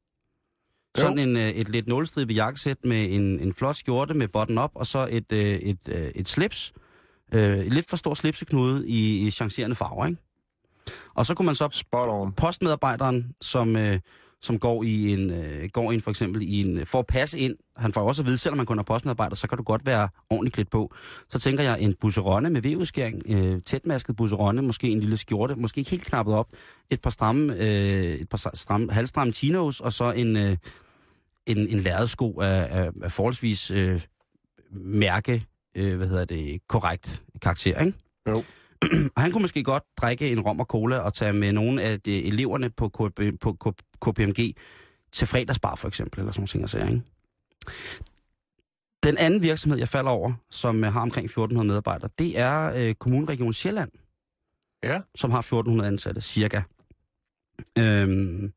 Sådan 0.97 1.19
en, 1.19 1.38
øh, 1.38 1.50
et 1.50 1.69
lidt 1.69 1.88
nålestribet 1.88 2.36
jakkesæt 2.36 2.78
med 2.84 3.13
en, 3.13 3.39
en 3.39 3.54
flot 3.54 3.76
skjorte 3.76 4.13
med 4.13 4.28
button 4.28 4.58
up, 4.58 4.71
og 4.76 4.88
så 4.88 5.08
et, 5.12 5.32
øh, 5.32 5.39
et, 5.39 5.80
øh, 5.89 6.12
et 6.15 6.28
slips. 6.28 6.73
Et 7.34 7.73
lidt 7.73 7.89
for 7.89 7.97
stor 7.97 8.13
slipseknude 8.13 8.88
i, 8.88 9.28
i 9.28 9.32
chancerende 9.32 9.76
farver, 9.76 10.06
ikke? 10.06 10.21
Og 11.15 11.26
så 11.26 11.36
kunne 11.36 11.45
man 11.45 11.56
så 11.56 11.69
Spot 11.71 12.10
on. 12.10 12.34
postmedarbejderen, 12.34 13.34
som, 13.41 13.76
som 14.41 14.60
går 14.60 14.84
i 14.84 15.13
en, 15.13 15.32
øh, 15.32 15.69
går 15.73 15.91
ind 15.91 16.02
for 16.02 16.12
eksempel 16.12 16.41
i 16.41 16.62
en, 16.62 16.86
for 16.86 17.00
at 17.00 17.08
passe 17.08 17.39
ind, 17.39 17.56
han 17.78 17.93
får 17.93 18.02
også 18.02 18.21
at 18.21 18.26
vide, 18.26 18.38
selvom 18.38 18.58
man 18.58 18.65
kun 18.65 18.80
er 18.80 18.84
postmedarbejder, 18.84 19.36
så 19.36 19.47
kan 19.47 19.58
du 19.58 19.63
godt 19.63 19.86
være 19.86 20.10
ordentligt 20.30 20.54
klædt 20.54 20.69
på. 20.69 20.93
Så 21.30 21.39
tænker 21.39 21.63
jeg 21.63 21.82
en 21.82 21.95
busseronne 22.02 22.50
med 22.50 22.62
vevudskæring, 22.62 23.21
øh, 23.30 23.62
tætmasket 23.62 24.15
busseronne, 24.15 24.62
måske 24.62 24.89
en 24.89 25.00
lille 25.00 25.17
skjorte, 25.17 25.56
måske 25.56 25.80
ikke 25.80 25.91
helt 25.91 26.06
knappet 26.06 26.36
op, 26.36 26.47
et 26.89 27.02
par 27.02 27.10
stramme, 27.10 27.54
øh, 27.54 28.04
et 28.04 28.30
par 28.30 28.52
stramme, 28.54 28.91
halvstramme 28.91 29.34
chinos, 29.34 29.80
og 29.80 29.93
så 29.93 30.12
en, 30.12 30.38
øh, 30.38 30.58
en, 31.45 31.58
en 31.58 31.80
lærredsko 31.80 32.41
af, 32.41 32.67
af, 32.82 32.91
af 33.04 33.12
forholdsvis 33.12 33.71
øh, 33.71 34.02
mærke, 34.71 35.45
øh, 35.76 35.97
hvad 35.97 36.08
hedder 36.08 36.26
det, 36.26 36.62
korrekt 36.67 37.23
karakter, 37.41 37.80
ikke? 37.80 37.97
Jo. 38.28 38.43
Og 39.15 39.21
han 39.21 39.31
kunne 39.31 39.41
måske 39.41 39.63
godt 39.63 39.83
drikke 39.97 40.31
en 40.31 40.39
rom 40.41 40.59
og 40.59 40.65
cola 40.65 40.97
og 40.97 41.13
tage 41.13 41.33
med 41.33 41.53
nogle 41.53 41.81
af 41.81 42.01
de 42.01 42.23
eleverne 42.25 42.69
på, 42.69 42.89
KB, 42.89 43.39
på 43.41 43.57
K- 43.65 43.99
KPMG 44.01 44.53
til 45.11 45.27
fredagsbar 45.27 45.75
for 45.75 45.87
eksempel, 45.87 46.19
eller 46.19 46.31
sådan 46.31 46.47
nogle 46.53 46.67
ting 46.67 46.91
ikke? 46.93 47.03
Den 49.03 49.17
anden 49.17 49.43
virksomhed, 49.43 49.79
jeg 49.79 49.87
falder 49.89 50.11
over, 50.11 50.33
som 50.51 50.83
øh, 50.83 50.93
har 50.93 51.01
omkring 51.01 51.25
1400 51.25 51.67
medarbejdere, 51.67 52.09
det 52.19 52.37
er 52.39 52.71
øh, 52.75 52.95
Kommunregion 52.95 53.53
Sjælland, 53.53 53.91
Ja. 54.83 54.99
som 55.15 55.31
har 55.31 55.39
1400 55.39 55.87
ansatte, 55.87 56.21
cirka. 56.21 56.61
Øhm, 57.77 58.53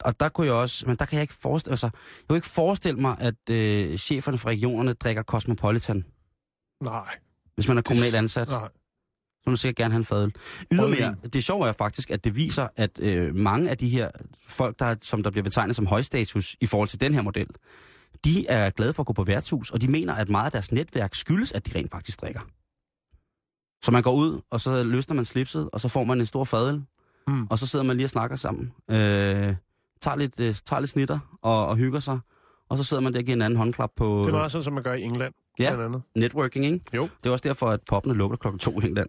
og 0.00 0.20
der 0.20 0.28
kunne 0.28 0.46
jeg 0.46 0.54
også, 0.54 0.86
men 0.86 0.96
der 0.96 1.04
kan 1.04 1.16
jeg 1.16 1.22
ikke 1.22 1.34
forestille, 1.34 1.72
altså, 1.72 1.86
jeg 1.86 2.28
kunne 2.28 2.36
ikke 2.38 2.48
forestille 2.48 3.00
mig, 3.00 3.16
at 3.20 3.50
øh, 3.50 3.96
cheferne 3.96 4.38
fra 4.38 4.48
regionerne 4.50 4.92
drikker 4.92 5.22
Cosmopolitan, 5.22 6.04
Nej. 6.82 7.18
Hvis 7.56 7.68
man 7.68 7.78
er 7.78 7.82
kommunalt 7.82 8.14
ansat. 8.14 8.48
Nej. 8.48 8.68
Så 9.44 9.50
du 9.50 9.56
sikkert 9.56 9.76
gerne 9.76 9.92
have 9.92 9.98
en 9.98 10.04
fadøl. 10.04 10.32
Ydermere, 10.72 11.14
det 11.32 11.44
sjove 11.44 11.68
er 11.68 11.72
faktisk, 11.72 12.10
at 12.10 12.24
det 12.24 12.36
viser, 12.36 12.68
at 12.76 13.00
øh, 13.02 13.34
mange 13.34 13.70
af 13.70 13.78
de 13.78 13.88
her 13.88 14.10
folk, 14.46 14.78
der, 14.78 14.94
som 15.02 15.22
der 15.22 15.30
bliver 15.30 15.42
betegnet 15.44 15.76
som 15.76 15.86
højstatus 15.86 16.56
i 16.60 16.66
forhold 16.66 16.88
til 16.88 17.00
den 17.00 17.14
her 17.14 17.22
model, 17.22 17.46
de 18.24 18.46
er 18.46 18.70
glade 18.70 18.92
for 18.92 19.02
at 19.02 19.06
gå 19.06 19.12
på 19.12 19.24
værtshus, 19.24 19.70
og 19.70 19.80
de 19.80 19.88
mener, 19.88 20.14
at 20.14 20.28
meget 20.28 20.44
af 20.46 20.52
deres 20.52 20.72
netværk 20.72 21.14
skyldes, 21.14 21.52
at 21.52 21.66
de 21.66 21.78
rent 21.78 21.90
faktisk 21.90 22.20
drikker. 22.20 22.40
Så 23.84 23.90
man 23.90 24.02
går 24.02 24.12
ud, 24.14 24.40
og 24.50 24.60
så 24.60 24.84
løsner 24.84 25.14
man 25.16 25.24
slipset, 25.24 25.70
og 25.72 25.80
så 25.80 25.88
får 25.88 26.04
man 26.04 26.20
en 26.20 26.26
stor 26.26 26.44
fadøl, 26.44 26.82
Mm. 27.28 27.46
og 27.50 27.58
så 27.58 27.66
sidder 27.66 27.84
man 27.84 27.96
lige 27.96 28.06
og 28.06 28.10
snakker 28.10 28.36
sammen. 28.36 28.72
Øh, 28.90 28.96
tager, 30.00 30.16
lidt, 30.16 30.40
øh, 30.40 30.54
tager 30.66 30.80
lidt 30.80 30.90
snitter 30.90 31.38
og, 31.42 31.66
og 31.66 31.76
hygger 31.76 32.00
sig, 32.00 32.18
og 32.68 32.78
så 32.78 32.84
sidder 32.84 33.02
man 33.02 33.12
der 33.12 33.18
og 33.18 33.24
giver 33.24 33.36
en 33.36 33.42
anden 33.42 33.56
håndklap 33.56 33.90
på... 33.96 34.20
Det 34.22 34.28
er 34.28 34.32
meget 34.38 34.52
sådan, 34.52 34.62
som 34.64 34.72
man 34.72 34.82
gør 34.82 34.92
i 34.92 35.02
England. 35.02 35.34
Ja. 35.58 35.74
blandt 35.74 35.84
andet. 35.84 36.02
Networking, 36.14 36.64
ikke? 36.64 36.80
Jo. 36.94 37.08
Det 37.22 37.28
er 37.28 37.32
også 37.32 37.48
derfor, 37.48 37.70
at 37.70 37.80
poppene 37.88 38.14
lukker 38.14 38.36
klokken 38.36 38.58
to 38.58 38.80
i 38.80 38.84
England. 38.84 39.08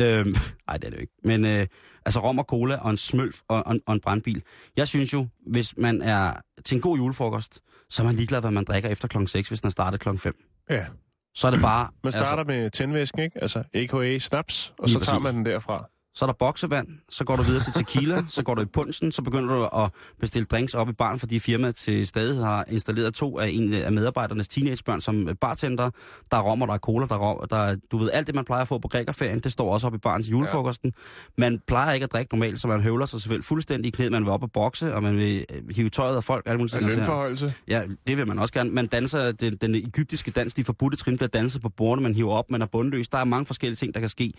Øhm, 0.00 0.34
nej, 0.66 0.76
det 0.76 0.84
er 0.86 0.90
det 0.90 0.96
jo 0.96 1.00
ikke. 1.00 1.12
Men 1.24 1.44
øh, 1.44 1.66
altså 2.06 2.20
rom 2.20 2.38
og 2.38 2.44
cola 2.44 2.76
og 2.76 2.90
en 2.90 2.96
smølf 2.96 3.40
og, 3.48 3.66
og, 3.66 3.76
og 3.86 3.94
en 3.94 4.00
brandbil. 4.00 4.42
Jeg 4.76 4.88
synes 4.88 5.12
jo, 5.12 5.26
hvis 5.46 5.76
man 5.76 6.02
er 6.02 6.34
til 6.64 6.74
en 6.74 6.80
god 6.80 6.96
julefrokost, 6.96 7.60
så 7.88 8.02
er 8.02 8.06
man 8.06 8.16
ligeglad, 8.16 8.40
hvad 8.40 8.50
man 8.50 8.64
drikker 8.64 8.88
efter 8.88 9.08
klokken 9.08 9.28
6, 9.28 9.48
hvis 9.48 9.60
den 9.60 9.66
er 9.66 9.70
startet 9.70 10.00
klokken 10.00 10.18
5. 10.18 10.34
Ja. 10.70 10.86
Så 11.34 11.46
er 11.46 11.50
det 11.50 11.60
bare... 11.60 11.88
Man 12.04 12.12
starter 12.12 12.26
altså, 12.30 12.44
med 12.44 12.70
tændvæsken, 12.70 13.20
ikke? 13.20 13.42
Altså 13.42 13.62
AKA 13.74 14.18
snaps, 14.18 14.74
og 14.78 14.88
så 14.88 15.00
tager 15.00 15.18
man 15.18 15.34
den 15.34 15.46
derfra. 15.46 15.88
Så 16.14 16.24
er 16.24 16.26
der 16.26 16.34
boksevand, 16.38 16.88
så 17.08 17.24
går 17.24 17.36
du 17.36 17.42
videre 17.42 17.64
til 17.64 17.72
tequila, 17.72 18.24
så 18.36 18.42
går 18.42 18.54
du 18.54 18.62
i 18.62 18.64
punchen, 18.64 19.12
så 19.12 19.22
begynder 19.22 19.54
du 19.54 19.82
at 19.82 19.90
bestille 20.20 20.46
drinks 20.46 20.74
op 20.74 20.88
i 20.88 20.92
baren, 20.92 21.18
fordi 21.18 21.38
firmaet 21.38 21.76
til 21.76 22.06
stadig 22.06 22.44
har 22.44 22.64
installeret 22.68 23.14
to 23.14 23.38
af 23.38 23.48
en 23.48 23.72
af 23.72 23.92
medarbejdernes 23.92 24.48
teenagebørn 24.48 25.00
som 25.00 25.28
bartender. 25.40 25.90
Der 26.30 26.36
er 26.36 26.40
rom, 26.40 26.62
og 26.62 26.68
der 26.68 26.74
er 26.74 26.78
cola, 26.78 27.06
der 27.06 27.14
er, 27.14 27.18
rom, 27.18 27.48
der 27.48 27.56
er, 27.56 27.76
du 27.92 27.98
ved, 27.98 28.10
alt 28.12 28.26
det, 28.26 28.34
man 28.34 28.44
plejer 28.44 28.62
at 28.62 28.68
få 28.68 28.78
på 28.78 28.88
grækerferien, 28.88 29.40
det 29.40 29.52
står 29.52 29.72
også 29.72 29.86
op 29.86 29.94
i 29.94 29.98
barens 29.98 30.30
julefrokosten. 30.30 30.92
Man 31.38 31.60
plejer 31.66 31.92
ikke 31.92 32.04
at 32.04 32.12
drikke 32.12 32.34
normalt, 32.34 32.60
så 32.60 32.68
man 32.68 32.80
høvler 32.80 33.06
sig 33.06 33.20
selvfølgelig 33.20 33.44
fuldstændig 33.44 33.88
i 33.88 33.90
knæet. 33.90 34.12
Man 34.12 34.24
vil 34.24 34.30
op 34.30 34.42
og 34.42 34.52
bokse, 34.52 34.94
og 34.94 35.02
man 35.02 35.16
vil 35.16 35.46
øh, 35.50 35.62
hive 35.76 35.88
tøjet 35.88 36.16
af 36.16 36.24
folk. 36.24 36.46
Alle 36.46 36.58
mulige 36.58 36.80
lønforhøjelse. 36.80 37.54
Ja, 37.68 37.82
det 38.06 38.16
vil 38.16 38.26
man 38.26 38.38
også 38.38 38.54
gerne. 38.54 38.70
Man 38.70 38.86
danser, 38.86 39.32
den, 39.32 39.56
den 39.56 39.74
egyptiske 39.74 40.30
dans, 40.30 40.54
de 40.54 40.64
forbudte 40.64 40.96
trin 40.96 41.16
bliver 41.16 41.28
danset 41.28 41.62
på 41.62 41.68
bordene, 41.68 42.02
man 42.02 42.14
hiver 42.14 42.32
op, 42.32 42.50
man 42.50 42.62
er 42.62 42.66
bundløs. 42.66 43.08
Der 43.08 43.18
er 43.18 43.24
mange 43.24 43.46
forskellige 43.46 43.76
ting, 43.76 43.94
der 43.94 44.00
kan 44.00 44.08
ske. 44.08 44.32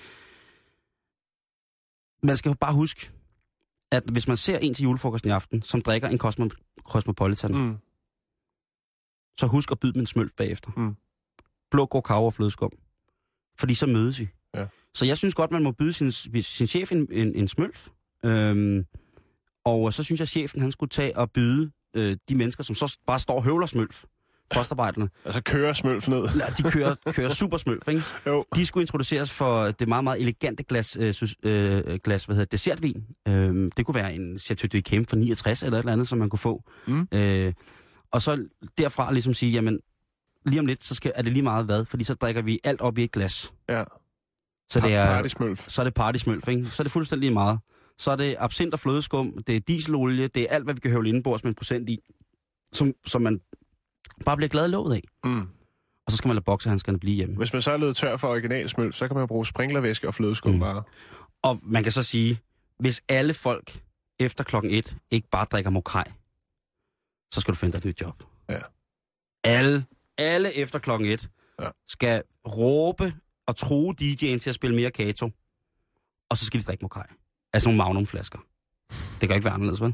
Man 2.23 2.38
skal 2.38 2.49
jo 2.49 2.55
bare 2.60 2.73
huske, 2.73 3.12
at 3.91 4.03
hvis 4.03 4.27
man 4.27 4.38
ser 4.38 4.57
en 4.57 4.73
til 4.73 4.84
julefrokosten 4.84 5.29
i 5.29 5.34
aften, 5.34 5.62
som 5.62 5.81
drikker 5.81 6.07
en 6.07 6.17
Cosmo, 6.17 6.49
Cosmopolitan, 6.84 7.51
mm. 7.51 7.77
Så 9.39 9.47
husk 9.47 9.71
at 9.71 9.79
byde 9.79 9.93
dem 9.93 9.99
en 9.99 10.07
smølf 10.07 10.31
bagefter. 10.38 10.71
Mm. 10.77 10.95
Blå 11.71 11.86
kakao 11.86 12.25
og 12.25 12.34
flødeskum. 12.34 12.71
Fordi 13.60 13.73
så 13.73 13.86
mødes 13.86 14.19
I. 14.19 14.27
Ja. 14.55 14.67
Så 14.93 15.05
jeg 15.05 15.17
synes 15.17 15.36
godt, 15.36 15.51
man 15.51 15.63
må 15.63 15.71
byde 15.71 15.93
sin, 15.93 16.12
sin 16.41 16.67
chef 16.67 16.91
en, 16.91 17.07
en, 17.12 17.36
en 17.36 17.47
smølf. 17.47 17.88
Øhm, 18.25 18.86
og 19.65 19.93
så 19.93 20.03
synes 20.03 20.19
jeg, 20.19 20.23
at 20.23 20.29
chefen 20.29 20.62
han 20.62 20.71
skulle 20.71 20.89
tage 20.89 21.17
og 21.17 21.31
byde 21.31 21.71
øh, 21.95 22.17
de 22.29 22.36
mennesker, 22.36 22.63
som 22.63 22.75
så 22.75 22.97
bare 23.05 23.19
står 23.19 23.36
og 23.36 23.43
høvler 23.43 23.65
smølf, 23.65 24.05
postarbejderne. 24.53 25.09
Altså 25.25 25.41
kører 25.41 25.73
smølf 25.73 26.07
ned. 26.07 26.23
Ja, 26.23 26.45
de 26.57 26.71
kører, 26.71 26.95
kører 27.11 27.29
super 27.29 27.57
smølf, 27.57 27.87
ikke? 27.87 28.01
Jo. 28.27 28.45
De 28.55 28.65
skulle 28.65 28.81
introduceres 28.83 29.31
for 29.31 29.71
det 29.71 29.87
meget, 29.87 30.03
meget 30.03 30.21
elegante 30.21 30.63
glas, 30.63 30.97
øh, 30.99 31.13
øh, 31.43 31.99
glas 32.03 32.25
hvad 32.25 32.35
hedder 32.35 32.45
det, 32.45 32.51
dessertvin. 32.51 33.03
Øh, 33.27 33.71
det 33.77 33.85
kunne 33.85 33.95
være 33.95 34.13
en 34.15 34.39
Chateau 34.39 34.67
de 34.71 34.81
Cam 34.81 35.05
for 35.05 35.15
69 35.15 35.63
eller 35.63 35.77
et 35.77 35.81
eller 35.81 35.93
andet, 35.93 36.07
som 36.07 36.19
man 36.19 36.29
kunne 36.29 36.39
få. 36.39 36.63
Mm. 36.87 37.07
Øh, 37.13 37.53
og 38.11 38.21
så 38.21 38.45
derfra 38.77 39.13
ligesom 39.13 39.33
sige, 39.33 39.51
jamen, 39.51 39.79
lige 40.45 40.59
om 40.59 40.65
lidt, 40.65 40.83
så 40.83 40.95
skal, 40.95 41.11
er 41.15 41.21
det 41.21 41.33
lige 41.33 41.43
meget 41.43 41.65
hvad, 41.65 41.85
fordi 41.85 42.03
så 42.03 42.13
drikker 42.13 42.41
vi 42.41 42.59
alt 42.63 42.81
op 42.81 42.97
i 42.97 43.03
et 43.03 43.11
glas. 43.11 43.53
Ja. 43.69 43.83
Så 44.69 44.79
det 44.79 44.95
er, 44.95 45.05
Partysmølf. 45.05 45.69
så 45.69 45.81
er 45.81 45.83
det 45.83 45.93
partysmølf, 45.93 46.47
ikke? 46.47 46.65
Så 46.65 46.81
er 46.81 46.83
det 46.85 46.91
fuldstændig 46.91 47.21
lige 47.27 47.33
meget. 47.33 47.59
Så 47.97 48.11
er 48.11 48.15
det 48.15 48.35
absint 48.39 48.73
og 48.73 48.79
flødeskum, 48.79 49.43
det 49.47 49.55
er 49.55 49.59
dieselolie, 49.59 50.27
det 50.27 50.43
er 50.43 50.47
alt, 50.49 50.63
hvad 50.63 50.73
vi 50.73 50.79
kan 50.79 50.91
høvle 50.91 51.09
indenbords 51.09 51.43
med 51.43 51.51
en 51.51 51.55
procent 51.55 51.89
i, 51.89 51.97
som, 52.73 52.93
som 53.05 53.21
man 53.21 53.39
bare 54.25 54.38
bliver 54.38 54.49
glad 54.49 54.65
i 54.65 54.71
låget 54.71 54.95
af. 54.95 55.01
Mm. 55.23 55.41
Og 56.05 56.12
så 56.12 56.17
skal 56.17 56.27
man 56.27 56.36
lade 56.36 56.43
boksehandskerne 56.43 56.99
blive 56.99 57.15
hjemme. 57.15 57.36
Hvis 57.38 57.53
man 57.53 57.62
så 57.62 57.71
er 57.71 57.77
løbet 57.77 57.95
tør 57.97 58.17
for 58.17 58.27
original 58.27 58.69
smølf, 58.69 58.95
så 58.95 59.07
kan 59.07 59.15
man 59.15 59.21
jo 59.21 59.27
bruge 59.27 59.45
sprinklervæske 59.45 60.07
og 60.07 60.13
flødeskum 60.15 60.53
Mm. 60.53 60.60
bare. 60.60 60.84
Og 61.41 61.60
man 61.63 61.84
kan 61.84 61.91
så 61.91 62.03
sige, 62.03 62.39
hvis 62.79 63.01
alle 63.10 63.34
folk 63.34 63.79
efter 64.19 64.43
klokken 64.43 64.71
et 64.71 64.97
ikke 65.12 65.27
bare 65.31 65.45
drikker 65.45 65.69
mokai, 65.71 66.03
så 67.34 67.41
skal 67.41 67.53
du 67.53 67.57
finde 67.57 67.71
dig 67.73 67.77
et 67.77 67.86
nyt 67.86 68.01
job. 68.01 68.23
Ja. 68.49 68.60
Alle, 69.43 69.86
alle 70.17 70.57
efter 70.57 70.79
klokken 70.79 71.07
et 71.10 71.29
Ja. 71.62 71.67
skal 71.88 72.23
råbe 72.47 73.13
og 73.47 73.55
true 73.55 73.95
DJ'en 74.01 74.39
til 74.39 74.49
at 74.49 74.55
spille 74.55 74.75
mere 74.75 74.91
kato. 74.91 75.29
Og 76.29 76.38
så 76.38 76.45
skal 76.45 76.60
de 76.60 76.65
drikke 76.65 76.81
mokai. 76.81 77.03
Altså 77.53 77.69
nogle 77.69 77.77
magnumflasker. 77.77 78.39
Det 79.21 79.29
kan 79.29 79.36
ikke 79.36 79.45
være 79.45 79.53
anderledes, 79.53 79.81
vel? 79.81 79.93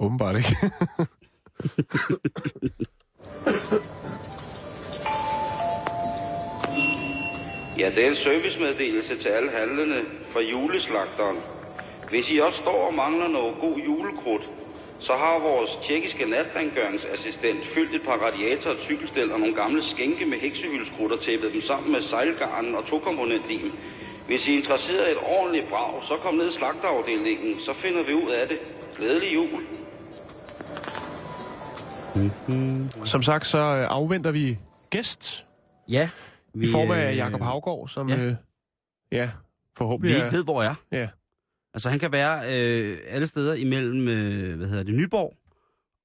Åbenbart 0.00 0.36
ikke. 0.36 0.56
Ja, 7.78 7.90
det 7.90 8.04
er 8.04 8.08
en 8.08 8.16
servicemeddelelse 8.16 9.16
til 9.16 9.28
alle 9.28 9.50
handlende 9.50 10.00
fra 10.32 10.40
juleslagteren. 10.40 11.36
Hvis 12.10 12.30
I 12.30 12.38
også 12.38 12.58
står 12.58 12.86
og 12.86 12.94
mangler 12.94 13.28
noget 13.28 13.54
god 13.60 13.76
julekrudt, 13.76 14.48
så 15.00 15.12
har 15.12 15.38
vores 15.38 15.78
tjekkiske 15.82 16.24
natrengøringsassistent 16.24 17.66
fyldt 17.66 17.94
et 17.94 18.02
par 18.02 18.12
radiator 18.12 18.70
og 18.70 18.76
cykelstel 18.80 19.32
og 19.32 19.40
nogle 19.40 19.54
gamle 19.54 19.82
skænke 19.82 20.26
med 20.26 20.38
heksehylskrudt 20.38 21.12
og 21.12 21.20
tæppet 21.20 21.52
dem 21.52 21.60
sammen 21.60 21.92
med 21.92 22.00
sejlgarn 22.00 22.74
og 22.74 22.86
tokomponentlim. 22.86 23.72
Hvis 24.26 24.48
I 24.48 24.52
er 24.52 24.56
interesseret 24.56 25.08
i 25.08 25.10
et 25.10 25.18
ordentligt 25.26 25.68
brag, 25.68 26.04
så 26.04 26.16
kom 26.16 26.34
ned 26.34 26.48
i 26.48 26.52
slagterafdelingen, 26.52 27.60
så 27.60 27.72
finder 27.72 28.02
vi 28.02 28.14
ud 28.14 28.30
af 28.30 28.48
det. 28.48 28.58
Glædelig 28.96 29.34
jul. 29.34 29.62
Som 33.04 33.22
sagt, 33.22 33.46
så 33.46 33.58
øh, 33.58 33.86
afventer 33.90 34.32
vi 34.32 34.58
gæst 34.90 35.44
Ja. 35.88 36.08
I 36.54 36.66
form 36.72 36.90
af 36.90 37.10
øh, 37.10 37.16
Jakob 37.16 37.40
Havgård, 37.40 37.88
som 37.88 38.08
ja. 38.08 38.24
øh, 38.26 38.34
ja 39.12 39.26
Vi 39.26 39.32
forhåbentlig 39.76 40.14
ikke 40.16 40.26
er... 40.26 40.30
ved, 40.30 40.44
hvor 40.44 40.62
er. 40.62 40.74
Ja. 40.92 41.08
Altså, 41.74 41.90
han 41.90 41.98
kan 41.98 42.12
være 42.12 42.38
øh, 42.38 42.98
alle 43.06 43.26
steder 43.26 43.54
imellem, 43.54 44.08
øh, 44.08 44.56
hvad 44.56 44.68
hedder 44.68 44.82
det, 44.82 44.94
Nyborg 44.94 45.36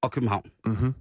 og 0.02 0.12
København. 0.12 0.50
Mm-hmm. 0.64 0.94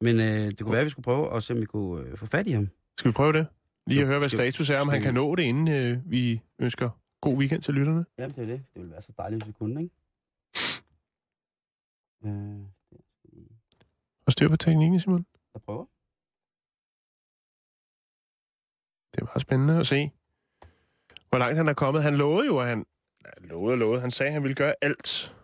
Men 0.00 0.20
øh, 0.20 0.24
det 0.26 0.60
kunne 0.60 0.72
være, 0.72 0.80
at 0.80 0.84
vi 0.84 0.90
skulle 0.90 1.04
prøve 1.04 1.36
at 1.36 1.42
se, 1.42 1.54
om 1.54 1.60
vi 1.60 1.66
kunne 1.66 2.04
øh, 2.06 2.16
få 2.16 2.26
fat 2.26 2.46
i 2.46 2.50
ham. 2.50 2.68
Skal 2.98 3.08
vi 3.10 3.12
prøve 3.14 3.32
det? 3.32 3.46
Lige 3.86 4.00
at 4.00 4.06
høre, 4.06 4.18
hvad 4.18 4.28
status 4.28 4.70
er, 4.70 4.80
om 4.80 4.88
han 4.88 4.98
vi- 5.00 5.04
kan 5.04 5.14
nå 5.14 5.34
det, 5.34 5.42
inden 5.42 5.68
øh, 5.68 6.10
vi 6.10 6.40
ønsker 6.58 6.90
god 7.20 7.36
weekend 7.38 7.62
til 7.62 7.74
lytterne. 7.74 8.04
Jamen, 8.18 8.36
det 8.36 8.42
er 8.42 8.46
det. 8.46 8.62
Det 8.74 8.80
ville 8.80 8.92
være 8.92 9.02
så 9.02 9.12
dejligt, 9.18 9.42
hvis 9.42 9.48
vi 9.48 9.52
kunne, 9.52 9.82
ikke? 9.82 9.94
Øh, 12.24 12.60
Og 14.26 14.32
styr 14.32 14.48
på 14.48 14.56
teknikken, 14.56 15.00
Simon. 15.00 15.26
jeg 15.54 15.62
prøver. 15.62 15.84
Det 19.14 19.22
meget 19.22 19.40
spændende 19.42 19.80
at 19.80 19.86
se, 19.86 20.10
hvor 21.28 21.38
langt 21.38 21.56
han 21.56 21.68
er 21.68 21.74
kommet. 21.74 22.02
Han 22.02 22.16
lovede 22.16 22.46
jo, 22.46 22.58
at 22.58 22.66
han... 22.66 22.86
Ja, 23.24 23.46
lovede 23.46 23.74
og 23.74 23.78
lovede. 23.78 24.00
Han 24.00 24.10
sagde, 24.10 24.28
at 24.28 24.32
han 24.32 24.42
ville 24.42 24.54
gøre 24.54 24.74
alt, 24.80 25.36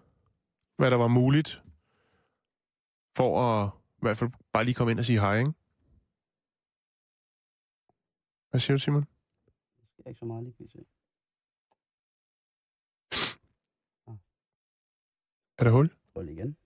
hvad 0.77 0.91
der 0.91 0.97
var 0.97 1.09
muligt, 1.09 1.63
for 3.17 3.41
at 3.43 3.71
i 3.97 4.01
hvert 4.01 4.17
fald 4.17 4.31
bare 4.53 4.65
lige 4.65 4.75
komme 4.75 4.91
ind 4.91 4.99
og 4.99 5.05
sige 5.05 5.21
hej, 5.21 5.39
ikke? 5.39 5.53
Hvad 8.51 8.61
siger 8.61 8.75
du, 8.77 8.79
Simon? 8.79 9.03
Det 9.97 10.05
er 10.05 10.09
ikke 10.09 10.19
så 10.19 10.25
meget 10.25 10.45
lige 10.45 10.55
pt. 10.55 10.77
Er 15.59 15.65
der 15.65 15.71
hul? 15.71 15.91
Prøv 16.13 16.23
lige 16.23 16.35
igen. 16.37 16.57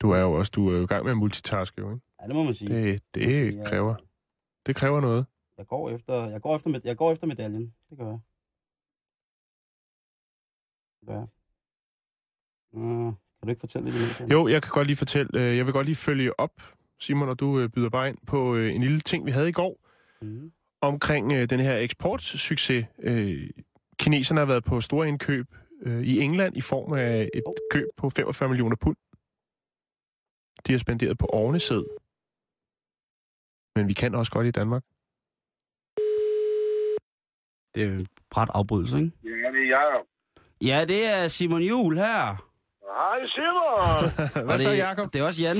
Du 0.00 0.10
er 0.10 0.18
jo 0.18 0.32
også 0.32 0.52
du 0.54 0.68
er 0.68 0.76
jo 0.76 0.82
i 0.82 0.86
gang 0.86 1.04
med 1.04 1.12
at 1.12 1.18
multitaske, 1.18 1.80
jo, 1.80 1.90
ikke? 1.90 2.06
Ja, 2.20 2.26
det 2.26 2.34
må 2.34 2.44
man 2.44 2.54
sige. 2.54 2.68
Det, 2.74 3.02
Det 3.14 3.22
må 3.22 3.28
man 3.28 3.44
det 3.44 3.68
sige, 3.68 3.86
ja. 3.86 4.07
Det 4.68 4.76
kræver 4.76 5.00
noget. 5.00 5.26
Jeg 5.58 5.66
går 5.66 5.90
efter, 5.90 6.28
jeg 6.30 6.40
går 6.40 6.56
efter, 6.56 6.70
med- 6.70 6.80
jeg 6.84 6.96
går 6.96 7.12
efter 7.12 7.26
medaljen. 7.26 7.74
Det 7.90 7.98
gør 7.98 8.06
jeg. 8.08 8.18
Det 11.00 11.08
gør 11.08 11.14
jeg. 11.18 11.28
Uh, 12.72 13.12
kan 13.12 13.46
du 13.46 13.48
ikke 13.48 13.60
fortælle 13.60 13.90
lidt? 13.90 14.20
Jan? 14.20 14.30
Jo, 14.30 14.48
jeg 14.48 14.62
kan 14.62 14.70
godt 14.72 14.86
lige 14.86 14.96
fortælle, 14.96 15.40
øh, 15.40 15.56
jeg 15.56 15.64
vil 15.66 15.72
godt 15.72 15.86
lige 15.86 15.96
følge 15.96 16.40
op, 16.40 16.52
Simon, 17.00 17.28
og 17.28 17.40
du 17.40 17.60
øh, 17.60 17.68
byder 17.68 17.90
bare 17.90 18.08
ind 18.08 18.18
på 18.26 18.54
øh, 18.56 18.74
en 18.74 18.80
lille 18.82 19.00
ting, 19.00 19.26
vi 19.26 19.30
havde 19.30 19.48
i 19.48 19.52
går, 19.52 19.80
Mhm. 20.22 20.52
omkring 20.80 21.30
den 21.50 21.60
her 21.60 21.76
eksportsucces. 21.76 22.86
Kineserne 23.98 24.40
har 24.40 24.46
været 24.46 24.64
på 24.64 24.80
store 24.80 25.08
indkøb 25.08 25.46
i 25.86 26.18
England 26.20 26.56
i 26.56 26.60
form 26.60 26.92
af 26.92 27.28
et 27.34 27.42
køb 27.70 27.88
på 27.96 28.10
45 28.10 28.48
millioner 28.48 28.76
pund. 28.76 28.96
De 30.66 30.72
har 30.72 30.78
spenderet 30.78 31.18
på 31.18 31.26
ovnesæd. 31.26 31.84
Men 33.78 33.88
vi 33.88 33.94
kan 34.02 34.10
også 34.20 34.32
godt 34.36 34.46
i 34.46 34.54
Danmark. 34.60 34.82
Det 37.72 37.80
er 37.82 37.88
jo 37.90 37.94
en 38.02 38.06
bræt 38.32 38.50
afbrydelse, 38.58 38.96
ikke? 39.02 39.12
Ja, 39.44 39.48
det 39.54 39.62
er 39.66 39.70
Jacob. 39.76 40.04
Ja, 40.70 40.78
det 40.92 41.00
er 41.14 41.20
Simon 41.36 41.62
Jul 41.70 41.94
her. 42.04 42.20
Hej 42.98 43.20
Simon. 43.36 44.00
Hvad 44.46 44.58
så, 44.66 44.70
det, 44.70 44.78
Jacob? 44.86 45.06
Det 45.12 45.18
er 45.20 45.26
også 45.30 45.42
Jan. 45.46 45.58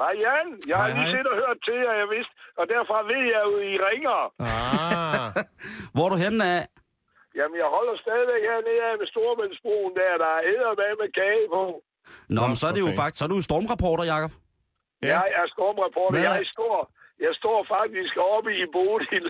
Hej 0.00 0.14
Jan. 0.24 0.48
Jeg 0.70 0.76
har 0.80 0.88
Hej, 0.88 0.96
lige 0.96 1.08
hej. 1.08 1.14
set 1.16 1.26
og 1.32 1.36
hørt 1.42 1.58
til 1.66 1.76
jer, 1.86 1.94
jeg 2.02 2.08
vidste. 2.16 2.32
Og 2.60 2.64
derfra 2.72 2.96
ved 3.12 3.22
jeg 3.34 3.40
jo, 3.48 3.52
I 3.72 3.74
ringer. 3.88 4.18
Ah, 4.52 5.28
Hvor 5.94 6.04
er 6.06 6.10
du 6.14 6.18
henne 6.24 6.42
af? 6.56 6.62
Jamen, 7.38 7.56
jeg 7.62 7.68
holder 7.76 7.94
stadigvæk 8.04 8.42
hernede 8.50 8.80
af 8.88 8.94
med 9.00 9.08
Storbæltsbroen 9.12 9.92
der. 10.00 10.12
Der 10.24 10.30
er 10.38 10.42
æder 10.52 10.72
med 10.80 10.92
med 11.02 11.10
kage 11.20 11.46
på. 11.56 11.62
Nå, 12.36 12.40
men 12.50 12.56
så 12.60 12.64
er 12.70 12.72
det 12.74 12.82
jo 12.84 12.86
for 12.86 12.90
fanden. 12.90 13.02
faktisk, 13.02 13.18
så 13.18 13.24
er 13.26 13.30
du 13.32 13.38
jo 13.40 13.44
stormrapporter, 13.50 14.04
Jakob. 14.14 14.32
Ja. 15.02 15.08
Jeg 15.14 15.26
er 15.40 15.44
stormreporter. 15.54 16.18
Hvad? 16.20 16.30
Jeg 16.30 16.46
står, 16.56 16.74
jeg 17.20 17.32
står 17.40 17.58
faktisk 17.76 18.14
oppe 18.34 18.50
i 18.62 18.64
Bodil. 18.74 19.26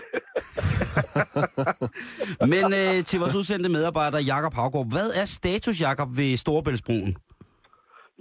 Men 2.53 2.65
øh, 2.81 2.95
til 3.09 3.19
vores 3.19 3.35
udsendte 3.35 3.69
medarbejder, 3.69 4.19
Jakob 4.33 4.53
Havgård, 4.53 4.87
hvad 4.95 5.09
er 5.21 5.25
status, 5.25 5.81
Jakob, 5.81 6.09
ved 6.19 6.37
Storebæltsbroen? 6.37 7.11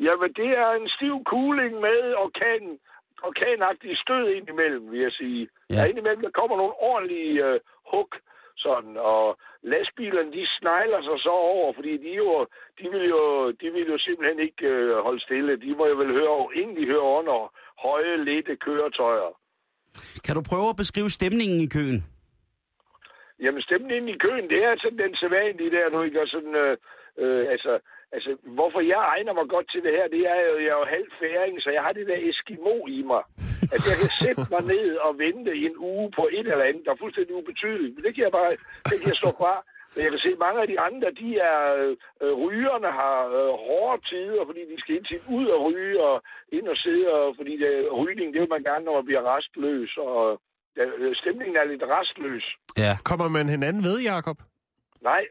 Jamen, 0.07 0.31
det 0.41 0.51
er 0.65 0.71
en 0.81 0.89
stiv 0.97 1.17
kuling 1.25 1.73
med 1.87 2.01
orkanen 2.25 2.79
orkanagtige 3.23 3.97
stød 3.97 4.29
ind 4.29 4.49
imellem, 4.49 4.91
vil 4.93 5.01
jeg 5.01 5.13
sige. 5.13 5.49
Ja. 5.71 5.75
Der 5.75 5.83
er 5.83 5.87
indimellem, 5.87 6.23
der 6.23 6.39
kommer 6.41 6.57
nogle 6.57 6.75
ordentlige 6.91 7.45
øh, 7.47 7.61
hug, 7.93 8.11
sådan, 8.57 8.97
og 8.97 9.39
lastbilerne, 9.63 10.33
de 10.33 10.47
snegler 10.59 11.03
sig 11.03 11.19
så 11.21 11.31
over, 11.31 11.73
fordi 11.73 11.97
de, 11.97 12.11
jo, 12.23 12.47
de, 12.79 12.91
vil, 12.93 13.05
jo, 13.09 13.51
de 13.51 13.67
vil 13.75 13.87
jo 13.93 13.99
simpelthen 13.99 14.41
ikke 14.41 14.67
øh, 14.67 14.99
holde 15.07 15.21
stille. 15.21 15.57
De 15.57 15.75
må 15.79 15.87
jo 15.87 15.97
vel 15.97 16.13
høre, 16.13 16.49
egentlig 16.55 16.87
høre 16.87 17.09
under 17.19 17.53
høje, 17.79 18.25
lette 18.25 18.57
køretøjer. 18.57 19.31
Kan 20.25 20.35
du 20.35 20.43
prøve 20.51 20.69
at 20.73 20.81
beskrive 20.83 21.11
stemningen 21.11 21.61
i 21.61 21.69
køen? 21.77 21.99
Jamen, 23.45 23.63
stemningen 23.63 24.09
i 24.15 24.19
køen, 24.25 24.47
det 24.53 24.61
er 24.65 24.73
sådan 24.83 25.03
den 25.05 25.15
sædvanlige 25.21 25.71
der, 25.77 25.91
nu 25.91 26.03
ikke? 26.03 26.21
Og 26.23 26.29
sådan, 26.35 26.55
øh, 26.65 26.77
øh, 27.23 27.43
altså, 27.55 27.73
altså, 28.17 28.31
hvorfor 28.59 28.81
jeg 28.93 29.03
egner 29.15 29.33
mig 29.39 29.47
godt 29.55 29.69
til 29.73 29.83
det 29.87 29.93
her, 29.97 30.07
det 30.15 30.23
er 30.35 30.41
jo, 30.49 30.55
jeg 30.65 30.73
er 30.75 30.81
jo 30.83 30.87
halv 30.97 31.11
færing, 31.23 31.55
så 31.65 31.69
jeg 31.77 31.83
har 31.87 31.93
det 31.99 32.07
der 32.11 32.19
Eskimo 32.29 32.77
i 32.99 33.03
mig. 33.13 33.23
At 33.75 33.81
jeg 33.91 33.97
kan 34.03 34.13
sætte 34.23 34.45
mig 34.55 34.63
ned 34.75 34.89
og 35.07 35.13
vente 35.25 35.53
en 35.67 35.77
uge 35.91 36.07
på 36.19 36.25
et 36.39 36.47
eller 36.53 36.69
andet, 36.69 36.85
der 36.85 36.93
er 36.93 37.03
fuldstændig 37.05 37.35
ubetydeligt. 37.41 37.95
Men 37.95 38.03
det 38.05 38.13
kan 38.15 38.25
jeg 38.27 38.33
bare, 38.39 38.51
det 38.91 38.97
kan 39.01 39.09
jeg 39.13 39.21
stå 39.23 39.31
fra. 39.41 39.55
Men 39.93 40.01
jeg 40.05 40.11
kan 40.13 40.21
se, 40.25 40.31
at 40.37 40.45
mange 40.47 40.61
af 40.63 40.69
de 40.73 40.81
andre, 40.89 41.09
de 41.23 41.29
er, 41.53 41.61
øh, 42.23 42.33
rygerne 42.45 42.91
har 43.01 43.19
øh, 43.39 43.53
hårde 43.67 44.01
tider, 44.11 44.43
fordi 44.47 44.61
de 44.73 44.81
skal 44.81 44.97
indtil 44.97 45.21
ud 45.39 45.47
og 45.55 45.59
ryge 45.67 45.99
og 46.11 46.17
ind 46.53 46.67
og 46.69 46.77
sidde, 46.77 47.07
og, 47.13 47.35
fordi 47.39 47.55
det, 47.63 47.73
rygning, 48.01 48.29
det 48.33 48.41
vil 48.41 48.55
man 48.57 48.63
gerne, 48.63 48.85
når 48.85 48.95
man 48.95 49.05
bliver 49.09 49.25
restløs, 49.35 49.91
og 49.97 50.41
øh, 50.77 51.17
stemningen 51.21 51.57
er 51.57 51.65
lidt 51.65 51.83
restløs. 51.97 52.45
Ja. 52.85 52.93
Kommer 53.05 53.29
man 53.29 53.47
hinanden 53.49 53.83
ved, 53.89 53.99
Jakob? 54.13 54.39
Nej. 55.01 55.23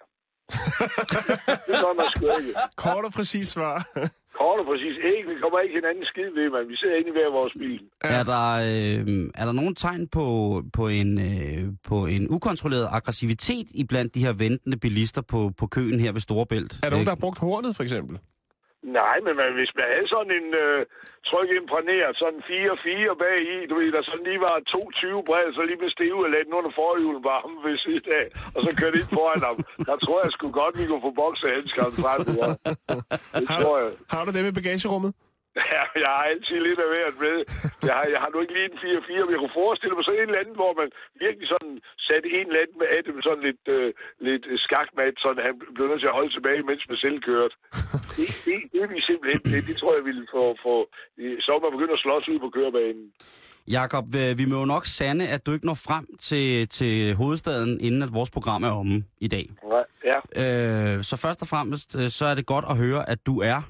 Det 1.67 1.75
gør 1.83 1.93
man 1.99 2.05
sgu 2.15 2.25
ikke. 2.39 2.53
Kort 2.75 3.05
og 3.05 3.11
præcis 3.11 3.47
svar. 3.47 3.77
Kort 4.39 4.59
og 4.61 4.65
præcis. 4.65 4.95
Ikke, 5.15 5.29
vi 5.29 5.35
kommer 5.41 5.59
ikke 5.59 5.75
hinanden 5.75 6.05
skid 6.05 6.29
ved, 6.39 6.49
man. 6.55 6.69
Vi 6.69 6.75
sidder 6.75 6.95
inde 6.95 7.09
i 7.09 7.11
hver 7.11 7.31
vores 7.31 7.53
bil. 7.61 7.81
Er 8.01 8.23
der, 8.23 8.47
øh, 8.69 9.29
er 9.35 9.45
der 9.45 9.51
nogen 9.51 9.75
tegn 9.75 10.07
på, 10.07 10.25
på, 10.73 10.87
en, 10.87 11.11
øh, 11.19 11.63
på 11.89 12.05
en 12.05 12.29
ukontrolleret 12.29 12.87
aggressivitet 12.91 13.67
i 13.75 13.83
blandt 13.83 14.15
de 14.15 14.19
her 14.25 14.33
ventende 14.33 14.77
bilister 14.77 15.21
på, 15.21 15.51
på 15.57 15.67
køen 15.67 15.99
her 15.99 16.11
ved 16.11 16.21
Storebælt? 16.21 16.73
Er 16.73 16.79
der 16.81 16.89
nogen, 16.89 17.05
der 17.05 17.11
har 17.11 17.23
brugt 17.25 17.39
hornet, 17.39 17.75
for 17.75 17.83
eksempel? 17.83 18.19
Nej, 18.83 19.17
men 19.25 19.33
man, 19.39 19.49
hvis 19.59 19.71
man 19.79 19.85
havde 19.93 20.07
sådan 20.15 20.33
en 20.39 20.47
øh, 20.63 20.79
tryk 21.29 21.49
imprægneret, 21.59 22.13
sådan 22.21 22.41
4-4 22.49 23.23
bag 23.23 23.37
i, 23.53 23.55
du 23.69 23.73
ved, 23.79 23.91
der 23.97 24.03
sådan 24.09 24.25
lige 24.29 24.41
var 24.47 24.55
22 24.59 25.23
bred, 25.29 25.47
så 25.55 25.61
lige 25.69 25.79
blev 25.81 25.91
stive 25.97 26.19
og 26.25 26.29
lagde 26.33 26.45
den 26.47 26.53
under 26.59 26.71
forhjulen 26.79 27.21
bare 27.29 27.41
ham 27.45 27.53
ved 27.65 27.75
siden 27.85 28.11
af, 28.21 28.25
og 28.55 28.59
så 28.65 28.69
kørte 28.79 28.97
ind 29.01 29.09
foran 29.17 29.41
ham. 29.49 29.57
Der 29.89 29.97
tror 30.05 30.17
jeg 30.23 30.31
sgu 30.35 30.45
godt, 30.61 30.73
vi 30.79 30.83
kunne 30.89 31.05
få 31.07 31.11
boksehandskeren 31.21 31.93
frem. 32.03 32.19
Ja. 32.41 32.49
Det 33.39 33.47
Har, 33.51 33.59
tror 33.63 33.75
jeg. 33.83 33.91
har 34.13 34.21
du 34.25 34.31
det 34.35 34.43
med 34.47 34.53
bagagerummet? 34.59 35.11
Ja, 35.57 35.81
jeg 36.03 36.11
har 36.17 36.23
altid 36.31 36.57
lidt 36.67 36.79
af 36.85 36.89
hvert 36.93 37.15
med. 37.25 37.37
Jeg 37.87 37.93
har, 37.97 38.05
jeg 38.13 38.19
har 38.23 38.29
nu 38.31 38.37
ikke 38.41 38.55
lige 38.57 38.69
en 38.71 38.79
4-4, 38.83 39.25
men 39.25 39.33
jeg 39.33 39.41
kunne 39.41 39.59
forestille 39.63 39.95
mig 39.95 40.05
sådan 40.05 40.19
en 40.21 40.29
eller 40.29 40.41
anden, 40.43 40.57
hvor 40.61 40.73
man 40.81 40.89
virkelig 41.25 41.47
sådan 41.53 41.73
satte 42.07 42.27
en 42.37 42.47
eller 42.47 42.61
anden 42.63 42.77
med 42.81 42.89
af 42.95 43.01
dem 43.07 43.15
sådan 43.27 43.43
lidt, 43.47 43.63
øh, 43.75 43.89
lidt 44.27 44.45
skakmat, 44.65 45.15
sådan 45.23 45.45
han 45.47 45.53
blev 45.75 45.85
nødt 45.87 46.01
til 46.01 46.11
at 46.11 46.17
holde 46.19 46.33
tilbage, 46.37 46.67
mens 46.69 46.83
man 46.89 46.99
selv 47.05 47.17
kørte. 47.29 47.55
Det, 48.17 48.29
det, 48.47 48.57
det 48.73 48.81
vi 48.93 49.01
simpelthen, 49.09 49.41
det, 49.51 49.67
det 49.69 49.75
tror 49.77 49.95
jeg 49.97 50.05
ville 50.09 50.25
få, 50.35 50.43
få 50.65 50.75
så 51.45 51.53
man 51.63 51.71
begyndt 51.75 51.97
at 51.97 52.03
slås 52.05 52.29
ud 52.31 52.39
på 52.45 52.49
kørebanen. 52.55 53.05
Jakob, 53.67 54.05
øh, 54.15 54.37
vi 54.37 54.45
må 54.45 54.55
jo 54.59 54.65
nok 54.65 54.85
sande, 54.85 55.27
at 55.27 55.45
du 55.45 55.53
ikke 55.53 55.65
når 55.65 55.79
frem 55.89 56.05
til, 56.19 56.67
til 56.67 57.15
hovedstaden, 57.15 57.81
inden 57.81 58.01
at 58.01 58.13
vores 58.13 58.29
program 58.29 58.63
er 58.63 58.71
omme 58.71 59.03
i 59.21 59.27
dag. 59.27 59.45
Ja, 59.71 59.81
ja. 60.11 60.17
Øh, 60.95 61.03
så 61.03 61.17
først 61.17 61.41
og 61.41 61.47
fremmest, 61.47 61.95
øh, 61.99 62.09
så 62.09 62.25
er 62.25 62.35
det 62.35 62.45
godt 62.45 62.65
at 62.69 62.77
høre, 62.77 63.09
at 63.09 63.25
du 63.25 63.39
er 63.41 63.61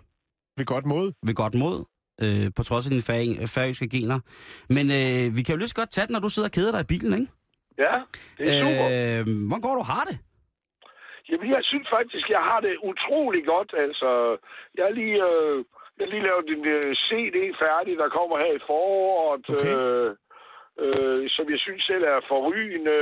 Ved 0.57 0.65
godt 0.65 0.85
mod. 0.85 1.05
ved 1.27 1.35
godt 1.35 1.55
mod, 1.63 1.77
øh, 2.23 2.45
på 2.57 2.61
trods 2.69 2.83
af 2.87 2.91
dine 2.93 3.05
færing- 3.09 3.37
færøske 3.55 3.89
gener. 3.95 4.19
Men 4.75 4.85
øh, 4.99 5.23
vi 5.37 5.41
kan 5.43 5.53
jo 5.53 5.59
lige 5.61 5.71
så 5.73 5.79
godt 5.81 5.91
tage 5.91 6.05
det, 6.07 6.13
når 6.15 6.23
du 6.25 6.29
sidder 6.29 6.49
og 6.51 6.55
keder 6.57 6.71
dig 6.75 6.81
i 6.85 6.91
bilen, 6.93 7.13
ikke? 7.19 7.31
ja, 7.85 7.93
det 8.37 8.45
er 8.51 8.59
super. 8.63 8.85
Øh, 8.93 9.21
hvordan 9.47 9.61
går 9.65 9.75
du 9.81 9.85
har 9.93 10.03
det? 10.09 10.17
Jamen, 11.29 11.49
jeg 11.55 11.61
synes 11.71 11.87
faktisk, 11.97 12.25
jeg 12.35 12.43
har 12.49 12.59
det 12.67 12.73
utrolig 12.91 13.43
godt. 13.53 13.71
Altså, 13.85 14.09
jeg 14.77 14.83
har 14.87 14.93
lige, 15.01 15.17
øh, 15.31 15.57
jeg 15.99 16.07
lige 16.13 16.25
lavet 16.29 16.47
en 16.55 16.63
øh, 16.77 16.89
CD 17.05 17.37
færdig, 17.63 17.93
der 18.01 18.09
kommer 18.17 18.35
her 18.43 18.53
i 18.59 18.65
foråret, 18.69 19.45
Okay. 19.55 19.73
øh, 19.75 20.09
øh, 20.83 21.21
som 21.35 21.45
jeg 21.53 21.59
synes 21.65 21.83
selv 21.91 22.03
er 22.13 22.19
forrygende. 22.31 22.97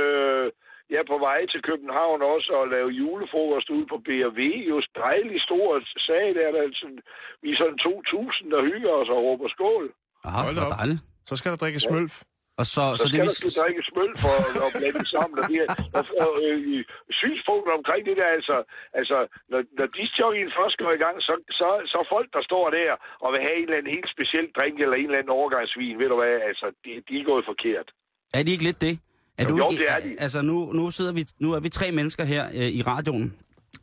Jeg 0.90 0.98
er 1.04 1.08
på 1.14 1.18
vej 1.28 1.40
til 1.52 1.60
København 1.68 2.18
også 2.34 2.50
og 2.60 2.66
lave 2.74 2.88
julefrokost 3.00 3.68
ude 3.76 3.86
på 3.92 3.96
B&V. 4.06 4.40
Jo 4.70 4.76
dejligt 5.06 5.42
stor 5.48 5.68
sag 6.08 6.26
der. 6.38 6.48
der 6.54 6.62
er 6.66 6.70
sådan, 6.82 7.00
vi 7.42 7.48
er 7.52 7.58
sådan 7.62 7.78
2.000, 7.86 8.50
der 8.54 8.60
hygger 8.70 8.92
os 9.00 9.08
og 9.14 9.18
råber 9.26 9.48
skål. 9.56 9.84
Aha, 10.24 10.42
Hold 10.46 10.54
hvor 10.58 10.64
op. 10.66 10.72
dejligt. 10.78 11.00
Så 11.28 11.34
skal 11.38 11.50
der 11.52 11.56
drikke 11.64 11.80
smølf. 11.88 12.14
Og 12.60 12.66
så, 12.74 12.84
Så, 12.86 12.96
så, 12.96 13.02
så 13.02 13.04
det 13.04 13.12
skal 13.12 13.22
vil, 13.22 13.28
der 13.30 13.38
skal 13.42 13.54
drikke 13.62 13.82
smøl 13.90 14.12
for 14.24 14.32
at 14.66 14.72
blande 14.80 15.04
sammen. 15.14 15.34
Og 15.40 15.44
det 15.50 15.56
er, 15.64 15.68
og, 15.98 16.04
og, 16.24 16.32
øh, 16.46 16.84
synspunkter 17.20 17.72
omkring 17.80 18.02
det 18.08 18.16
der, 18.20 18.28
altså, 18.38 18.56
altså 19.00 19.16
når, 19.52 19.60
når 19.78 19.86
discjockeyen 19.98 20.52
først 20.58 20.76
går 20.82 20.92
i 20.98 21.00
gang, 21.04 21.16
så, 21.28 21.34
så, 21.60 21.68
så 21.92 21.98
folk, 22.14 22.28
der 22.36 22.42
står 22.48 22.64
der 22.78 22.90
og 23.24 23.28
vil 23.32 23.40
have 23.46 23.56
en 23.60 23.66
eller 23.68 23.78
anden 23.80 23.94
helt 23.96 24.10
speciel 24.16 24.46
drink 24.56 24.76
eller 24.84 24.96
en 24.98 25.08
eller 25.08 25.20
anden 25.20 25.36
overgangsvin, 25.40 25.98
ved 26.00 26.08
du 26.12 26.16
hvad, 26.22 26.34
altså, 26.50 26.66
de, 26.84 26.90
de 27.08 27.14
er 27.20 27.24
gået 27.32 27.44
forkert. 27.52 27.88
er 28.36 28.40
det 28.44 28.52
ikke 28.56 28.68
lidt 28.70 28.80
det? 28.88 28.94
Er 29.38 29.44
Jo, 29.44 29.50
du 29.50 29.56
jo, 29.56 29.70
ikke, 29.70 29.82
det 29.82 29.92
er 29.92 30.00
de. 30.00 30.16
Altså, 30.20 30.42
nu, 30.42 30.72
nu, 30.72 30.90
sidder 30.90 31.12
vi, 31.12 31.26
nu 31.38 31.52
er 31.52 31.60
vi 31.60 31.68
tre 31.68 31.92
mennesker 31.92 32.24
her 32.24 32.48
øh, 32.54 32.68
i 32.68 32.82
radioen, 32.82 33.34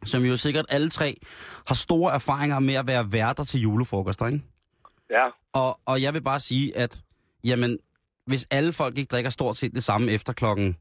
som 0.05 0.23
jo 0.23 0.37
sikkert 0.37 0.65
alle 0.69 0.89
tre 0.89 1.17
har 1.67 1.75
store 1.75 2.13
erfaringer 2.13 2.59
med 2.59 2.73
at 2.73 2.87
være 2.87 3.11
værter 3.11 3.43
til 3.43 3.61
julefrokoster, 3.61 4.27
ikke? 4.27 4.41
Ja, 5.09 5.27
Og, 5.53 5.79
og 5.85 6.01
jeg 6.01 6.13
vil 6.13 6.21
bare 6.21 6.39
sige, 6.39 6.77
at 6.77 7.01
jamen, 7.43 7.77
hvis 8.25 8.47
alle 8.51 8.73
folk 8.73 8.97
ikke 8.97 9.09
drikker 9.09 9.29
stort 9.29 9.57
set 9.57 9.73
det 9.73 9.83
samme 9.83 10.11
efter 10.11 10.33
klokken, 10.33 10.77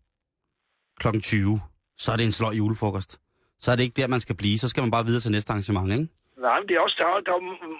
klokken 1.00 1.20
20, 1.22 1.60
så 1.98 2.12
er 2.12 2.16
det 2.16 2.26
en 2.26 2.32
sløj 2.32 2.52
julefrokost. 2.52 3.18
Så 3.58 3.72
er 3.72 3.76
det 3.76 3.82
ikke 3.82 3.94
der, 4.02 4.06
man 4.06 4.20
skal 4.20 4.36
blive. 4.36 4.58
Så 4.58 4.68
skal 4.68 4.80
man 4.80 4.90
bare 4.90 5.04
videre 5.04 5.20
til 5.20 5.30
næste 5.30 5.50
arrangement, 5.50 5.92
ikke? 5.92 6.08
Nej, 6.46 6.56
men 6.58 6.66
det 6.68 6.74
er 6.76 6.82
også, 6.86 6.98
der, 7.02 7.08
er, 7.14 7.20
der 7.28 7.34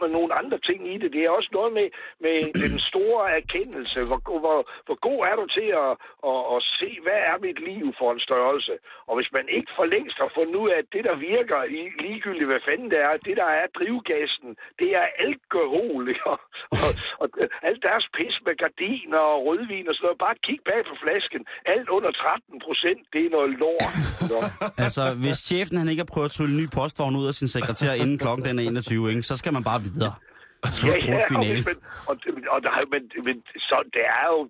er 0.07 0.13
nogle 0.19 0.33
andre 0.41 0.59
ting 0.69 0.81
i 0.95 0.97
det. 1.03 1.09
Det 1.17 1.23
er 1.25 1.37
også 1.39 1.51
noget 1.59 1.73
med, 1.79 1.89
med 2.25 2.37
den 2.65 2.81
store 2.91 3.23
erkendelse. 3.41 3.99
Hvor, 4.09 4.21
hvor, 4.45 4.59
hvor 4.87 4.99
god 5.09 5.21
er 5.31 5.35
du 5.41 5.45
til 5.59 5.69
at, 5.85 5.93
at, 6.31 6.41
at 6.55 6.61
se, 6.79 6.89
hvad 7.05 7.21
er 7.31 7.37
mit 7.47 7.59
liv 7.71 7.85
for 8.01 8.09
en 8.13 8.23
størrelse? 8.29 8.75
Og 9.09 9.15
hvis 9.19 9.31
man 9.37 9.47
ikke 9.57 9.71
for 9.77 9.87
længst 9.95 10.17
har 10.23 10.31
fundet 10.39 10.57
ud 10.63 10.69
af, 10.75 10.79
at 10.83 10.89
det, 10.95 11.03
der 11.09 11.17
virker, 11.35 11.59
i 11.79 11.81
ligegyldigt 12.05 12.51
hvad 12.51 12.63
fanden 12.69 12.89
det 12.95 13.01
er, 13.09 13.13
det, 13.27 13.35
der 13.43 13.51
er 13.61 13.67
drivgassen, 13.79 14.49
det 14.81 14.91
er 15.03 15.07
alkohol. 15.27 16.05
Og, 16.33 16.39
og, 16.83 16.93
og 17.23 17.29
alt 17.69 17.83
deres 17.89 18.07
pis 18.17 18.37
med 18.47 18.55
gardiner 18.65 19.23
og 19.33 19.39
rødvin 19.47 19.89
og 19.89 19.95
sådan 19.95 20.05
noget. 20.07 20.23
Bare 20.27 20.37
kig 20.47 20.61
bag 20.69 20.81
på 20.91 20.95
flasken. 21.03 21.43
Alt 21.75 21.89
under 21.97 22.11
13 22.11 22.61
procent, 22.67 23.03
det 23.13 23.23
er 23.27 23.31
noget 23.37 23.53
lort. 23.63 23.93
Altså, 24.87 25.03
hvis 25.25 25.39
chefen 25.51 25.77
han 25.81 25.89
ikke 25.89 26.03
har 26.05 26.11
prøvet 26.15 26.29
at 26.31 26.35
trylle 26.37 26.53
en 26.55 26.61
ny 26.63 26.67
postvogn 26.79 27.17
ud 27.21 27.27
af 27.31 27.35
sin 27.35 27.49
sekretær 27.49 27.93
inden 28.03 28.19
klokken 28.19 28.45
den 28.53 28.59
er 28.59 28.71
21, 28.71 29.11
ikke, 29.11 29.23
så 29.23 29.37
skal 29.37 29.53
man 29.53 29.65
bare 29.71 29.81
videre. 29.89 30.15
Ja, 30.85 30.95
ja, 31.13 31.19
finale. 31.29 31.63
men, 31.69 31.77
og, 32.09 32.15
og 32.55 32.59
der, 32.63 32.71
men, 32.93 33.03
men 33.27 33.37
så, 33.69 33.77
det 33.97 34.05
er 34.21 34.27
jo, 34.33 34.41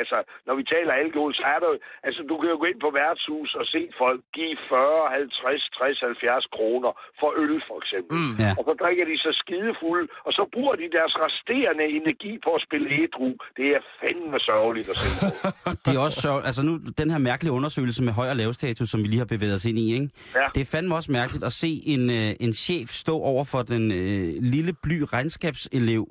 altså, 0.00 0.18
når 0.46 0.54
vi 0.60 0.64
taler 0.74 0.92
alkohol, 1.02 1.32
så 1.40 1.44
er 1.54 1.58
der 1.64 1.70
altså, 2.06 2.20
du 2.30 2.34
kan 2.40 2.48
jo 2.52 2.56
gå 2.62 2.66
ind 2.72 2.80
på 2.86 2.90
værtshus 3.00 3.50
og 3.60 3.64
se 3.74 3.82
folk 4.02 4.20
give 4.36 4.56
40, 4.68 5.10
50, 5.10 5.70
60, 5.78 6.00
70 6.00 6.46
kroner 6.56 6.90
for 7.20 7.30
øl, 7.42 7.56
for 7.68 7.76
eksempel. 7.82 8.12
Mm. 8.18 8.34
Ja. 8.44 8.50
Og 8.58 8.62
så 8.68 8.72
drikker 8.82 9.04
de 9.10 9.16
så 9.26 9.30
skidefulde, 9.42 10.04
og 10.26 10.32
så 10.38 10.42
bruger 10.54 10.74
de 10.80 10.86
deres 10.98 11.14
resterende 11.24 11.84
energi 11.98 12.32
på 12.44 12.50
at 12.58 12.62
spille 12.66 12.86
ædru. 13.02 13.30
Det 13.58 13.66
er 13.76 13.82
fandme 14.00 14.38
sørgeligt 14.48 14.88
at 14.92 14.96
se 15.02 15.08
på. 15.20 15.26
Det 15.84 15.92
er 15.96 16.02
også 16.08 16.20
sjovt. 16.26 16.42
Altså 16.48 16.62
nu, 16.68 16.72
den 17.00 17.08
her 17.10 17.20
mærkelige 17.30 17.52
undersøgelse 17.58 18.02
med 18.02 18.12
høj 18.12 18.28
og 18.32 18.36
lav 18.36 18.52
status, 18.52 18.88
som 18.92 19.00
vi 19.02 19.08
lige 19.08 19.22
har 19.24 19.30
bevæget 19.34 19.54
os 19.54 19.64
ind 19.70 19.78
i, 19.78 19.86
ikke? 19.94 20.08
Ja. 20.34 20.46
Det 20.54 20.60
er 20.60 20.68
fandme 20.74 20.94
også 20.94 21.12
mærkeligt 21.12 21.44
at 21.44 21.52
se 21.52 21.72
en, 21.94 22.10
øh, 22.10 22.30
en 22.40 22.52
chef 22.52 22.88
stå 22.88 23.14
over 23.32 23.44
for 23.44 23.62
den 23.62 23.92
øh, 23.92 24.28
lille 24.40 24.72
bly 24.82 24.98
regnskabselev, 25.12 26.06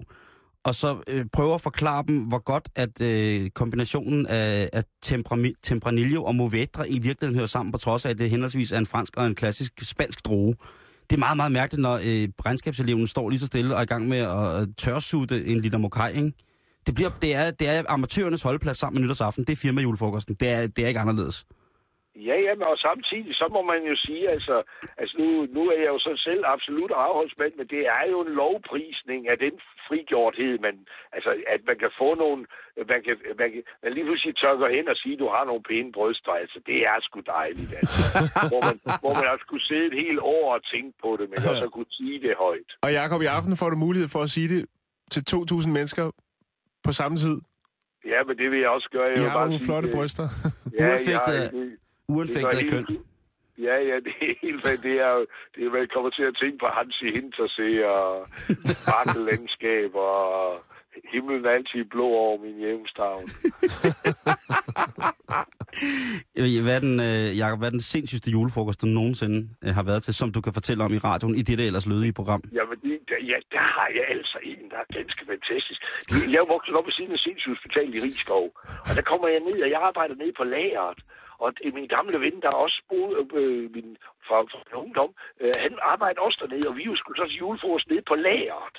og 0.64 0.76
så 0.76 0.97
øh, 1.07 1.26
prøve 1.34 1.53
at 1.53 1.62
forklare 1.62 2.03
dem, 2.07 2.20
hvor 2.20 2.43
godt 2.43 2.70
at 2.76 3.01
øh, 3.01 3.49
kombinationen 3.49 4.28
af, 4.28 4.70
af 4.74 4.84
Tempranillo 5.64 6.24
og 6.24 6.36
Movedra 6.36 6.84
i 6.88 6.99
virkeligheden 6.99 7.36
hører 7.36 7.47
sammen, 7.47 7.72
på 7.72 7.78
trods 7.78 8.05
af, 8.05 8.09
at 8.09 8.20
det 8.20 8.30
henholdsvis 8.30 8.72
er 8.72 8.78
en 8.78 8.86
fransk 8.86 9.18
og 9.18 9.28
en 9.28 9.36
klassisk 9.36 9.74
spansk 9.82 10.26
droge. 10.26 10.55
Det 11.09 11.16
er 11.16 11.20
meget, 11.20 11.38
meget 11.38 11.51
mærkeligt, 11.51 11.82
når 11.82 11.95
øh, 11.95 12.30
regnskabseleven 12.45 13.07
står 13.07 13.30
lige 13.30 13.39
så 13.39 13.45
stille 13.45 13.76
og 13.76 13.80
er 13.80 13.84
i 13.84 13.86
gang 13.86 14.07
med 14.07 14.18
at 14.18 14.62
øh, 14.62 14.68
tørsutte 14.78 15.45
en 15.45 15.62
liter 15.62 15.78
mokai, 15.78 16.16
ikke? 16.16 16.32
Det, 16.86 16.95
bliver, 16.95 17.09
det, 17.22 17.36
er, 17.36 17.51
det 17.51 17.70
er 17.70 17.84
amatørernes 17.89 18.41
holdplads 18.41 18.78
sammen 18.78 19.01
med 19.01 19.05
nytårsaften. 19.05 19.43
Det 19.43 19.51
er 19.53 19.57
firma 19.57 19.82
julefrokosten. 19.82 20.36
Det 20.36 20.49
er, 20.49 20.68
det 20.68 20.84
er 20.84 20.88
ikke 20.88 20.99
anderledes. 20.99 21.45
Ja, 22.16 22.36
ja, 22.45 22.51
men 22.55 22.64
og 22.74 22.78
samtidig, 22.78 23.36
så 23.41 23.45
må 23.55 23.62
man 23.72 23.82
jo 23.91 23.95
sige, 24.05 24.24
altså, 24.36 24.55
altså 25.01 25.14
nu, 25.22 25.28
nu 25.55 25.62
er 25.74 25.78
jeg 25.84 25.89
jo 25.95 25.99
så 26.07 26.14
selv 26.28 26.43
absolut 26.55 26.91
afholdsmand, 27.05 27.53
men 27.59 27.68
det 27.68 27.82
er 27.97 28.03
jo 28.14 28.18
en 28.26 28.34
lovprisning 28.41 29.22
af 29.34 29.38
den 29.45 29.53
frigjorthed, 29.88 30.53
man, 30.66 30.76
altså, 31.16 31.30
at 31.55 31.62
man 31.70 31.78
kan 31.84 31.91
få 32.01 32.09
nogle, 32.24 32.39
man 32.93 33.01
kan, 33.07 33.16
man 33.41 33.49
kan 33.53 33.64
man 33.84 33.91
lige 33.95 34.05
pludselig 34.07 34.34
tørker 34.43 34.68
hen 34.76 34.86
og 34.93 34.97
sige, 35.01 35.14
at 35.16 35.20
du 35.24 35.28
har 35.36 35.43
nogle 35.49 35.64
pæne 35.70 35.91
bryster, 35.97 36.32
altså, 36.43 36.57
det 36.70 36.78
er 36.91 36.97
sgu 37.07 37.20
dejligt, 37.38 37.72
altså. 37.80 38.01
hvor, 38.51 38.62
man, 38.68 38.76
hvor 39.03 39.14
man 39.20 39.28
også 39.34 39.45
kunne 39.49 39.66
sidde 39.72 39.86
et 39.91 39.97
helt 40.03 40.20
år 40.36 40.45
og 40.55 40.62
tænke 40.74 40.93
på 41.03 41.09
det, 41.20 41.26
men 41.32 41.38
også 41.51 41.68
kunne 41.76 41.91
sige 41.99 42.18
det 42.26 42.34
højt. 42.45 42.70
Og 42.86 42.91
Jakob, 42.99 43.20
i 43.26 43.30
aften 43.38 43.53
får 43.62 43.70
du 43.74 43.78
mulighed 43.88 44.07
for 44.16 44.22
at 44.28 44.30
sige 44.36 44.47
det 44.55 44.62
til 45.14 45.22
2.000 45.36 45.70
mennesker 45.78 46.05
på 46.88 46.91
samme 46.99 47.16
tid. 47.26 47.38
Ja, 48.12 48.20
men 48.28 48.38
det 48.41 48.47
vil 48.51 48.59
jeg 48.59 48.70
også 48.78 48.89
gøre. 48.95 49.07
Jeg 49.07 49.18
I 49.18 49.20
vil 49.20 49.30
har 49.30 49.38
bare 49.39 49.47
nogle 49.47 49.59
sige, 49.59 49.68
flotte 49.70 49.88
det- 49.88 49.95
bryster. 49.97 50.26
Ja, 50.80 50.88
Uanfægtet 50.89 51.38
jeg- 51.43 51.51
Uanfægtet 52.16 52.59
det 52.62 52.70
køn. 52.72 52.86
Ja, 53.68 53.76
ja, 53.89 53.95
det 54.05 54.14
er 54.22 54.34
helt 54.41 54.62
fint. 54.68 54.84
Det 54.84 54.95
er 55.07 55.14
det 55.55 55.62
er, 55.66 55.72
man 55.78 55.88
kommer 55.93 56.09
til 56.09 56.24
at 56.24 56.36
tænke 56.41 56.57
på 56.64 56.68
Hansi 56.78 57.07
Hintersee 57.18 57.89
og 57.97 58.28
bakkelandskab 58.89 59.91
og 59.95 60.22
himlen 61.14 61.45
er 61.45 61.49
altid 61.49 61.84
blå 61.93 62.07
over 62.24 62.38
min 62.45 62.57
hjemstavn. 62.64 63.24
Hvad 66.66 66.76
er 66.80 66.84
den, 66.88 66.95
øh, 67.09 67.38
Jacob, 67.41 67.57
hvad 67.59 67.68
er 67.72 67.76
den 67.78 67.89
sindssygste 67.91 68.32
julefrokost, 68.36 68.82
du 68.82 68.88
nogensinde 68.88 69.39
øh, 69.64 69.72
har 69.78 69.84
været 69.89 70.03
til, 70.03 70.14
som 70.14 70.30
du 70.36 70.41
kan 70.41 70.53
fortælle 70.53 70.84
om 70.84 70.93
i 70.93 70.97
radioen 70.97 71.36
i 71.41 71.43
dette 71.49 71.64
ellers 71.70 71.88
lødige 71.91 72.14
program? 72.20 72.41
Jamen, 72.57 72.78
det, 72.86 72.99
der, 73.09 73.20
ja, 73.32 73.38
der 73.55 73.66
har 73.76 73.88
jeg 73.97 74.05
altså 74.16 74.38
en, 74.51 74.64
der 74.72 74.78
er 74.84 74.88
ganske 74.97 75.22
fantastisk. 75.32 75.80
Jeg 76.34 76.39
er 76.45 76.49
vokset 76.55 76.74
op 76.78 76.86
ved 76.86 76.95
siden 76.97 77.12
af 77.18 77.22
sindssygehospital 77.26 77.88
i 77.97 77.99
Rigskov, 78.05 78.45
og 78.88 78.93
der 78.97 79.03
kommer 79.12 79.28
jeg 79.34 79.41
ned, 79.47 79.57
og 79.66 79.70
jeg 79.74 79.82
arbejder 79.89 80.16
nede 80.16 80.34
på 80.39 80.43
lageret. 80.43 80.99
Og 81.44 81.50
det- 81.58 81.74
min 81.74 81.88
gamle 81.96 82.18
ven, 82.26 82.42
der 82.46 82.52
også 82.66 82.82
boede 82.89 83.16
øh, 83.39 83.72
min, 83.76 83.98
fra, 84.28 84.38
fra 84.52 84.60
min 84.68 84.76
ungdom, 84.84 85.12
øh, 85.42 85.54
han 85.64 85.74
arbejdede 85.82 86.26
også 86.28 86.38
dernede, 86.44 86.70
og 86.70 86.78
vi 86.78 86.84
skulle 86.96 87.18
så 87.22 87.26
til 87.28 87.38
julefrokost 87.44 87.88
nede 87.89 88.02
på 88.10 88.16
lageret. 88.16 88.78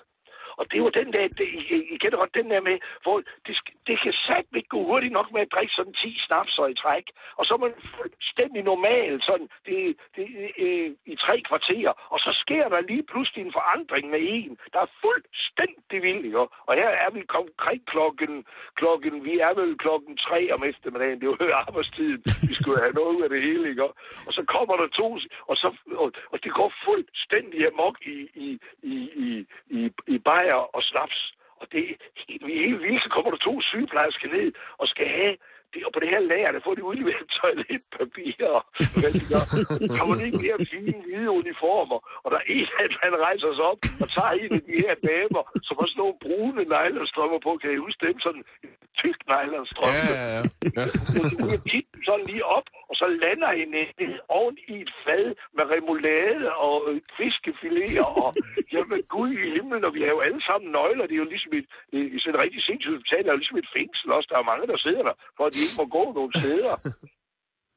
Og 0.58 0.64
det 0.72 0.82
var 0.84 0.90
den 0.90 1.12
der, 1.12 1.28
det, 1.38 1.46
I, 1.58 1.94
I 1.94 1.96
kender 2.02 2.18
godt 2.18 2.34
den 2.34 2.50
der 2.50 2.60
med, 2.60 2.76
hvor 3.02 3.16
det, 3.46 3.54
det 3.86 3.96
kan 4.02 4.14
satme 4.26 4.58
ikke 4.58 4.74
gå 4.76 4.80
hurtigt 4.90 5.12
nok 5.12 5.32
med 5.32 5.40
at 5.40 5.52
drikke 5.54 5.74
sådan 5.74 5.92
10 5.92 6.18
snapser 6.26 6.66
i 6.66 6.74
træk. 6.74 7.06
Og 7.38 7.46
så 7.46 7.54
er 7.54 7.58
man 7.58 7.74
fuldstændig 7.96 8.62
normal 8.62 9.22
sådan 9.22 9.48
det, 9.66 9.96
det, 10.16 10.26
øh, 10.64 10.90
i 11.12 11.16
tre 11.16 11.34
kvarterer. 11.48 11.92
Og 12.14 12.18
så 12.18 12.30
sker 12.42 12.68
der 12.68 12.80
lige 12.80 13.02
pludselig 13.12 13.42
en 13.44 13.56
forandring 13.58 14.10
med 14.10 14.20
en, 14.22 14.58
der 14.72 14.80
er 14.80 14.90
fuldstændig 15.04 15.98
vild. 16.06 16.26
Jo. 16.36 16.48
Og 16.66 16.74
her 16.74 16.88
er 17.04 17.10
vi 17.10 17.20
konkret 17.38 17.82
klokken, 17.86 18.44
klokken, 18.80 19.24
vi 19.24 19.34
er 19.38 19.54
vel 19.60 19.78
klokken 19.78 20.16
tre 20.16 20.52
om 20.54 20.64
eftermiddagen. 20.70 21.20
Det 21.20 21.26
er 21.26 21.46
jo 21.46 21.54
arbejdstiden. 21.66 22.22
Vi 22.48 22.54
skulle 22.54 22.80
have 22.80 22.92
noget 23.00 23.16
ud 23.16 23.22
af 23.22 23.30
det 23.30 23.42
hele. 23.42 23.68
Ikke? 23.70 23.82
Og 24.26 24.32
så 24.36 24.42
kommer 24.54 24.76
der 24.76 24.88
to, 24.88 25.08
og, 25.50 25.56
så, 25.56 25.68
og, 26.02 26.12
og 26.32 26.44
det 26.44 26.52
går 26.52 26.72
fuldstændig 26.84 27.60
amok 27.72 27.96
i, 28.06 28.18
i, 28.46 28.48
i, 28.82 28.96
i, 29.26 29.46
i, 29.78 29.80
i 30.06 30.18
bajer 30.42 30.60
og 30.76 30.82
snaps. 30.90 31.18
Og 31.60 31.66
det 31.72 31.84
vi 32.46 32.52
er 32.58 32.62
helt 32.66 32.82
vildt, 32.86 33.02
så 33.04 33.08
kommer 33.14 33.30
der 33.30 33.40
to 33.48 33.54
sygeplejersker 33.70 34.28
ned 34.36 34.48
og 34.80 34.86
skal 34.88 35.08
have 35.18 35.36
det, 35.72 35.80
og 35.86 35.90
på 35.94 36.00
det 36.02 36.08
her 36.14 36.22
lager, 36.32 36.50
der 36.52 36.60
får 36.66 36.74
de 36.78 36.84
udleveret 36.90 37.26
toiletpapir, 37.38 38.46
og 38.56 38.62
hvad 39.02 39.12
de 39.16 39.22
gør. 39.32 39.44
Der 39.82 39.90
kommer 39.98 40.14
de 40.18 40.24
ikke 40.28 40.42
mere 40.46 40.58
fine 40.72 40.98
hvide 41.04 41.30
uniformer, 41.40 41.98
og 42.24 42.28
der 42.32 42.38
er 42.42 42.46
en 42.56 42.66
dem, 42.80 42.92
han 43.06 43.14
rejser 43.26 43.50
sig 43.56 43.64
op 43.72 43.80
og 44.02 44.06
tager 44.16 44.32
en 44.42 44.52
af 44.58 44.62
de 44.70 44.76
her 44.84 44.94
damer, 45.10 45.42
som 45.66 45.74
har 45.80 45.86
sådan 45.88 46.00
nogle 46.02 46.16
brune 46.24 46.62
nylonstrømmer 46.74 47.40
på, 47.46 47.50
kan 47.60 47.70
I 47.76 47.78
huske 47.86 48.00
dem, 48.06 48.16
sådan 48.26 48.42
en 48.64 48.72
tyk 49.00 49.18
nylonstrømpe. 49.32 50.12
Ja, 50.12 50.22
ja, 50.22 50.28
ja. 50.36 50.42
ja. 50.78 50.84
Kigger 51.72 51.98
sådan 52.08 52.26
lige 52.30 52.44
op, 52.56 52.66
og 52.92 52.96
så 53.00 53.06
lander 53.24 53.50
hende 53.60 53.80
oven 54.38 54.56
i 54.72 54.74
et 54.84 54.92
fad 55.04 55.26
med 55.56 55.64
remoulade 55.74 56.46
og 56.66 56.76
øh, 56.90 57.00
fiskefiléer, 57.18 58.06
og 58.24 58.28
jamen 58.74 59.00
gud 59.14 59.30
i 59.44 59.50
himlen, 59.56 59.84
og 59.88 59.92
vi 59.96 60.00
har 60.02 60.12
jo 60.16 60.20
alle 60.26 60.42
sammen 60.48 60.68
nøgler, 60.78 61.06
det 61.06 61.14
er 61.16 61.24
jo 61.24 61.32
ligesom 61.34 61.52
et, 61.58 61.66
i 62.16 62.18
sådan 62.18 62.34
et 62.34 62.42
rigtig 62.44 62.62
sindssygt 62.68 62.94
hospital, 62.96 63.26
er 63.26 63.32
jo 63.32 63.42
ligesom 63.42 63.58
et 63.62 63.72
fængsel 63.76 64.08
også, 64.16 64.28
der 64.32 64.38
er 64.38 64.50
mange, 64.52 64.66
der 64.72 64.78
sidder 64.86 65.02
der, 65.08 65.14
for 65.36 65.44
at 65.46 65.52
de 65.54 65.64
ikke 65.64 65.78
må 65.80 65.86
gå 65.96 66.04
nogen 66.18 66.32
steder. 66.40 66.74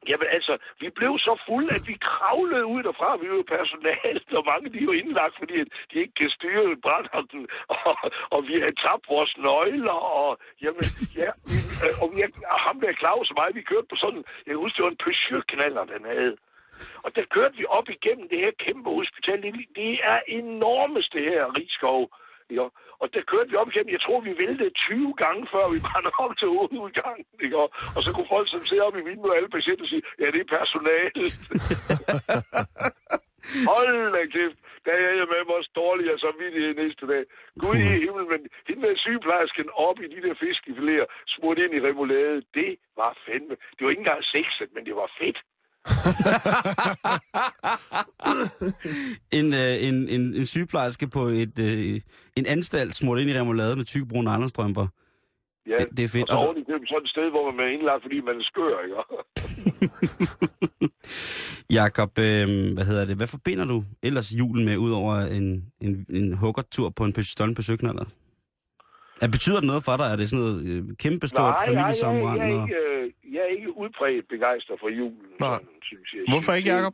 Jamen 0.10 0.28
altså, 0.38 0.54
vi 0.82 0.88
blev 0.90 1.14
så 1.28 1.34
fulde, 1.48 1.70
at 1.78 1.88
vi 1.88 1.96
kravlede 2.02 2.66
ud 2.66 2.84
derfra. 2.84 3.18
Vi 3.22 3.30
var 3.30 3.36
jo 3.36 3.54
personale, 3.58 4.22
og 4.40 4.46
mange 4.52 4.70
de 4.74 4.78
er 4.78 4.90
jo 4.90 5.00
indlagt, 5.02 5.36
fordi 5.42 5.58
de 5.90 5.96
ikke 6.04 6.16
kan 6.22 6.30
styre 6.30 6.78
brænderten. 6.86 7.48
Og, 7.68 7.96
og 8.36 8.40
vi 8.48 8.54
havde 8.64 8.82
tabt 8.86 9.06
vores 9.10 9.34
nøgler, 9.38 10.00
og 10.22 10.38
jamen, 10.64 10.86
ja, 11.22 11.30
vi, 11.50 11.58
øh, 11.84 11.94
og 12.02 12.08
vi, 12.14 12.20
ham 12.66 12.78
der 12.82 12.94
Claus 13.02 13.30
og 13.32 13.36
mig, 13.40 13.50
vi 13.56 13.62
kørte 13.62 13.88
på 13.90 13.96
sådan, 13.96 14.24
jeg 14.48 14.56
husker, 14.56 14.78
det 14.78 14.86
var 14.86 14.94
en 14.96 15.04
Peugeot-knaller, 15.06 15.84
den 15.94 16.06
havde. 16.14 16.36
Og 17.06 17.16
der 17.16 17.24
kørte 17.36 17.58
vi 17.58 17.66
op 17.78 17.90
igennem 17.90 18.30
det 18.30 18.40
her 18.40 18.52
kæmpe 18.66 18.90
hospital. 18.90 19.42
Det, 19.44 19.54
det 19.76 19.94
er 20.04 20.20
enormest, 20.28 21.14
det 21.14 21.24
her 21.32 21.56
Rigskov. 21.58 22.02
Ja. 22.52 22.66
Og 23.02 23.14
der 23.14 23.22
kørte 23.32 23.50
vi 23.50 23.56
op 23.56 23.70
igennem, 23.70 23.92
jeg 23.96 24.02
tror, 24.02 24.20
vi 24.22 24.38
væltede 24.38 24.70
20 24.70 25.14
gange, 25.24 25.48
før 25.54 25.66
vi 25.74 25.80
var 25.88 26.00
nok 26.06 26.38
til 26.40 26.48
hovedudgangen. 26.48 27.26
Ikke? 27.44 27.58
Og, 27.96 28.04
så 28.06 28.10
kunne 28.12 28.34
folk 28.36 28.48
som 28.50 28.66
sidder 28.66 28.84
op 28.84 28.98
i 28.98 29.08
vinduet, 29.10 29.36
alle 29.38 29.50
patienter 29.50 29.86
sige, 29.88 30.04
ja, 30.20 30.26
det 30.34 30.42
er 30.42 30.54
personale. 30.58 31.26
Hold 33.72 34.14
da 34.16 34.22
kæft, 34.36 34.58
der 34.86 34.92
er 34.92 35.14
jeg 35.20 35.28
med 35.34 35.42
mig 35.46 35.56
også 35.60 35.72
dårlig 35.76 36.06
så 36.26 36.32
vidt 36.40 36.78
næste 36.82 37.06
dag. 37.12 37.24
Gud 37.64 37.76
i 37.76 38.02
himmel, 38.06 38.26
men 38.34 38.42
hende 38.68 38.82
der 38.88 38.96
sygeplejersken 39.06 39.70
op 39.88 39.98
i 40.06 40.08
de 40.14 40.20
der 40.26 40.36
fiskefiléer, 40.44 41.06
smurt 41.34 41.58
ind 41.64 41.74
i 41.74 41.86
remoulade, 41.88 42.42
det 42.54 42.72
var 43.00 43.18
fandme. 43.26 43.56
Det 43.76 43.82
var 43.84 43.90
ikke 43.90 44.06
engang 44.06 44.24
sexet, 44.24 44.70
men 44.76 44.86
det 44.86 44.96
var 44.96 45.10
fedt. 45.20 45.40
En, 49.32 49.54
øh, 49.54 49.88
en, 49.88 50.10
en, 50.10 50.34
en 50.36 50.46
sygeplejerske 50.46 51.08
på 51.08 51.22
et, 51.28 51.60
øh, 51.60 52.02
en 52.36 52.46
anstalt 52.48 52.96
smurt 52.96 53.20
ind 53.20 53.30
i 53.30 53.40
remoulade 53.40 53.76
med 53.76 53.86
tyk 53.86 54.08
brune 54.08 54.36
nylonstrømper. 54.36 54.88
Ja, 55.68 55.76
Det- 55.78 55.88
det 55.98 56.04
er 56.06 56.10
fedt. 56.10 56.30
Og 56.30 56.42
så 56.42 56.48
Og 56.48 56.58
i 56.58 56.64
købet 56.72 56.90
sådan 56.90 57.04
et 57.04 57.10
sted, 57.10 57.30
hvor 57.30 57.52
man 57.52 57.66
er 57.66 57.70
indlagt, 57.78 58.02
fordi 58.04 58.22
man 58.22 58.36
er 58.36 58.44
skør, 58.44 58.80
ikke? 58.86 58.96
Jakob, 61.80 62.20
øh, 62.20 62.74
hvad 62.74 62.86
hedder 62.86 63.06
det? 63.06 63.16
Hvad 63.18 63.28
forbinder 63.28 63.66
du 63.66 63.84
ellers 64.04 64.32
julen 64.40 64.66
med, 64.66 64.78
udover 64.78 65.16
en, 65.16 65.66
en, 65.82 66.06
en 66.10 66.34
huggertur 66.34 66.90
på 66.90 67.06
en 67.06 67.14
søknaller? 67.62 68.06
Er, 69.24 69.28
betyder 69.36 69.60
det 69.62 69.68
noget 69.72 69.84
for 69.88 69.96
dig? 69.98 70.08
Er 70.14 70.16
det 70.16 70.30
sådan 70.30 70.44
noget 70.46 70.58
øh, 70.70 70.82
kæmpestort 71.04 71.56
nej, 71.56 71.74
nej, 71.74 71.92
jeg, 72.04 72.48
er 72.48 72.62
ikke, 72.62 72.78
øh, 72.86 73.34
jeg 73.34 73.42
er 73.48 73.52
ikke 73.58 73.78
udbredt 73.78 74.28
begejstret 74.28 74.80
for 74.80 74.90
julen, 74.90 75.28
Nej. 75.40 75.50
sådan, 75.50 75.68
synes 75.90 76.08
jeg. 76.14 76.22
Hvorfor 76.34 76.54
ikke, 76.54 76.70
Jacob? 76.74 76.94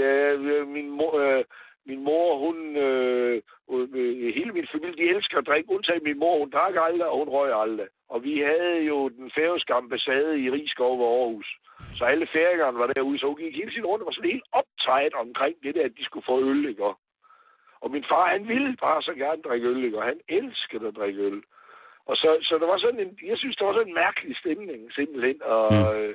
Ja, 0.00 0.14
øh, 0.50 0.68
min 0.76 0.88
mor, 0.98 1.12
øh, 1.24 1.44
min 1.88 2.00
mor 2.04 2.28
hun, 2.44 2.56
øh, 2.86 3.42
øh, 3.72 4.34
hele 4.38 4.52
min 4.58 4.68
familie, 4.72 4.96
de 5.02 5.10
elsker 5.14 5.38
at 5.38 5.46
drikke, 5.46 5.70
undtagen 5.74 6.04
min 6.08 6.18
mor, 6.18 6.38
hun 6.38 6.50
drak 6.50 6.74
aldrig, 6.86 7.08
og 7.12 7.18
hun 7.18 7.28
røg 7.36 7.50
aldrig. 7.62 7.88
Og 8.12 8.18
vi 8.26 8.34
havde 8.50 8.78
jo 8.90 9.08
den 9.08 9.30
færøske 9.36 9.72
ambassade 9.74 10.32
i 10.44 10.50
Rigskov 10.50 10.92
ved 10.98 11.06
Aarhus. 11.06 11.48
Så 11.98 12.04
alle 12.04 12.26
færingerne 12.34 12.78
var 12.78 12.86
derude, 12.86 13.18
så 13.18 13.26
hun 13.26 13.36
gik 13.36 13.54
hele 13.60 13.70
tiden 13.70 13.86
rundt 13.86 14.02
og 14.02 14.06
var 14.06 14.16
sådan 14.16 14.30
helt 14.30 14.48
optaget 14.60 15.14
omkring 15.24 15.54
det 15.64 15.74
der, 15.74 15.84
at 15.84 15.96
de 15.98 16.04
skulle 16.04 16.28
få 16.30 16.36
øl, 16.50 16.68
ikke? 16.68 16.84
Og- 17.80 17.90
min 17.90 18.04
far, 18.08 18.28
han 18.28 18.48
ville 18.48 18.76
bare 18.76 19.02
så 19.02 19.14
gerne 19.14 19.42
drikke 19.42 19.68
øl? 19.68 19.94
Og 19.94 20.02
han 20.02 20.20
elskede 20.28 20.88
at 20.88 20.96
drikke 20.96 21.20
øl. 21.22 21.42
Og 22.06 22.16
så, 22.16 22.38
så 22.42 22.58
der 22.60 22.66
var 22.66 22.78
sådan 22.78 23.00
en, 23.00 23.18
jeg 23.30 23.38
synes, 23.38 23.56
der 23.56 23.64
var 23.64 23.72
sådan 23.72 23.88
en 23.88 23.94
mærkelig 23.94 24.36
stemning, 24.36 24.92
simpelthen. 24.92 25.42
Og, 25.42 25.72
mm 25.72 26.14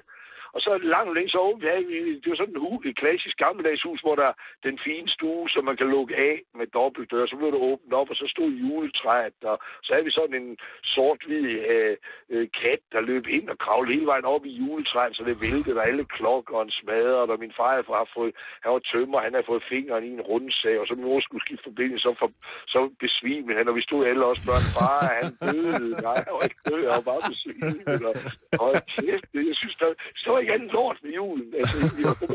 og 0.54 0.60
så 0.62 0.72
langt 0.96 1.14
længe 1.16 1.30
så 1.30 1.40
åbent, 1.40 1.70
havde 1.70 1.86
vi- 1.88 2.20
det 2.22 2.30
var 2.30 2.36
sådan 2.36 2.56
en, 2.56 2.62
hus, 2.68 2.86
et 2.86 2.98
klassisk 3.04 3.38
gammeldags 3.38 3.84
hus, 3.84 4.02
hvor 4.02 4.16
der 4.16 4.28
er 4.32 4.36
den 4.68 4.80
fine 4.88 5.10
stue, 5.10 5.50
som 5.50 5.64
man 5.66 5.78
kan 5.78 5.88
lukke 5.96 6.16
af 6.16 6.36
med 6.60 6.68
dobbeltdør. 6.68 7.26
Så 7.26 7.36
blev 7.36 7.52
det 7.52 7.62
åbent 7.72 7.94
op, 7.94 8.10
og 8.10 8.16
så 8.16 8.26
stod 8.34 8.50
juletræet, 8.52 9.34
og 9.52 9.58
så 9.84 9.90
havde 9.94 10.06
vi 10.06 10.12
sådan 10.12 10.36
en 10.42 10.58
sort-hvid 10.84 11.46
øh, 11.74 11.98
øh, 12.34 12.48
kat, 12.62 12.80
der 12.92 13.02
løb 13.02 13.28
ind 13.28 13.50
og 13.50 13.58
kravlede 13.58 13.94
hele 13.94 14.06
vejen 14.06 14.26
op 14.26 14.46
i 14.46 14.50
juletræet, 14.62 15.16
så 15.16 15.24
det 15.24 15.42
væltede, 15.42 15.78
og 15.80 15.88
alle 15.88 16.06
klokkerne 16.06 16.72
smadrede, 16.72 17.22
og 17.34 17.40
min 17.40 17.54
far 17.58 17.72
havde 17.72 18.08
fået, 18.16 18.34
han 18.64 18.72
var 18.74 18.80
tømmer, 18.92 19.20
han 19.20 19.34
havde 19.34 19.50
fået 19.52 19.64
fingeren 19.70 20.04
i 20.04 20.10
en 20.18 20.22
rundsag, 20.22 20.80
og 20.80 20.88
så 20.88 20.94
min 20.96 21.06
mor 21.06 21.20
skulle 21.20 21.46
skifte 21.46 21.64
forbindelse, 21.64 22.04
så, 22.04 22.16
for, 22.20 22.32
så 22.68 22.80
besvimede 23.00 23.58
han, 23.58 23.68
og 23.68 23.76
vi 23.76 23.82
stod 23.82 24.06
alle 24.06 24.26
også 24.26 24.44
børn, 24.50 24.66
far, 24.78 25.00
han 25.22 25.32
døde, 25.48 25.92
nej, 26.08 26.18
jeg 26.28 26.34
var 26.38 26.44
ikke 26.50 26.62
død, 26.70 26.82
jeg 26.88 26.94
var 27.00 27.06
bare 27.12 27.24
besvimet, 27.32 28.06
og 28.10 28.16
og 28.64 28.72
kæft, 28.96 29.26
det, 29.34 29.44
jeg 29.52 29.56
synes, 29.62 29.76
der, 29.82 29.90
så 30.16 30.32
ikke 30.42 30.54
andet 30.54 30.72
lort 30.72 30.98
med 31.04 31.12
julen, 31.12 31.54
altså, 31.60 31.76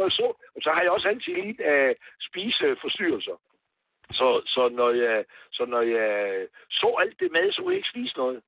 var 0.03 0.09
så, 0.09 0.29
og 0.57 0.61
så 0.65 0.71
har 0.75 0.83
jeg 0.83 0.91
også 0.91 1.09
altid 1.09 1.35
lidt 1.35 1.61
af 1.61 1.97
spiseforstyrrelser. 2.29 3.37
Så, 4.19 4.29
så, 4.55 4.69
når 4.69 4.91
jeg, 4.91 5.25
så 5.53 5.65
når 5.65 5.83
jeg 5.97 6.11
så 6.71 6.89
alt 7.03 7.21
det 7.21 7.31
mad, 7.33 7.53
så 7.53 7.63
kunne 7.63 7.73
jeg 7.73 7.83
ikke 7.83 7.95
spise 7.95 8.17
noget. 8.17 8.43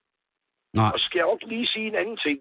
Nej. 0.74 0.90
Og 0.92 0.98
så 0.98 1.04
skal 1.04 1.18
jeg 1.18 1.26
også 1.26 1.46
lige 1.48 1.66
sige 1.66 1.86
en 1.86 2.00
anden 2.02 2.18
ting. 2.26 2.38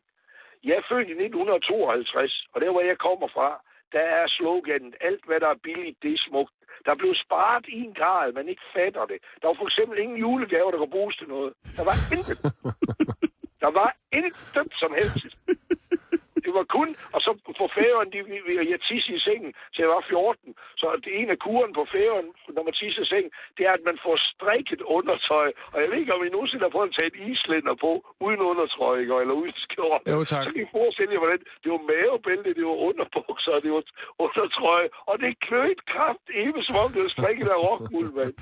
Jeg 0.64 0.76
er 0.78 0.86
født 0.90 1.08
i 1.08 1.18
1952, 1.26 2.48
og 2.54 2.62
der 2.62 2.72
hvor 2.72 2.82
jeg 2.82 2.98
kommer 2.98 3.28
fra, 3.36 3.50
der 3.92 4.06
er 4.20 4.26
sloganet, 4.28 4.96
alt 5.02 5.24
hvad 5.28 5.40
der 5.40 5.50
er 5.56 5.64
billigt, 5.64 5.98
det 6.04 6.12
er 6.14 6.24
smukt. 6.30 6.54
Der 6.86 6.96
blev 6.96 7.14
sparet 7.26 7.66
i 7.68 7.78
en 7.88 7.94
grad, 7.94 8.34
man 8.34 8.48
ikke 8.48 8.66
fatter 8.76 9.06
det. 9.06 9.20
Der 9.42 9.48
var 9.48 9.58
for 9.60 9.68
eksempel 9.70 10.00
ingen 10.00 10.18
julegaver, 10.18 10.72
der 10.72 10.78
kunne 10.78 10.98
bruges 10.98 11.18
til 11.18 11.28
noget. 11.28 11.54
Der 11.78 11.84
var 11.90 11.96
intet. 12.16 12.38
Der 13.64 13.72
var 13.72 13.96
intet 14.14 14.74
som 14.82 14.92
helst. 15.00 15.34
Det 16.48 16.54
var 16.60 16.66
kun, 16.78 16.90
og 17.16 17.20
så 17.26 17.32
på 17.60 17.66
færøen, 17.78 18.10
de, 18.14 18.20
vi, 18.48 18.52
jeg 18.72 18.80
tisse 18.90 19.12
i 19.18 19.20
sengen, 19.28 19.52
til 19.74 19.82
jeg 19.86 19.92
var 19.96 20.04
14. 20.10 20.56
Så 20.82 20.86
det 21.04 21.10
er 21.12 21.20
en 21.24 21.34
af 21.36 21.40
kuren 21.46 21.74
på 21.80 21.84
færøen, 21.94 22.30
når 22.56 22.64
man 22.68 22.74
tisser 22.80 23.04
i 23.06 23.10
sengen, 23.14 23.32
det 23.58 23.64
er, 23.70 23.74
at 23.80 23.84
man 23.90 23.98
får 24.06 24.16
strikket 24.32 24.82
undertøj. 24.98 25.50
Og 25.74 25.78
jeg 25.82 25.88
ved 25.90 25.98
ikke, 26.02 26.16
om 26.18 26.26
I 26.28 26.30
nogensinde 26.36 26.64
har 26.68 26.74
prøvet 26.76 26.90
at 26.92 26.96
tage 26.98 27.10
et 27.14 27.20
islænder 27.32 27.76
på, 27.86 27.92
uden 28.26 28.42
undertrøj, 28.52 28.96
ikke? 29.04 29.16
eller 29.24 29.36
uden 29.42 29.58
skjort. 29.66 30.02
Jo, 30.14 30.20
tak. 30.32 30.44
Så 30.46 30.50
kan 30.54 30.62
I 30.66 30.70
forestille 30.78 31.12
jer, 31.14 31.22
hvordan 31.24 31.42
det 31.64 31.70
var 31.76 31.82
mavebælte, 31.92 32.50
det 32.60 32.66
var 32.72 32.78
underbukser, 32.90 33.54
det 33.66 33.72
var 33.78 33.84
undertrøj. 34.26 34.84
Og 35.10 35.16
det 35.22 35.40
kløet 35.48 35.82
kraft, 35.94 36.26
even 36.44 36.62
som 36.68 36.76
om 36.84 36.90
det 36.96 37.02
var 37.06 37.12
strikket 37.18 37.48
af 37.56 37.60
rockmuld, 37.68 38.12
mand. 38.18 38.36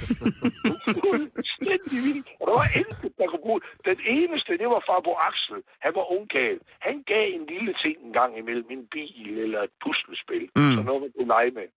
Fuldstændig 1.03 1.97
vildt. 2.08 2.28
Og 2.39 2.43
der 2.47 2.56
var 2.62 2.70
intet, 2.82 3.12
der 3.20 3.26
kunne 3.32 3.45
bruge. 3.47 3.62
Den 3.89 3.99
eneste, 4.18 4.51
det 4.62 4.68
var 4.74 4.82
farbror 4.89 5.18
Axel. 5.30 5.60
Han 5.86 5.91
var 5.99 6.06
unggal. 6.18 6.58
Han 6.88 6.95
gav 7.12 7.26
en 7.38 7.45
lille 7.53 7.74
ting 7.84 7.94
en 8.03 8.13
gang 8.13 8.37
imellem 8.37 8.67
en 8.69 8.87
bil 8.87 9.39
eller 9.45 9.61
et 9.61 9.73
puslespil. 9.83 10.49
Mm. 10.55 10.73
Så 10.75 10.81
noget, 10.83 11.01
man 11.01 11.11
kunne 11.15 11.33
lege 11.35 11.51
med. 11.51 11.67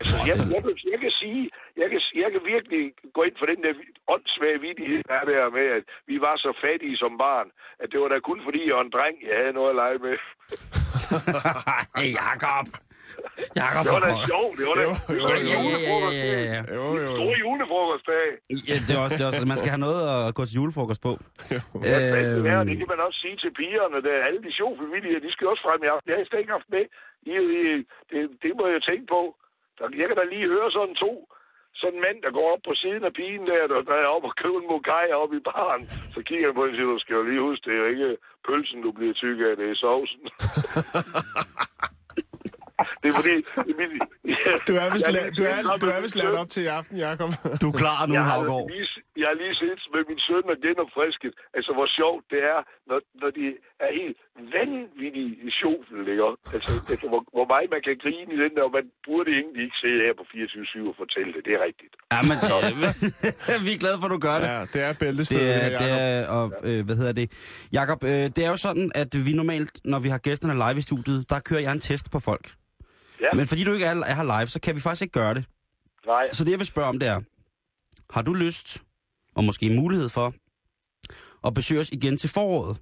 Altså, 0.00 0.16
jeg, 0.28 0.36
jeg, 0.54 0.62
kan, 0.64 0.76
jeg 0.92 1.00
kan 1.04 1.10
sige, 1.10 1.50
jeg 1.76 1.90
kan, 1.90 2.00
jeg 2.22 2.30
kan 2.32 2.42
virkelig 2.54 2.82
gå 3.14 3.22
ind 3.22 3.36
for 3.38 3.46
den 3.46 3.62
der 3.64 3.72
åndssvage 4.14 4.60
vidighed, 4.60 5.02
der 5.08 5.14
er 5.14 5.24
der 5.24 5.50
med, 5.58 5.66
at 5.78 5.84
vi 6.06 6.20
var 6.20 6.36
så 6.36 6.50
fattige 6.64 6.96
som 6.96 7.18
barn, 7.18 7.48
at 7.82 7.88
det 7.92 8.00
var 8.00 8.08
da 8.08 8.18
kun 8.18 8.40
fordi, 8.44 8.68
jeg 8.68 8.76
var 8.76 8.84
en 8.84 8.96
dreng, 8.96 9.16
jeg 9.28 9.36
havde 9.40 9.52
noget 9.52 9.70
at 9.70 9.80
lege 9.82 9.98
med. 10.06 10.16
hey, 11.98 12.12
Jacob, 13.60 13.82
Det 13.84 13.92
var 13.96 14.02
da 14.06 14.10
sjovt, 14.32 14.54
det 14.58 14.64
var 14.70 14.76
da, 14.80 14.82
jo. 14.88 14.92
Ja, 15.22 15.36
ja, 16.32 16.40
ja. 16.52 16.60
Jo, 16.76 16.84
jo, 17.02 17.06
stor 17.16 17.32
julefrokostdag. 17.44 18.26
Ja, 18.70 18.76
det 18.86 18.92
er 18.96 19.00
også, 19.04 19.14
det 19.16 19.24
er 19.24 19.30
også, 19.30 19.44
man 19.54 19.60
skal 19.62 19.70
have 19.74 19.84
noget 19.88 20.00
at 20.12 20.34
gå 20.38 20.42
til 20.46 20.56
julefrokost 20.60 21.02
på. 21.08 21.12
Ja, 21.54 21.58
det, 21.84 21.92
er, 21.94 22.64
det 22.64 22.70
Øhm, 22.70 22.78
kan 22.82 22.90
man 22.94 23.00
også 23.06 23.18
sige 23.24 23.36
til 23.42 23.50
pigerne. 23.60 23.98
Der, 24.06 24.14
alle 24.28 24.40
de 24.46 24.50
sjove 24.58 24.74
familier, 24.82 25.20
de 25.26 25.30
skal 25.34 25.46
også 25.52 25.62
frem 25.66 25.80
i 25.86 25.88
aften. 25.94 26.08
Har 26.12 26.18
jeg 26.20 26.28
slet 26.30 26.42
ikke 26.42 26.56
haft 26.58 26.70
med. 26.76 26.84
I, 27.32 27.34
I, 27.60 27.64
det, 28.10 28.20
det 28.44 28.52
må 28.58 28.64
jeg 28.74 28.82
tænke 28.90 29.06
på. 29.16 29.20
Der, 29.78 29.84
jeg 30.00 30.06
kan 30.08 30.16
da 30.20 30.24
lige 30.34 30.52
høre 30.54 30.68
sådan 30.78 30.96
to 31.06 31.12
sådan 31.82 31.94
en 31.98 32.04
mand, 32.06 32.18
der 32.24 32.30
går 32.38 32.46
op 32.54 32.62
på 32.68 32.74
siden 32.82 33.02
af 33.08 33.12
pigen 33.18 33.44
der, 33.50 33.66
der, 33.72 33.80
der 33.90 33.96
er 34.04 34.08
op 34.16 34.24
og 34.28 34.32
køber 34.42 34.58
en 34.60 34.70
mokai 34.72 35.06
op 35.22 35.32
i 35.38 35.40
baren. 35.48 35.82
Så 36.14 36.20
kigger 36.28 36.46
jeg 36.48 36.54
på 36.54 36.62
hende 36.64 36.72
og 36.74 36.76
siger, 36.78 36.92
du 36.94 36.98
skal 37.04 37.14
jo 37.20 37.22
lige 37.30 37.40
huske, 37.48 37.64
det 37.66 37.72
er 37.74 37.82
jo 37.84 37.88
ikke 37.94 38.10
pølsen, 38.46 38.82
du 38.86 38.90
bliver 38.92 39.14
tyk 39.22 39.38
af, 39.48 39.52
det 39.60 39.66
er 39.70 39.74
sovsen. 39.84 40.22
det 43.02 43.06
er 43.10 43.14
fordi... 43.20 43.34
Min, 43.78 43.90
ja, 44.34 44.50
Du 44.68 44.72
er 44.82 44.86
vist, 44.94 45.06
la- 45.16 45.30
du 45.38 45.42
er, 45.52 45.58
du 45.82 45.86
er 45.94 46.00
vist 46.04 46.16
lært 46.20 46.34
op 46.42 46.48
til 46.54 46.62
i 46.68 46.70
aften, 46.78 46.96
Jacob. 47.06 47.30
du 47.62 47.66
er 47.72 47.76
klar 47.82 47.98
nu, 48.06 48.14
jeg 48.14 48.24
Havgård. 48.32 48.66
lige, 48.70 48.88
jeg 49.22 49.26
har 49.30 49.36
lige 49.42 49.54
set 49.62 49.80
med 49.94 50.02
min 50.10 50.20
søn 50.26 50.44
og 50.52 50.56
genopfrisket, 50.66 51.32
altså 51.56 51.70
hvor 51.76 51.88
sjovt 51.98 52.24
det 52.32 52.40
er, 52.54 52.60
når, 52.88 52.98
når 53.22 53.30
de 53.38 53.44
er 53.86 53.90
helt 54.00 54.18
vanvittige 54.56 55.30
i 55.46 55.50
sjofen, 55.58 55.96
ikke? 56.12 56.24
Altså, 56.56 56.70
altså 56.92 57.06
hvor, 57.12 57.22
hvor 57.36 57.46
meget 57.52 57.68
man 57.74 57.82
kan 57.86 57.94
grine 58.04 58.30
i 58.36 58.38
den 58.44 58.52
der, 58.56 58.62
og 58.68 58.72
man 58.78 58.86
burde 59.06 59.30
egentlig 59.38 59.62
ikke 59.66 59.78
sidde 59.82 60.00
her 60.06 60.14
på 60.20 60.24
24-7 60.32 60.90
og 60.92 60.94
fortælle 61.02 61.30
det, 61.36 61.42
det 61.46 61.52
er 61.58 61.62
rigtigt. 61.68 61.94
Ja, 62.14 62.20
men 62.30 62.36
øh, 62.52 62.68
vi 63.66 63.70
er 63.76 63.80
glade 63.84 63.96
for, 64.00 64.06
at 64.10 64.14
du 64.16 64.20
gør 64.28 64.36
det. 64.42 64.48
Ja, 64.54 64.60
det 64.74 64.80
er 64.88 64.92
bæltestedet, 65.02 65.46
Det 65.46 65.74
er, 65.74 65.78
det 65.82 65.90
er, 66.02 66.28
og, 66.36 66.44
øh, 66.68 66.78
hvad 66.86 66.96
hedder 67.00 67.14
det? 67.20 67.26
Jakob, 67.78 67.98
øh, 68.10 68.24
det 68.36 68.40
er 68.46 68.50
jo 68.54 68.58
sådan, 68.68 68.86
at 69.02 69.10
vi 69.26 69.32
normalt, 69.42 69.74
når 69.92 69.98
vi 70.04 70.08
har 70.14 70.20
gæsterne 70.28 70.54
live 70.64 70.78
i 70.82 70.86
studiet, 70.90 71.20
der 71.30 71.38
kører 71.48 71.60
jeg 71.66 71.72
en 71.78 71.80
test 71.88 72.06
på 72.14 72.20
folk. 72.30 72.46
Ja. 73.20 73.32
Men 73.34 73.46
fordi 73.46 73.64
du 73.64 73.72
ikke 73.72 73.86
er, 73.86 73.94
er 73.94 74.14
her 74.14 74.38
live, 74.38 74.46
så 74.46 74.60
kan 74.60 74.74
vi 74.74 74.80
faktisk 74.80 75.02
ikke 75.02 75.12
gøre 75.12 75.34
det. 75.34 75.44
Nej, 76.06 76.24
Så 76.32 76.44
det, 76.44 76.50
jeg 76.50 76.58
vil 76.58 76.66
spørge 76.66 76.88
om, 76.88 76.98
det 76.98 77.08
er, 77.08 77.20
har 78.10 78.22
du 78.22 78.32
lyst, 78.34 78.82
og 79.34 79.44
måske 79.44 79.70
mulighed 79.70 80.08
for, 80.08 80.34
at 81.46 81.54
besøge 81.54 81.80
os 81.80 81.90
igen 81.90 82.16
til 82.16 82.30
foråret? 82.30 82.76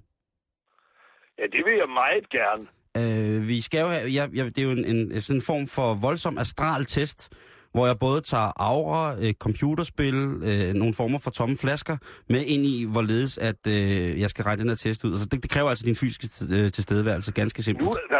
ja, 1.39 1.43
det 1.43 1.61
vil 1.65 1.75
jeg 1.77 1.89
meget 1.89 2.29
gerne. 2.29 2.67
Øh, 2.97 3.47
vi 3.47 3.61
skal 3.61 3.79
jo 3.81 3.87
have, 3.87 4.07
ja, 4.09 4.27
ja, 4.35 4.45
det 4.45 4.57
er 4.57 4.63
jo 4.63 4.71
en, 4.71 4.85
en, 4.85 5.21
sådan 5.21 5.37
en 5.37 5.41
form 5.41 5.67
for 5.67 5.93
voldsom 5.93 6.37
astral 6.37 6.85
test, 6.85 7.29
hvor 7.71 7.85
jeg 7.87 7.99
både 7.99 8.21
tager 8.21 8.51
aura, 8.55 9.15
øh, 9.21 9.33
computerspil, 9.33 10.15
øh, 10.49 10.73
nogle 10.73 10.93
former 10.93 11.19
for 11.19 11.31
tomme 11.31 11.57
flasker 11.57 11.97
med 12.29 12.45
ind 12.45 12.65
i, 12.65 12.85
hvorledes 12.91 13.37
at 13.37 13.67
øh, 13.67 14.19
jeg 14.21 14.29
skal 14.29 14.43
regne 14.43 14.61
den 14.61 14.69
her 14.69 14.75
test 14.75 15.03
ud. 15.05 15.11
Altså, 15.11 15.25
det, 15.25 15.43
det 15.43 15.51
kræver 15.51 15.69
altså 15.69 15.85
din 15.85 15.95
fysiske 15.95 16.55
øh, 16.55 16.71
tilstedeværelse, 16.71 17.31
ganske 17.31 17.63
simpelt. 17.63 17.85
Nu, 17.85 17.93
der, 18.09 18.19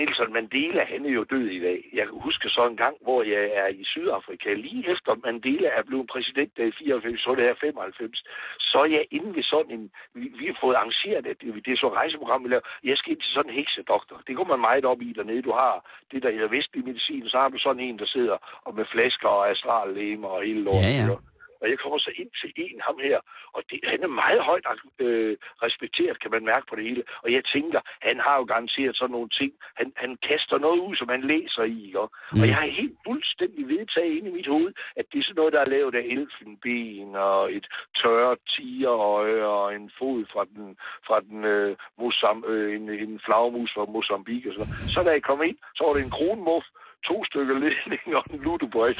Nelson 0.00 0.32
Mandela, 0.36 0.82
han 0.92 1.00
er 1.08 1.12
jo 1.18 1.24
død 1.34 1.46
i 1.58 1.60
dag. 1.66 1.80
Jeg 1.98 2.06
husker 2.26 2.48
så 2.56 2.62
en 2.66 2.76
gang, 2.84 2.96
hvor 3.06 3.22
jeg 3.22 3.44
er 3.62 3.68
i 3.80 3.84
Sydafrika, 3.92 4.48
lige 4.52 4.84
efter 4.92 5.12
Mandela 5.24 5.68
er 5.78 5.82
blevet 5.88 6.06
præsident 6.12 6.52
der 6.56 6.64
i 6.64 6.72
94, 6.78 7.20
så 7.20 7.30
er 7.30 7.34
det 7.34 7.44
her 7.44 7.54
95, 7.60 8.24
så 8.70 8.78
er 8.84 8.90
jeg 8.98 9.04
inde 9.10 9.30
ved 9.36 9.42
sådan 9.42 9.72
en, 9.78 9.90
vi, 10.14 10.24
vi 10.38 10.44
har 10.46 10.58
fået 10.60 10.74
arrangeret, 10.74 11.26
at 11.26 11.36
det, 11.40 11.48
det 11.64 11.72
er 11.72 11.80
så 11.84 11.88
rejseprogram, 12.00 12.44
vi 12.44 12.48
laver. 12.48 12.66
Jeg 12.84 12.96
skal 12.96 13.12
ind 13.12 13.20
til 13.20 13.32
sådan 13.34 13.50
en 13.50 13.56
heksedoktor. 13.60 14.16
Det 14.26 14.36
går 14.36 14.46
man 14.52 14.60
meget 14.68 14.84
op 14.84 15.00
i 15.02 15.12
dernede. 15.18 15.42
Du 15.42 15.52
har 15.62 15.74
det, 16.10 16.22
der 16.22 16.30
hedder 16.34 16.48
vestlig 16.56 16.84
medicin, 16.84 17.28
så 17.28 17.36
har 17.42 17.48
du 17.48 17.58
sådan 17.58 17.82
en, 17.86 17.98
der 17.98 18.06
sidder 18.06 18.36
og 18.66 18.72
med 18.74 18.84
flasker 18.92 19.28
og 19.28 19.50
astrallemer 19.50 20.28
og 20.28 20.42
hele 20.42 20.62
lorten. 20.64 20.94
Ja, 20.98 21.12
ja. 21.12 21.29
Og 21.60 21.70
jeg 21.70 21.78
kommer 21.78 21.98
så 21.98 22.10
ind 22.20 22.30
til 22.40 22.50
en, 22.56 22.80
ham 22.88 22.98
her, 23.08 23.18
og 23.56 23.62
det, 23.70 23.80
han 23.92 24.02
er 24.02 24.12
meget 24.22 24.42
højt 24.50 24.66
øh, 24.98 25.36
respekteret, 25.64 26.20
kan 26.22 26.30
man 26.30 26.44
mærke 26.44 26.66
på 26.68 26.76
det 26.76 26.84
hele. 26.84 27.02
Og 27.22 27.32
jeg 27.32 27.42
tænker, 27.54 27.80
han 28.08 28.16
har 28.26 28.36
jo 28.40 28.44
garanteret 28.44 28.96
sådan 28.96 29.12
nogle 29.12 29.28
ting. 29.40 29.52
Han, 29.80 29.92
han 29.96 30.18
kaster 30.28 30.58
noget 30.58 30.80
ud, 30.86 30.96
som 30.96 31.08
han 31.08 31.22
læser 31.32 31.62
i. 31.62 31.78
Ikke? 31.86 31.98
Mm. 32.32 32.40
Og 32.40 32.46
jeg 32.48 32.56
har 32.56 32.66
helt 32.80 32.98
fuldstændig 33.06 33.68
vedtaget 33.68 34.12
ind 34.16 34.26
i 34.26 34.36
mit 34.38 34.46
hoved, 34.46 34.72
at 34.96 35.04
det 35.12 35.18
er 35.18 35.22
sådan 35.22 35.40
noget, 35.40 35.52
der 35.52 35.60
er 35.60 35.72
lavet 35.76 35.94
af 35.94 36.04
elfenben 36.16 37.16
og 37.16 37.52
et 37.56 37.66
tørret 38.00 38.38
tigerøje 38.54 39.42
og 39.44 39.74
en 39.74 39.90
fod 39.98 40.24
fra 40.32 40.44
den, 40.54 40.76
fra 41.06 41.20
den 41.20 41.44
øh, 41.44 41.76
Mosam, 41.98 42.44
øh, 42.52 42.76
en, 42.76 42.90
en 42.90 43.20
flagmus 43.24 43.70
fra 43.74 43.84
Mozambique. 43.84 44.50
Og 44.50 44.54
sådan. 44.54 44.72
Så 44.94 45.02
da 45.02 45.10
jeg 45.10 45.22
kom 45.22 45.42
ind, 45.42 45.58
så 45.76 45.84
var 45.84 45.92
det 45.92 46.04
en 46.04 46.16
kronmuff, 46.18 46.66
to 47.08 47.16
stykker 47.28 47.54
ledning 47.64 48.02
og 48.18 48.22
en 48.34 48.40
lutebrik. 48.46 48.96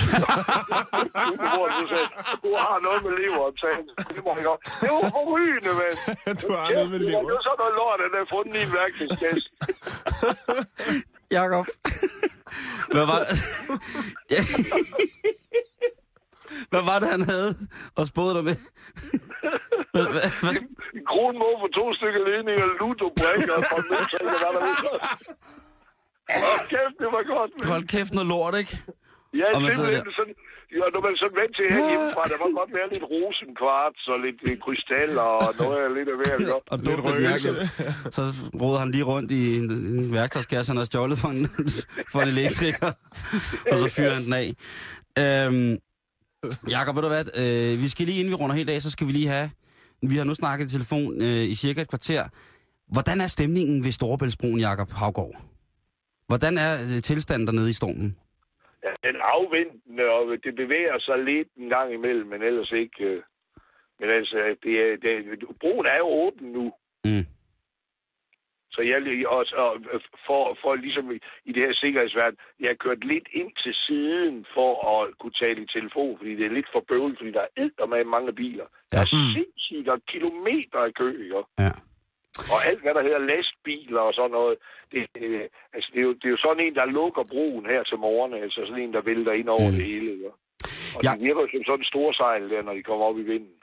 Hvor 1.54 1.66
du 1.78 1.82
sagde, 1.92 2.08
du 2.44 2.50
har 2.64 2.76
noget 2.86 3.00
med 3.06 3.12
leveren, 3.20 3.54
sagde 3.62 3.74
han. 3.78 3.86
Det 4.16 4.22
må 4.26 4.30
jeg 4.36 4.44
godt. 4.50 4.60
Det 4.82 4.88
var 4.96 5.02
forrygende, 5.16 5.72
mand. 5.80 5.96
Du 6.42 6.48
har 6.58 6.66
noget 6.76 6.90
med 6.92 6.98
Det 6.98 7.08
lever. 7.08 7.22
var 7.36 7.42
sådan 7.48 7.60
noget 7.62 7.74
lort, 7.80 7.98
at 8.04 8.10
jeg 8.14 8.20
har 8.24 8.30
fundet 8.36 8.54
i 8.60 8.62
en 8.66 8.72
værktøjskasse. 8.78 9.48
Jakob. 11.38 11.66
Hvad 12.94 13.06
var 13.12 13.18
det? 13.24 13.28
Hvad 16.72 16.82
var 16.90 16.98
det, 16.98 17.08
han 17.08 17.22
havde 17.32 17.50
og 17.96 18.06
spåede 18.06 18.34
dig 18.36 18.44
med? 18.44 18.56
Hvad, 19.92 20.06
hvad, 20.14 20.26
hvad, 20.42 20.54
En 20.96 21.04
for 21.62 21.68
to 21.78 21.84
stykker 21.98 22.20
ledning 22.30 22.56
og 22.64 22.70
ludobrikker 22.80 23.54
og 23.58 23.62
fra 23.70 23.78
hvad 23.88 24.40
var 24.44 24.50
der 24.58 24.66
Hold 26.46 26.64
kæft, 26.74 26.96
det 27.02 27.08
var 27.16 27.22
godt. 27.34 27.50
mand. 27.58 27.68
hold 27.72 27.84
kæft 27.94 28.12
noget 28.16 28.28
lort, 28.34 28.54
ikke? 28.62 28.72
Ja, 29.40 29.48
Og 29.54 29.62
man 29.62 29.72
sådan, 29.72 30.34
ja, 30.78 30.84
når 30.94 31.00
man 31.06 31.12
sådan 31.22 31.36
vant 31.40 31.54
til 31.58 31.64
her 31.74 31.82
hjemmefra, 31.90 32.22
der 32.32 32.38
var 32.42 32.48
godt 32.60 32.70
være 32.78 32.88
lidt 32.94 33.04
rosenkvarts 33.12 34.02
og 34.12 34.18
lidt 34.26 34.40
øh, 34.48 34.54
krystaller 34.64 35.28
og 35.44 35.48
noget 35.58 35.78
af 35.84 35.88
lidt 35.98 36.08
af 36.14 36.16
hver. 36.20 36.36
Og 36.72 36.78
Lidt 36.78 36.88
lidt 36.88 37.04
røgelse. 37.04 37.48
Så 38.16 38.22
roder 38.62 38.78
han 38.78 38.90
lige 38.90 39.04
rundt 39.12 39.30
i 39.30 39.58
en, 39.58 39.66
en 39.70 40.12
værktøjskasse, 40.12 40.70
han 40.72 40.76
har 40.76 40.84
stjålet 40.84 41.18
for 41.18 41.28
en, 41.28 41.42
for 42.12 42.20
en 42.20 42.28
elektriker. 42.28 42.90
og 43.72 43.78
så 43.78 43.88
fyrer 43.96 44.14
han 44.18 44.24
den 44.24 44.32
af. 44.42 44.48
Øhm, 45.22 45.78
Jakob, 46.70 46.94
ved 46.96 47.02
du 47.02 47.08
hvad? 47.08 47.24
Øh, 47.42 47.82
vi 47.82 47.88
skal 47.88 48.06
lige, 48.06 48.18
inden 48.18 48.30
vi 48.30 48.34
runder 48.34 48.56
helt 48.56 48.70
af, 48.70 48.82
så 48.82 48.90
skal 48.90 49.06
vi 49.06 49.12
lige 49.12 49.28
have... 49.28 49.50
Vi 50.02 50.16
har 50.16 50.24
nu 50.24 50.34
snakket 50.34 50.68
i 50.68 50.72
telefon 50.72 51.22
øh, 51.22 51.42
i 51.42 51.54
cirka 51.54 51.80
et 51.80 51.88
kvarter. 51.88 52.24
Hvordan 52.92 53.20
er 53.20 53.26
stemningen 53.26 53.84
ved 53.84 53.92
Storebæltsbroen, 53.92 54.60
Jakob 54.60 54.90
Havgård? 54.90 55.49
Hvordan 56.30 56.54
er 56.66 56.72
øh, 56.84 57.02
tilstanden 57.08 57.46
dernede 57.48 57.70
i 57.70 57.78
stormen? 57.80 58.08
Ja, 58.84 58.92
den 59.08 59.16
er 59.16 59.26
afventende, 59.36 60.04
og 60.16 60.22
det 60.44 60.54
bevæger 60.62 60.98
sig 60.98 61.18
lidt 61.30 61.48
en 61.56 61.68
gang 61.68 61.88
imellem, 61.94 62.26
men 62.32 62.42
ellers 62.42 62.72
ikke. 62.72 63.04
øh. 63.04 63.22
Men 64.00 64.08
altså, 64.10 64.36
det 64.64 64.74
er, 64.84 64.96
det, 65.04 65.14
broen 65.60 65.86
er 65.86 65.98
jo 66.04 66.08
åben 66.24 66.52
nu. 66.52 66.72
Mm. 67.04 67.24
Så 68.74 68.82
jeg 68.82 69.02
lige 69.02 69.28
også, 69.28 69.54
og 69.56 69.72
for, 70.26 70.58
for 70.62 70.74
ligesom 70.74 71.10
i, 71.10 71.18
i 71.44 71.52
det 71.52 71.62
her 71.66 71.74
sikkerhedsverden, 71.74 72.38
jeg 72.60 72.68
har 72.68 72.74
kørt 72.84 73.04
lidt 73.04 73.28
ind 73.32 73.50
til 73.62 73.74
siden 73.86 74.46
for 74.54 74.70
at 74.92 75.18
kunne 75.18 75.36
tale 75.42 75.62
i 75.62 75.66
telefon, 75.76 76.18
fordi 76.18 76.36
det 76.36 76.46
er 76.46 76.56
lidt 76.58 76.68
for 76.72 76.84
bøvlet, 76.88 77.18
fordi 77.18 77.32
der 77.32 77.46
er 77.56 77.86
med 77.86 78.04
mange 78.04 78.32
biler. 78.32 78.66
Der 78.92 78.98
er 78.98 79.08
Ja. 79.12 79.32
sindssygt, 79.34 79.86
der 79.86 79.92
er 79.92 80.08
kilometer 80.14 80.78
af 80.78 80.94
kø, 80.94 81.08
ikke? 81.24 81.42
Ja. 81.58 81.70
Og 82.54 82.58
alt, 82.68 82.80
hvad 82.82 82.94
der 82.96 83.02
hedder 83.06 83.22
lastbiler 83.32 84.00
og 84.08 84.12
sådan 84.18 84.34
noget, 84.38 84.54
det, 84.92 85.00
øh, 85.24 85.44
altså, 85.74 85.88
det, 85.92 85.98
er 86.02 86.06
jo, 86.08 86.12
det 86.20 86.26
er 86.28 86.34
jo 86.36 86.40
sådan 86.46 86.62
en, 86.66 86.74
der 86.80 86.86
lukker 86.98 87.24
broen 87.32 87.64
her 87.72 87.82
til 87.90 87.98
morgen, 88.06 88.32
altså 88.44 88.60
sådan 88.68 88.82
en, 88.84 88.92
der 88.96 89.02
vælter 89.10 89.32
ind 89.40 89.48
over 89.56 89.68
Mm. 89.70 89.76
det 89.76 89.84
hele. 89.92 90.08
Ikke? 90.16 90.30
Og 90.96 91.00
Ja. 91.04 91.10
ja. 91.10 91.10
det 91.14 91.22
virker 91.26 91.40
jo 91.44 91.48
som 91.54 91.64
sådan 91.68 91.80
en 91.84 91.90
stor 91.92 92.08
sejl 92.20 92.42
der, 92.52 92.62
når 92.66 92.74
de 92.78 92.82
kommer 92.88 93.04
op 93.10 93.18
i 93.24 93.26
vinden. 93.32 93.54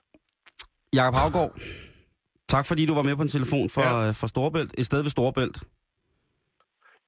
Jakob 0.97 1.15
Havgård, 1.21 1.51
tak 2.53 2.65
fordi 2.69 2.85
du 2.89 2.93
var 2.99 3.05
med 3.09 3.15
på 3.15 3.21
en 3.27 3.33
telefon 3.37 3.67
for, 3.75 3.81
Ja. 3.81 4.05
ja. 4.05 4.11
for 4.21 4.27
Storebælt, 4.33 4.71
et 4.79 4.85
sted 4.85 5.01
ved 5.05 5.11
Storebælt. 5.17 5.57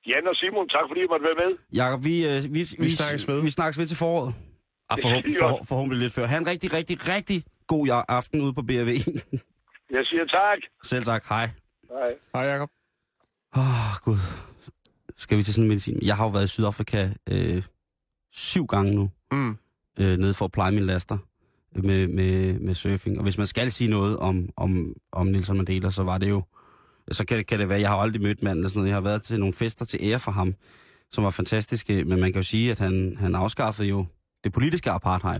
Jan 0.07 0.28
og 0.28 0.36
Simon, 0.36 0.70
tak 0.70 0.86
fordi 0.89 1.01
I 1.01 1.07
måtte 1.13 1.26
være 1.30 1.39
med. 1.45 1.51
Jakob, 1.82 1.99
vi, 2.03 2.15
øh, 2.30 2.43
vi, 2.55 2.61
vi, 2.84 2.89
snakkes 2.99 3.28
ved. 3.28 3.41
Vi 3.43 3.49
snakkes 3.49 3.80
ved 3.80 3.86
til 3.86 3.97
foråret. 3.97 4.34
Ah, 4.89 4.95
Det 4.95 5.03
forhåb, 5.03 5.24
siger 5.24 5.34
vi 5.34 5.39
for, 5.39 5.59
forhåbentlig 5.70 5.99
lidt 6.01 6.13
før. 6.13 6.26
Ha' 6.26 6.38
en 6.38 6.47
rigtig, 6.47 6.74
rigtig, 6.74 6.97
rigtig 7.15 7.43
god 7.67 7.88
ja- 7.88 8.05
aften 8.17 8.41
ude 8.41 8.53
på 8.53 8.61
BRV. 8.61 8.91
Jeg 9.97 10.05
siger 10.05 10.26
tak. 10.26 10.59
Selv 10.84 11.03
tak. 11.03 11.24
Hej. 11.30 11.49
Hej. 11.90 12.16
Hej, 12.34 12.44
Jacob. 12.44 12.70
Åh, 13.58 13.62
oh, 13.62 13.96
Gud. 14.04 14.18
Skal 15.18 15.38
vi 15.38 15.44
til 15.44 15.54
sådan 15.54 15.64
en 15.64 15.68
medicin? 15.70 16.00
Jeg 16.02 16.16
har 16.18 16.24
jo 16.26 16.30
været 16.30 16.44
i 16.46 16.48
Sydafrika 16.48 17.10
øh, 17.30 17.64
syv 18.32 18.66
gange 18.66 18.96
nu, 18.96 19.12
Mm. 19.32 19.58
øh, 20.00 20.18
nede 20.18 20.34
for 20.34 20.46
at 20.46 20.52
pleje 20.52 20.72
mine 20.72 20.86
laster 20.86 21.18
med, 21.76 22.08
med, 22.08 22.60
med 22.60 22.74
surfing. 22.74 23.18
Og 23.18 23.24
hvis 23.24 23.38
man 23.38 23.48
skal 23.48 23.72
sige 23.72 23.90
noget 23.90 24.18
om, 24.18 24.50
om, 24.58 24.94
om 25.12 25.28
Nelson 25.28 25.58
Mandela, 25.58 25.90
så 25.90 26.04
var 26.04 26.18
det 26.18 26.30
jo... 26.30 26.44
Så 27.12 27.26
kan, 27.26 27.38
det- 27.38 27.48
kan 27.48 27.60
det 27.60 27.70
være, 27.70 27.80
jeg 27.80 27.90
har 27.90 27.98
aldrig 27.98 28.22
mødt 28.22 28.44
manden 28.44 28.58
eller 28.60 28.70
sådan 28.70 28.80
noget. 28.80 28.90
Jeg 28.90 28.96
har 28.96 29.02
været 29.02 29.22
til 29.22 29.40
nogle 29.40 29.54
fester 29.54 29.86
til 29.86 30.00
ære 30.04 30.20
for 30.20 30.32
ham, 30.32 30.56
som 31.12 31.24
var 31.24 31.30
fantastiske. 31.30 32.04
Men 32.06 32.20
man 32.20 32.34
kan 32.34 32.42
jo 32.42 32.48
sige, 32.48 32.72
at 32.72 32.80
han, 32.80 33.16
han 33.20 33.36
afskaffede 33.36 33.88
jo 33.88 34.06
det 34.44 34.54
politiske 34.54 34.92
apartheid. 34.92 35.40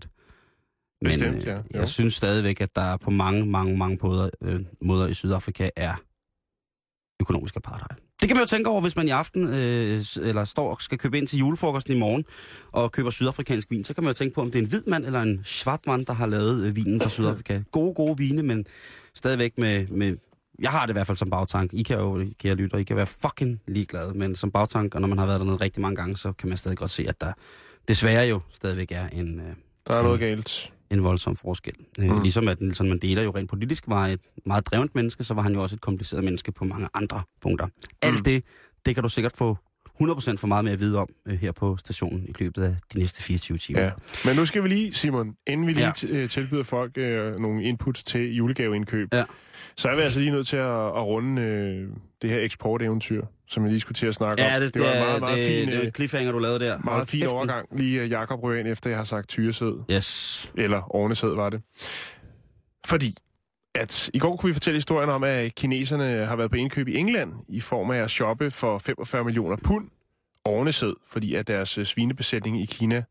Men 1.02 1.12
Bestemt, 1.12 1.36
øh, 1.38 1.46
ja. 1.46 1.56
Jo. 1.56 1.62
jeg 1.74 1.88
synes 1.90 2.14
stadigvæk, 2.14 2.62
at 2.62 2.76
der 2.76 2.98
på 2.98 3.10
mange, 3.10 3.46
mange, 3.46 3.78
mange 3.78 3.98
måder, 4.04 4.30
øh, 4.42 4.62
måder 4.82 5.08
i 5.08 5.14
Sydafrika 5.14 5.70
er 5.76 5.94
økonomisk 7.22 7.56
apartheid. 7.56 7.98
Det 8.22 8.28
kan 8.28 8.38
man 8.38 8.44
jo 8.44 8.48
tænke 8.48 8.70
over, 8.70 8.82
hvis 8.82 8.96
man 8.96 9.08
i 9.08 9.12
aften 9.12 9.48
øh, 9.48 10.02
eller 10.22 10.44
står 10.44 10.72
og 10.72 10.82
skal 10.82 10.98
købe 10.98 11.18
ind 11.18 11.28
til 11.28 11.40
julefrokosten 11.40 11.96
i 11.96 12.00
morgen 12.00 12.26
og 12.72 12.92
køber 12.92 13.10
sydafrikansk 13.10 13.72
vin. 13.72 13.84
Så 13.84 13.94
kan 13.94 14.04
man 14.04 14.10
jo 14.10 14.14
tænke 14.14 14.36
på, 14.36 14.42
om 14.42 14.52
det 14.52 14.60
er 14.60 14.64
en 14.64 14.70
hvid 14.70 14.84
mand 14.88 15.06
eller 15.06 15.22
en 15.22 15.42
svart 15.44 15.88
mand, 15.88 16.06
der 16.06 16.14
har 16.14 16.26
lavet 16.26 16.66
øh, 16.66 16.76
vinen 16.76 17.02
fra 17.02 17.10
Sydafrika. 17.10 17.62
Gode, 17.72 17.94
gode 17.94 18.18
vine, 18.18 18.44
men 18.44 18.66
stadigvæk 19.16 19.58
med, 19.58 19.88
med... 19.88 20.18
Jeg 20.62 20.72
har 20.72 20.86
det 20.86 20.90
i 20.90 20.94
hvert 20.94 21.08
fald 21.08 21.18
som 21.18 21.30
bagtank. 21.30 21.74
I 21.74 21.84
kan 21.84 21.98
jo, 21.98 22.26
kære 22.40 22.56
lytter, 22.56 22.78
I 22.78 22.84
kan 22.84 22.96
være 22.96 23.06
fucking 23.06 23.62
ligeglade, 23.68 24.14
men 24.16 24.36
som 24.36 24.52
bagtank, 24.52 24.96
og 24.96 25.02
når 25.02 25.08
man 25.08 25.18
har 25.18 25.26
været 25.26 25.40
dernede 25.40 25.56
rigtig 25.56 25.82
mange 25.82 25.96
gange, 25.96 26.18
så 26.18 26.32
kan 26.32 26.50
man 26.50 26.58
stadig 26.58 26.78
godt 26.78 26.92
se, 26.92 27.06
at 27.08 27.22
der 27.22 27.34
desværre 27.88 28.28
jo 28.28 28.40
stadigvæk 28.52 28.92
er 28.92 29.08
en, 29.08 29.40
øh, 29.40 29.46
Der 29.88 29.94
er 29.94 30.04
noget 30.04 30.20
galt. 30.20 30.74
En 30.92 31.04
voldsom 31.04 31.36
forskel. 31.36 31.74
Mm. 31.98 32.04
Mm. 32.06 32.22
Ligesom 32.22 32.48
at 32.48 32.62
Nelson 32.62 32.90
Mandela 32.90 33.22
jo 33.22 33.32
rent 33.36 33.50
politisk 33.50 33.84
var 33.88 34.08
et 34.08 34.20
meget 34.46 34.66
drevet 34.66 34.96
menneske, 34.96 35.24
så 35.24 35.34
var 35.34 35.42
han 35.42 35.54
jo 35.54 35.62
også 35.64 35.76
et 35.76 35.82
kompliceret 35.82 36.24
menneske 36.24 36.52
på 36.52 36.66
mange 36.66 36.88
andre 36.94 37.22
punkter. 37.42 37.66
Mm. 37.66 37.72
Alt 38.02 38.26
det, 38.26 38.44
det 38.86 38.96
kan 38.96 39.04
du 39.04 39.10
sikkert 39.10 39.34
få 39.38 39.58
100% 40.04 40.36
for 40.38 40.48
meget 40.48 40.66
mere 40.66 40.74
at 40.74 40.80
vide 40.80 40.98
om 40.98 41.08
øh, 41.26 41.34
her 41.34 41.52
på 41.52 41.78
stationen 41.78 42.26
i 42.30 42.34
løbet 42.40 42.64
af 42.64 42.76
de 42.94 43.00
næste 43.00 43.24
24 43.24 43.58
timer. 43.58 43.82
Ja. 43.82 43.92
Men 44.26 44.36
nu 44.36 44.46
skal 44.46 44.64
vi 44.64 44.68
lige, 44.68 44.94
Simon, 44.94 45.36
inden 45.48 45.68
vi 45.68 45.74
lige 45.74 45.86
Ja. 46.04 46.20
ja. 46.20 46.28
tilbyder 46.28 46.64
folk 46.64 46.98
øh, 46.98 47.40
nogle 47.40 47.64
inputs 47.64 48.04
til 48.04 48.36
julegaveindkøb, 48.36 49.14
Ja. 49.14 49.24
så 49.78 49.90
er 49.90 49.96
vi 49.96 50.02
altså 50.02 50.20
lige 50.20 50.32
nødt 50.32 50.48
til 50.48 50.58
at, 50.58 50.66
at 50.88 51.04
runde 51.06 51.42
øh, 51.42 51.88
det 52.22 52.30
her 52.30 52.40
eksporteventyr, 52.40 53.26
som 53.50 53.64
jeg 53.64 53.72
lige 53.72 53.82
skulle 53.82 53.96
til 53.96 54.08
at 54.08 54.16
snakke 54.16 54.44
om. 54.44 54.50
Ja, 54.50 54.60
det, 54.60 54.74
det 54.74 54.82
var 54.82 54.92
en 54.92 55.00
meget, 55.00 55.20
meget 55.20 55.38
det, 55.38 55.48
fin, 55.48 55.68
det 55.68 55.86
øh, 55.86 55.92
cliffhanger, 55.92 56.32
du 56.32 56.40
lavede 56.40 56.60
der. 56.60 56.80
meget 56.84 57.10
fin 57.10 57.28
overgang. 57.28 57.78
Lige 57.78 58.02
øh, 58.02 58.12
Jakob 58.12 58.44
ind, 58.44 58.68
efter 58.68 58.90
jeg 58.90 58.98
har 59.00 59.04
sagt 59.04 59.28
tyresæd. 59.30 59.84
Yes. 59.92 60.52
Eller 60.58 60.96
ornesæd 60.96 61.36
var 61.36 61.50
det. 61.50 61.62
Fordi 62.86 63.16
at 63.76 64.10
i 64.14 64.20
går 64.20 64.36
kunne 64.36 64.48
vi 64.50 64.54
fortælle 64.54 64.78
historien 64.78 65.10
om, 65.10 65.24
at 65.24 65.56
kineserne 65.56 66.26
har 66.26 66.36
været 66.36 66.52
på 66.52 66.58
indkøb 66.58 66.88
i 66.88 66.96
England 66.96 67.34
i 67.48 67.62
form 67.62 67.92
af 67.92 67.98
at 67.98 68.12
shoppe 68.12 68.52
for 68.52 68.78
45 68.78 69.24
millioner 69.24 69.56
pund 69.64 69.90
ornesæd, 70.46 70.94
fordi 71.08 71.36
at 71.36 71.48
deres 71.48 71.78
øh, 71.78 71.86
svinebesætning 71.86 72.62
i 72.62 72.66
Kina 72.66 73.04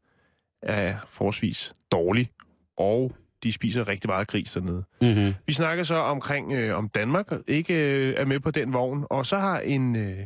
er 0.62 0.96
forholdsvis 1.08 1.72
dårlig, 1.92 2.30
og 2.76 3.12
de 3.42 3.52
spiser 3.52 3.88
rigtig 3.88 4.10
meget 4.10 4.28
gris 4.28 4.52
dernede. 4.52 4.84
Mm-hmm. 5.00 5.34
Vi 5.46 5.52
snakker 5.52 5.84
så 5.84 5.94
omkring, 5.94 6.52
øh, 6.52 6.78
om 6.78 6.88
Danmark 6.88 7.26
ikke 7.46 7.74
øh, 8.08 8.14
er 8.16 8.24
med 8.24 8.40
på 8.40 8.50
den 8.50 8.72
vogn, 8.72 9.04
og 9.10 9.26
så 9.26 9.38
har 9.38 9.60
en, 9.60 9.96
øh, 9.96 10.18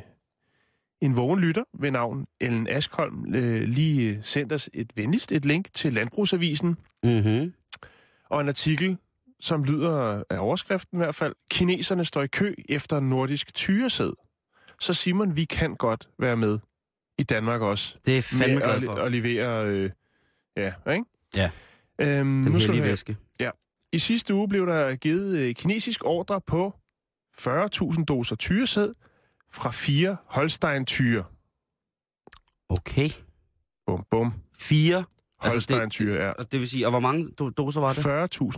en 1.00 1.16
vågen 1.16 1.40
lytter 1.40 1.62
ved 1.80 1.90
navn 1.90 2.26
Ellen 2.40 2.68
Askholm 2.68 3.34
øh, 3.34 3.62
lige 3.62 4.10
øh, 4.10 4.18
sendt 4.22 4.52
os 4.52 4.70
et 4.74 4.90
venligst 4.96 5.32
et 5.32 5.44
link 5.44 5.66
til 5.74 5.92
Landbrugsavisen, 5.92 6.76
Mm-hmm. 7.04 7.52
og 8.30 8.40
en 8.40 8.48
artikel, 8.48 8.96
som 9.40 9.64
lyder 9.64 10.22
af 10.30 10.38
overskriften 10.38 10.98
i 10.98 11.00
hvert 11.04 11.14
fald, 11.14 11.34
kineserne 11.50 12.04
står 12.04 12.22
i 12.22 12.26
kø 12.26 12.54
efter 12.68 13.00
nordisk 13.00 13.54
tyresæd. 13.54 14.12
Så 14.80 14.94
Simon, 14.94 15.36
vi 15.36 15.44
kan 15.44 15.74
godt 15.74 16.08
være 16.18 16.36
med 16.36 16.58
i 17.18 17.22
Danmark 17.22 17.60
også. 17.60 17.96
Det 18.06 18.18
er 18.18 18.22
fandme 18.22 18.60
glad 18.60 18.74
at, 18.76 18.82
for. 18.82 18.94
at 18.94 19.12
levere, 19.12 19.66
øh, 19.66 19.90
ja, 20.56 20.72
ikke? 20.92 21.04
Ja. 21.36 21.50
Øhm, 22.00 22.42
Den 22.42 22.52
nu 22.52 22.60
skal 22.60 22.82
væske. 22.82 23.16
I 23.94 23.98
sidste 23.98 24.34
uge 24.34 24.48
blev 24.48 24.66
der 24.66 24.96
givet 24.96 25.38
øh, 25.38 25.54
kinesisk 25.54 26.00
ordre 26.04 26.40
på 26.40 26.74
40.000 27.38 28.04
doser 28.04 28.36
tyresæd 28.36 28.92
fra 29.52 29.70
fire 29.70 30.16
Holstein-tyre. 30.26 31.24
Okay. 32.68 33.08
Bum, 33.86 34.04
bum. 34.10 34.32
Fire. 34.58 34.96
Altså, 34.96 35.56
Holstein-tyre, 35.56 36.24
ja. 36.24 36.30
Og 36.30 36.52
det 36.52 36.60
vil 36.60 36.68
sige, 36.68 36.86
og 36.86 36.90
hvor 36.90 37.00
mange 37.00 37.28
do- 37.42 37.50
doser 37.50 37.80
var 37.80 37.92
det? 37.92 38.06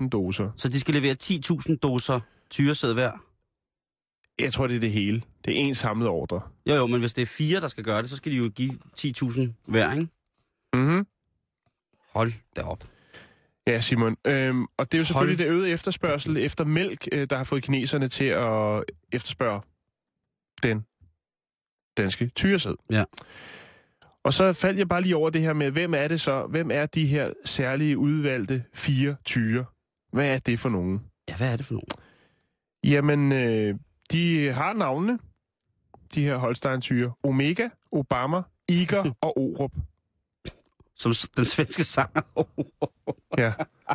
40.000 0.02 0.08
doser. 0.08 0.50
Så 0.56 0.68
de 0.68 0.80
skal 0.80 0.94
levere 0.94 1.16
10.000 1.22 1.76
doser 1.76 2.20
tyresæd 2.50 2.92
hver? 2.94 3.12
Jeg 4.38 4.52
tror, 4.52 4.66
det 4.66 4.76
er 4.76 4.80
det 4.80 4.92
hele. 4.92 5.22
Det 5.44 5.52
er 5.52 5.58
en 5.58 5.74
samlet 5.74 6.08
ordre. 6.08 6.40
Jo, 6.66 6.74
jo, 6.74 6.86
men 6.86 7.00
hvis 7.00 7.14
det 7.14 7.22
er 7.22 7.26
fire, 7.26 7.60
der 7.60 7.68
skal 7.68 7.84
gøre 7.84 8.02
det, 8.02 8.10
så 8.10 8.16
skal 8.16 8.32
de 8.32 8.36
jo 8.36 8.48
give 8.54 8.72
10.000 9.00 9.40
hver, 9.66 9.92
ikke? 9.92 10.08
Mhm. 10.74 11.06
Hold 12.14 12.32
da 12.56 12.62
op. 12.62 12.84
Ja, 13.66 13.80
Simon. 13.80 14.16
Øhm, 14.26 14.66
og 14.76 14.92
det 14.92 14.98
er 14.98 15.00
jo 15.00 15.04
selvfølgelig 15.04 15.36
Hold. 15.38 15.46
det 15.48 15.52
øgede 15.54 15.70
efterspørgsel 15.70 16.36
efter 16.36 16.64
mælk, 16.64 17.08
øh, 17.12 17.26
der 17.30 17.36
har 17.36 17.44
fået 17.44 17.62
kineserne 17.62 18.08
til 18.08 18.24
at 18.24 18.84
efterspørge 19.12 19.60
den 20.62 20.86
danske 21.96 22.26
tyresæd. 22.28 22.74
Ja. 22.90 23.04
Og 24.24 24.32
så 24.32 24.52
faldt 24.52 24.78
jeg 24.78 24.88
bare 24.88 25.02
lige 25.02 25.16
over 25.16 25.30
det 25.30 25.42
her 25.42 25.52
med, 25.52 25.70
hvem 25.70 25.94
er 25.94 26.08
det 26.08 26.20
så? 26.20 26.46
Hvem 26.46 26.70
er 26.70 26.86
de 26.86 27.06
her 27.06 27.32
særlige 27.44 27.98
udvalgte 27.98 28.64
fire 28.74 29.16
tyre? 29.24 29.64
Hvad 30.12 30.34
er 30.34 30.38
det 30.38 30.58
for 30.60 30.68
nogen? 30.68 31.02
Ja, 31.28 31.36
hvad 31.36 31.52
er 31.52 31.56
det 31.56 31.66
for 31.66 31.74
nogen? 31.74 32.04
Jamen, 32.84 33.32
øh, 33.32 33.74
de 34.12 34.52
har 34.52 34.72
navnene, 34.72 35.18
de 36.14 36.24
her 36.24 36.36
Holstein-tyre. 36.36 37.12
Omega, 37.22 37.68
Obama, 37.92 38.42
Iger 38.68 39.12
og 39.26 39.38
Orup. 39.38 39.72
Som 40.96 41.14
den 41.36 41.44
svenske 41.44 41.84
sanger. 41.84 42.22
Ja. 43.38 43.52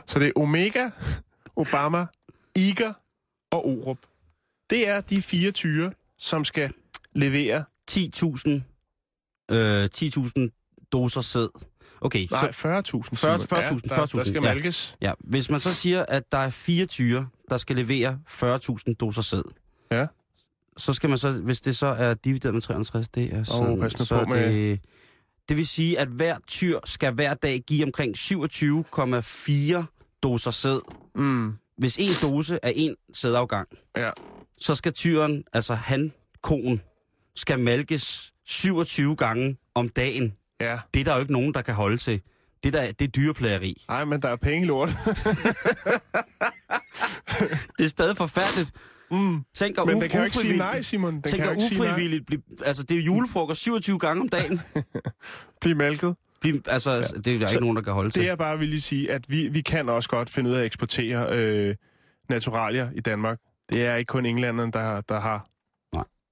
Så 0.07 0.19
det 0.19 0.27
er 0.27 0.31
Omega, 0.35 0.89
Obama, 1.55 2.05
Iger 2.55 2.93
og 3.51 3.67
Orup. 3.67 3.97
Det 4.69 4.87
er 4.87 5.01
de 5.01 5.21
fire 5.21 5.51
tyre, 5.51 5.91
som 6.17 6.45
skal 6.45 6.73
levere... 7.13 7.63
10.000 7.91 8.49
øh, 9.55 9.89
10.000 9.95 10.87
doser 10.91 11.21
sæd. 11.21 11.47
Okay, 12.01 12.27
Nej, 12.31 12.51
så, 12.51 12.57
40.000. 12.57 12.61
40 12.61 12.83
Simon. 12.85 13.01
40.000, 13.05 13.25
Ja, 13.25 13.95
der, 13.95 14.05
der 14.05 14.05
40.000, 14.05 14.23
skal 14.23 14.33
ja. 14.33 14.39
malkes. 14.41 14.97
ja, 15.01 15.13
hvis 15.19 15.49
man 15.49 15.59
så 15.59 15.73
siger, 15.73 16.05
at 16.05 16.31
der 16.31 16.37
er 16.37 16.49
fire 16.49 16.85
tyre, 16.85 17.27
der 17.49 17.57
skal 17.57 17.75
levere 17.75 18.19
40.000 18.29 18.93
doser 18.99 19.21
sæd, 19.21 19.43
Ja. 19.91 20.07
så 20.77 20.93
skal 20.93 21.09
man 21.09 21.17
så, 21.17 21.31
hvis 21.31 21.61
det 21.61 21.75
så 21.77 21.87
er 21.87 22.13
divideret 22.13 22.53
med 22.53 22.61
53, 22.61 23.09
det 23.09 23.33
er 23.33 23.77
pas 23.79 23.99
nu 23.99 24.05
så 24.05 24.19
på 24.19 24.25
med- 24.25 24.53
det, 24.53 24.79
det 25.49 25.57
vil 25.57 25.67
sige, 25.67 25.99
at 25.99 26.07
hver 26.07 26.37
tyr 26.47 26.79
skal 26.85 27.13
hver 27.13 27.33
dag 27.33 27.59
give 27.67 27.83
omkring 27.85 28.15
27,4 28.17 30.19
doser 30.23 30.51
sæd. 30.51 30.79
Mm, 31.15 31.53
Hvis 31.77 31.97
en 31.97 32.11
dose 32.21 32.59
er 32.63 32.71
en 32.75 32.95
sædafgang, 33.13 33.67
ja. 33.97 34.11
så 34.59 34.75
skal 34.75 34.93
tyren, 34.93 35.43
altså 35.53 35.73
han, 35.75 36.13
konen, 36.41 36.81
skal 37.35 37.59
malkes 37.59 38.33
27 38.45 39.15
gange 39.15 39.57
om 39.75 39.89
dagen. 39.89 40.33
Ja. 40.61 40.79
Det 40.93 40.99
er 40.99 41.03
der 41.03 41.13
jo 41.13 41.19
ikke 41.19 41.33
nogen, 41.33 41.53
der 41.53 41.61
kan 41.61 41.73
holde 41.73 41.97
til. 41.97 42.21
Det, 42.63 42.73
der, 42.73 42.91
det 42.91 43.05
er 43.05 43.11
dyreplageri. 43.11 43.85
Ej, 43.89 44.05
men 44.05 44.21
der 44.21 44.29
er 44.29 44.35
penge 44.35 44.67
lort. 44.67 44.89
Det 47.77 47.85
er 47.85 47.89
stadig 47.89 48.17
forfærdeligt. 48.17 48.71
Mm. 49.12 49.43
Tænk 49.55 49.78
at 49.78 49.86
Men 49.86 50.01
den 50.01 50.10
kan 50.10 50.20
jo 50.20 50.26
ikke 50.26 50.38
sige 50.38 50.57
nej, 50.57 50.82
Simon. 50.82 51.14
Den 51.14 51.22
Tænk 51.22 51.43
kan 51.43 51.51
ikke 51.51 51.64
ufrivilligt 51.76 52.26
blive, 52.26 52.41
altså 52.66 52.84
det 52.84 52.97
er 52.97 53.01
julefrokost 53.01 53.62
27 53.62 53.99
gange 53.99 54.22
om 54.22 54.30
dagen. 54.30 54.62
Blive 55.62 55.76
malket. 55.76 56.16
Blive, 56.41 56.62
altså, 56.68 56.91
ja. 56.91 57.01
det 57.01 57.36
er 57.36 57.39
der 57.39 57.47
Så 57.47 57.53
ikke 57.53 57.62
nogen, 57.62 57.76
der 57.76 57.84
kan 57.84 57.93
holde 57.93 58.10
til. 58.10 58.22
Det 58.22 58.30
er 58.30 58.36
bare 58.36 58.60
vil 58.60 58.70
lige 58.70 58.82
sige, 58.82 59.12
at 59.12 59.26
vi, 59.28 59.47
vi 59.47 59.62
kan 59.62 59.89
også 59.89 60.10
godt 60.10 60.30
finde 60.30 60.49
ud 60.49 60.55
af 60.55 60.60
at 60.60 60.66
eksportere 60.66 61.28
øh, 61.32 61.76
naturalier 62.30 62.89
i 62.95 62.99
Danmark. 62.99 63.39
Det 63.70 63.86
er 63.86 63.95
ikke 63.95 64.10
kun 64.10 64.26
englænderne, 64.26 64.72
der, 64.72 65.01
der 65.01 65.20
har. 65.20 65.45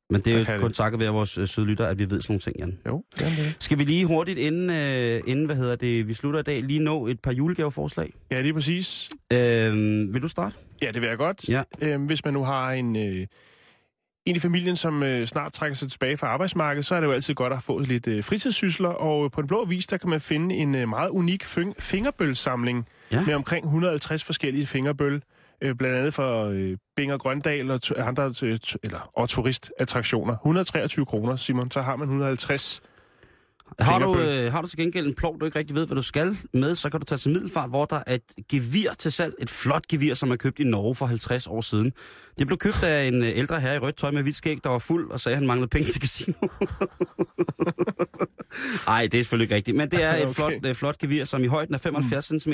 Men 0.09 0.21
det 0.21 0.33
er 0.49 0.53
jo 0.55 0.59
kun 0.61 0.71
takket 0.71 0.99
være 0.99 1.09
vores 1.11 1.37
øh, 1.37 1.47
sødlytter, 1.47 1.85
at 1.87 1.99
vi 1.99 2.09
ved 2.09 2.21
sådan 2.21 2.33
nogle 2.33 2.39
ting, 2.41 2.55
Jan. 2.59 2.79
Jo, 2.87 3.03
det 3.15 3.21
er 3.21 3.25
det. 3.29 3.55
Skal 3.59 3.77
vi 3.77 3.83
lige 3.83 4.05
hurtigt, 4.05 4.39
inden, 4.39 4.69
øh, 4.69 5.21
inden 5.25 5.45
hvad 5.45 5.55
hedder 5.55 5.75
det, 5.75 6.07
vi 6.07 6.13
slutter 6.13 6.39
i 6.39 6.43
dag, 6.43 6.63
lige 6.63 6.79
nå 6.79 7.07
et 7.07 7.19
par 7.19 7.31
julegaveforslag? 7.31 8.13
Ja, 8.31 8.41
lige 8.41 8.53
præcis. 8.53 9.09
Øh, 9.33 9.73
vil 10.13 10.21
du 10.21 10.27
starte? 10.27 10.55
Ja, 10.81 10.87
det 10.91 11.01
vil 11.01 11.07
jeg 11.09 11.17
godt. 11.17 11.49
Ja. 11.49 11.63
Øhm, 11.81 12.05
hvis 12.05 12.25
man 12.25 12.33
nu 12.33 12.43
har 12.43 12.71
en, 12.71 12.95
øh, 12.95 13.27
en 14.25 14.35
i 14.35 14.39
familien, 14.39 14.75
som 14.75 15.03
øh, 15.03 15.27
snart 15.27 15.53
trækker 15.53 15.75
sig 15.75 15.91
tilbage 15.91 16.17
fra 16.17 16.27
arbejdsmarkedet, 16.27 16.85
så 16.85 16.95
er 16.95 16.99
det 16.99 17.07
jo 17.07 17.11
altid 17.13 17.33
godt 17.33 17.53
at 17.53 17.63
få 17.63 17.79
lidt 17.79 18.07
øh, 18.07 18.23
fritidssysler. 18.23 18.89
Og 18.89 19.31
på 19.31 19.41
den 19.41 19.47
blå 19.47 19.65
vis, 19.65 19.87
der 19.87 19.97
kan 19.97 20.09
man 20.09 20.21
finde 20.21 20.55
en 20.55 20.75
øh, 20.75 20.89
meget 20.89 21.09
unik 21.09 21.43
fing- 21.43 21.73
fingerbølsamling 21.79 22.85
Ja. 23.11 23.25
med 23.25 23.33
omkring 23.33 23.65
150 23.65 24.23
forskellige 24.23 24.65
fingerbøl. 24.65 25.21
Øh, 25.61 25.75
blandt 25.75 25.97
andet 25.97 26.13
for 26.13 26.45
øh, 26.45 26.77
Binger 26.95 27.17
Grøndal 27.17 27.71
og 27.71 27.79
andre 27.97 28.33
øh, 28.43 28.59
eller, 28.83 29.11
og 29.13 29.29
turistattraktioner. 29.29 30.33
123 30.33 31.05
kroner, 31.05 31.35
Simon, 31.35 31.71
så 31.71 31.81
har 31.81 31.95
man 31.95 32.07
150 32.07 32.81
Har 33.79 33.99
du, 33.99 34.19
øh, 34.19 34.51
har 34.51 34.61
du 34.61 34.67
til 34.67 34.79
gengæld 34.79 35.07
en 35.07 35.15
plov, 35.15 35.39
du 35.39 35.45
ikke 35.45 35.59
rigtig 35.59 35.75
ved, 35.75 35.87
hvad 35.87 35.95
du 35.95 36.01
skal 36.01 36.37
med, 36.53 36.75
så 36.75 36.89
kan 36.89 36.99
du 36.99 37.05
tage 37.05 37.19
til 37.19 37.31
Middelfart, 37.31 37.69
hvor 37.69 37.85
der 37.85 38.03
er 38.07 38.15
et 38.15 38.47
gevir 38.49 38.93
til 38.97 39.11
salg. 39.11 39.33
Et 39.39 39.49
flot 39.49 39.87
gevir, 39.87 40.13
som 40.13 40.31
er 40.31 40.35
købt 40.35 40.59
i 40.59 40.63
Norge 40.63 40.95
for 40.95 41.05
50 41.05 41.47
år 41.47 41.61
siden. 41.61 41.93
Det 42.39 42.47
blev 42.47 42.57
købt 42.57 42.83
af 42.83 43.07
en 43.07 43.23
øh, 43.23 43.29
ældre 43.37 43.59
herre 43.59 43.75
i 43.75 43.79
rødt 43.79 43.97
tøj 43.97 44.11
med 44.11 44.23
hvidt 44.23 44.35
skæg, 44.35 44.57
der 44.63 44.69
var 44.69 44.79
fuld 44.79 45.11
og 45.11 45.19
sagde, 45.19 45.33
at 45.33 45.39
han 45.39 45.47
manglede 45.47 45.69
penge 45.69 45.89
til 45.91 46.01
casino. 46.01 46.33
Nej, 48.87 49.07
det 49.11 49.17
er 49.17 49.23
selvfølgelig 49.23 49.43
ikke 49.45 49.55
rigtigt, 49.55 49.77
men 49.77 49.91
det 49.91 50.03
er 50.03 50.15
et 50.15 50.23
Okay. 50.23 50.33
flot, 50.33 50.53
øh, 50.65 50.75
flot 50.75 50.97
gevir, 50.97 51.25
som 51.25 51.43
i 51.43 51.47
højden 51.47 51.73
er 51.75 51.77
75 51.77 52.31
mm. 52.31 52.39
cm, 52.39 52.53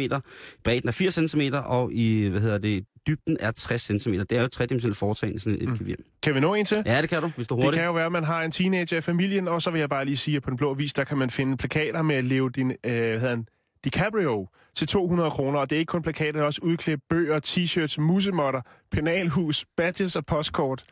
bredden 0.63 0.87
er 0.87 0.91
80 0.91 1.13
cm, 1.31 1.41
og 1.65 1.93
i 1.93 2.27
hvad 2.27 2.41
hedder 2.41 2.57
det, 2.57 2.85
dybden 3.07 3.37
er 3.39 3.51
60 3.51 3.81
cm. 3.81 4.11
Det 4.13 4.31
er 4.31 4.39
jo 4.39 4.45
et 4.45 4.51
tredimensionelt 4.51 4.97
foretagende, 4.97 5.39
sådan 5.39 5.61
et 5.61 5.69
mm. 5.69 5.77
gevir. 5.77 5.95
Kan 6.23 6.35
vi 6.35 6.39
nå 6.39 6.53
en 6.53 6.65
til? 6.65 6.83
Ja, 6.85 7.01
det 7.01 7.09
kan 7.09 7.21
du, 7.21 7.31
hvis 7.35 7.47
du 7.47 7.53
er 7.53 7.57
Det 7.57 7.65
hurtigt. 7.65 7.79
kan 7.79 7.85
jo 7.87 7.93
være, 7.93 8.05
at 8.05 8.11
man 8.11 8.23
har 8.23 8.41
en 8.43 8.51
teenager 8.51 8.97
i 8.97 9.01
familien, 9.01 9.47
og 9.47 9.61
så 9.61 9.71
vil 9.71 9.79
jeg 9.79 9.89
bare 9.89 10.05
lige 10.05 10.17
sige, 10.17 10.37
at 10.37 10.43
på 10.43 10.49
den 10.49 10.57
blå 10.57 10.73
vis, 10.73 10.93
der 10.93 11.03
kan 11.03 11.17
man 11.17 11.29
finde 11.29 11.57
plakater 11.57 12.01
med 12.01 12.23
leve 12.23 12.49
din, 12.49 12.71
øh, 12.71 12.75
hvad 12.83 12.93
hedder 13.19 13.29
han, 13.29 13.45
DiCaprio 13.83 14.47
til 14.75 14.87
200 14.87 15.31
kroner. 15.31 15.59
Og 15.59 15.69
det 15.69 15.75
er 15.75 15.79
ikke 15.79 15.89
kun 15.89 16.01
plakater, 16.01 16.31
det 16.31 16.39
er 16.39 16.45
også 16.45 16.61
udklip, 16.63 16.99
bøger, 17.09 17.39
t-shirts, 17.47 18.01
musemotter, 18.01 18.61
penalhus, 18.91 19.65
badges 19.77 20.15
og 20.15 20.25
postkort 20.25 20.83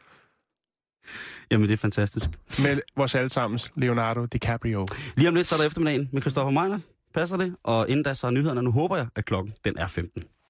Jamen, 1.51 1.67
det 1.67 1.73
er 1.73 1.77
fantastisk. 1.77 2.29
med 2.59 2.79
vores 2.95 3.15
allesammens 3.15 3.71
Leonardo 3.75 4.25
DiCaprio. 4.25 4.87
Lige 5.15 5.27
om 5.29 5.35
lidt, 5.35 5.47
så 5.47 5.55
er 5.55 5.59
der 5.59 5.65
eftermiddagen 5.67 6.09
med 6.11 6.21
Christoffer 6.21 6.61
Meiner. 6.61 6.79
Passer 7.13 7.37
det? 7.37 7.55
Og 7.63 7.89
inden 7.89 8.03
da, 8.03 8.13
så 8.13 8.27
er 8.27 8.31
nyhederne. 8.31 8.63
Nu 8.63 8.71
håber 8.71 8.97
jeg, 8.97 9.07
at 9.15 9.25
klokken 9.25 9.53
den 9.65 9.77
er 9.77 9.87
15. 9.87 10.23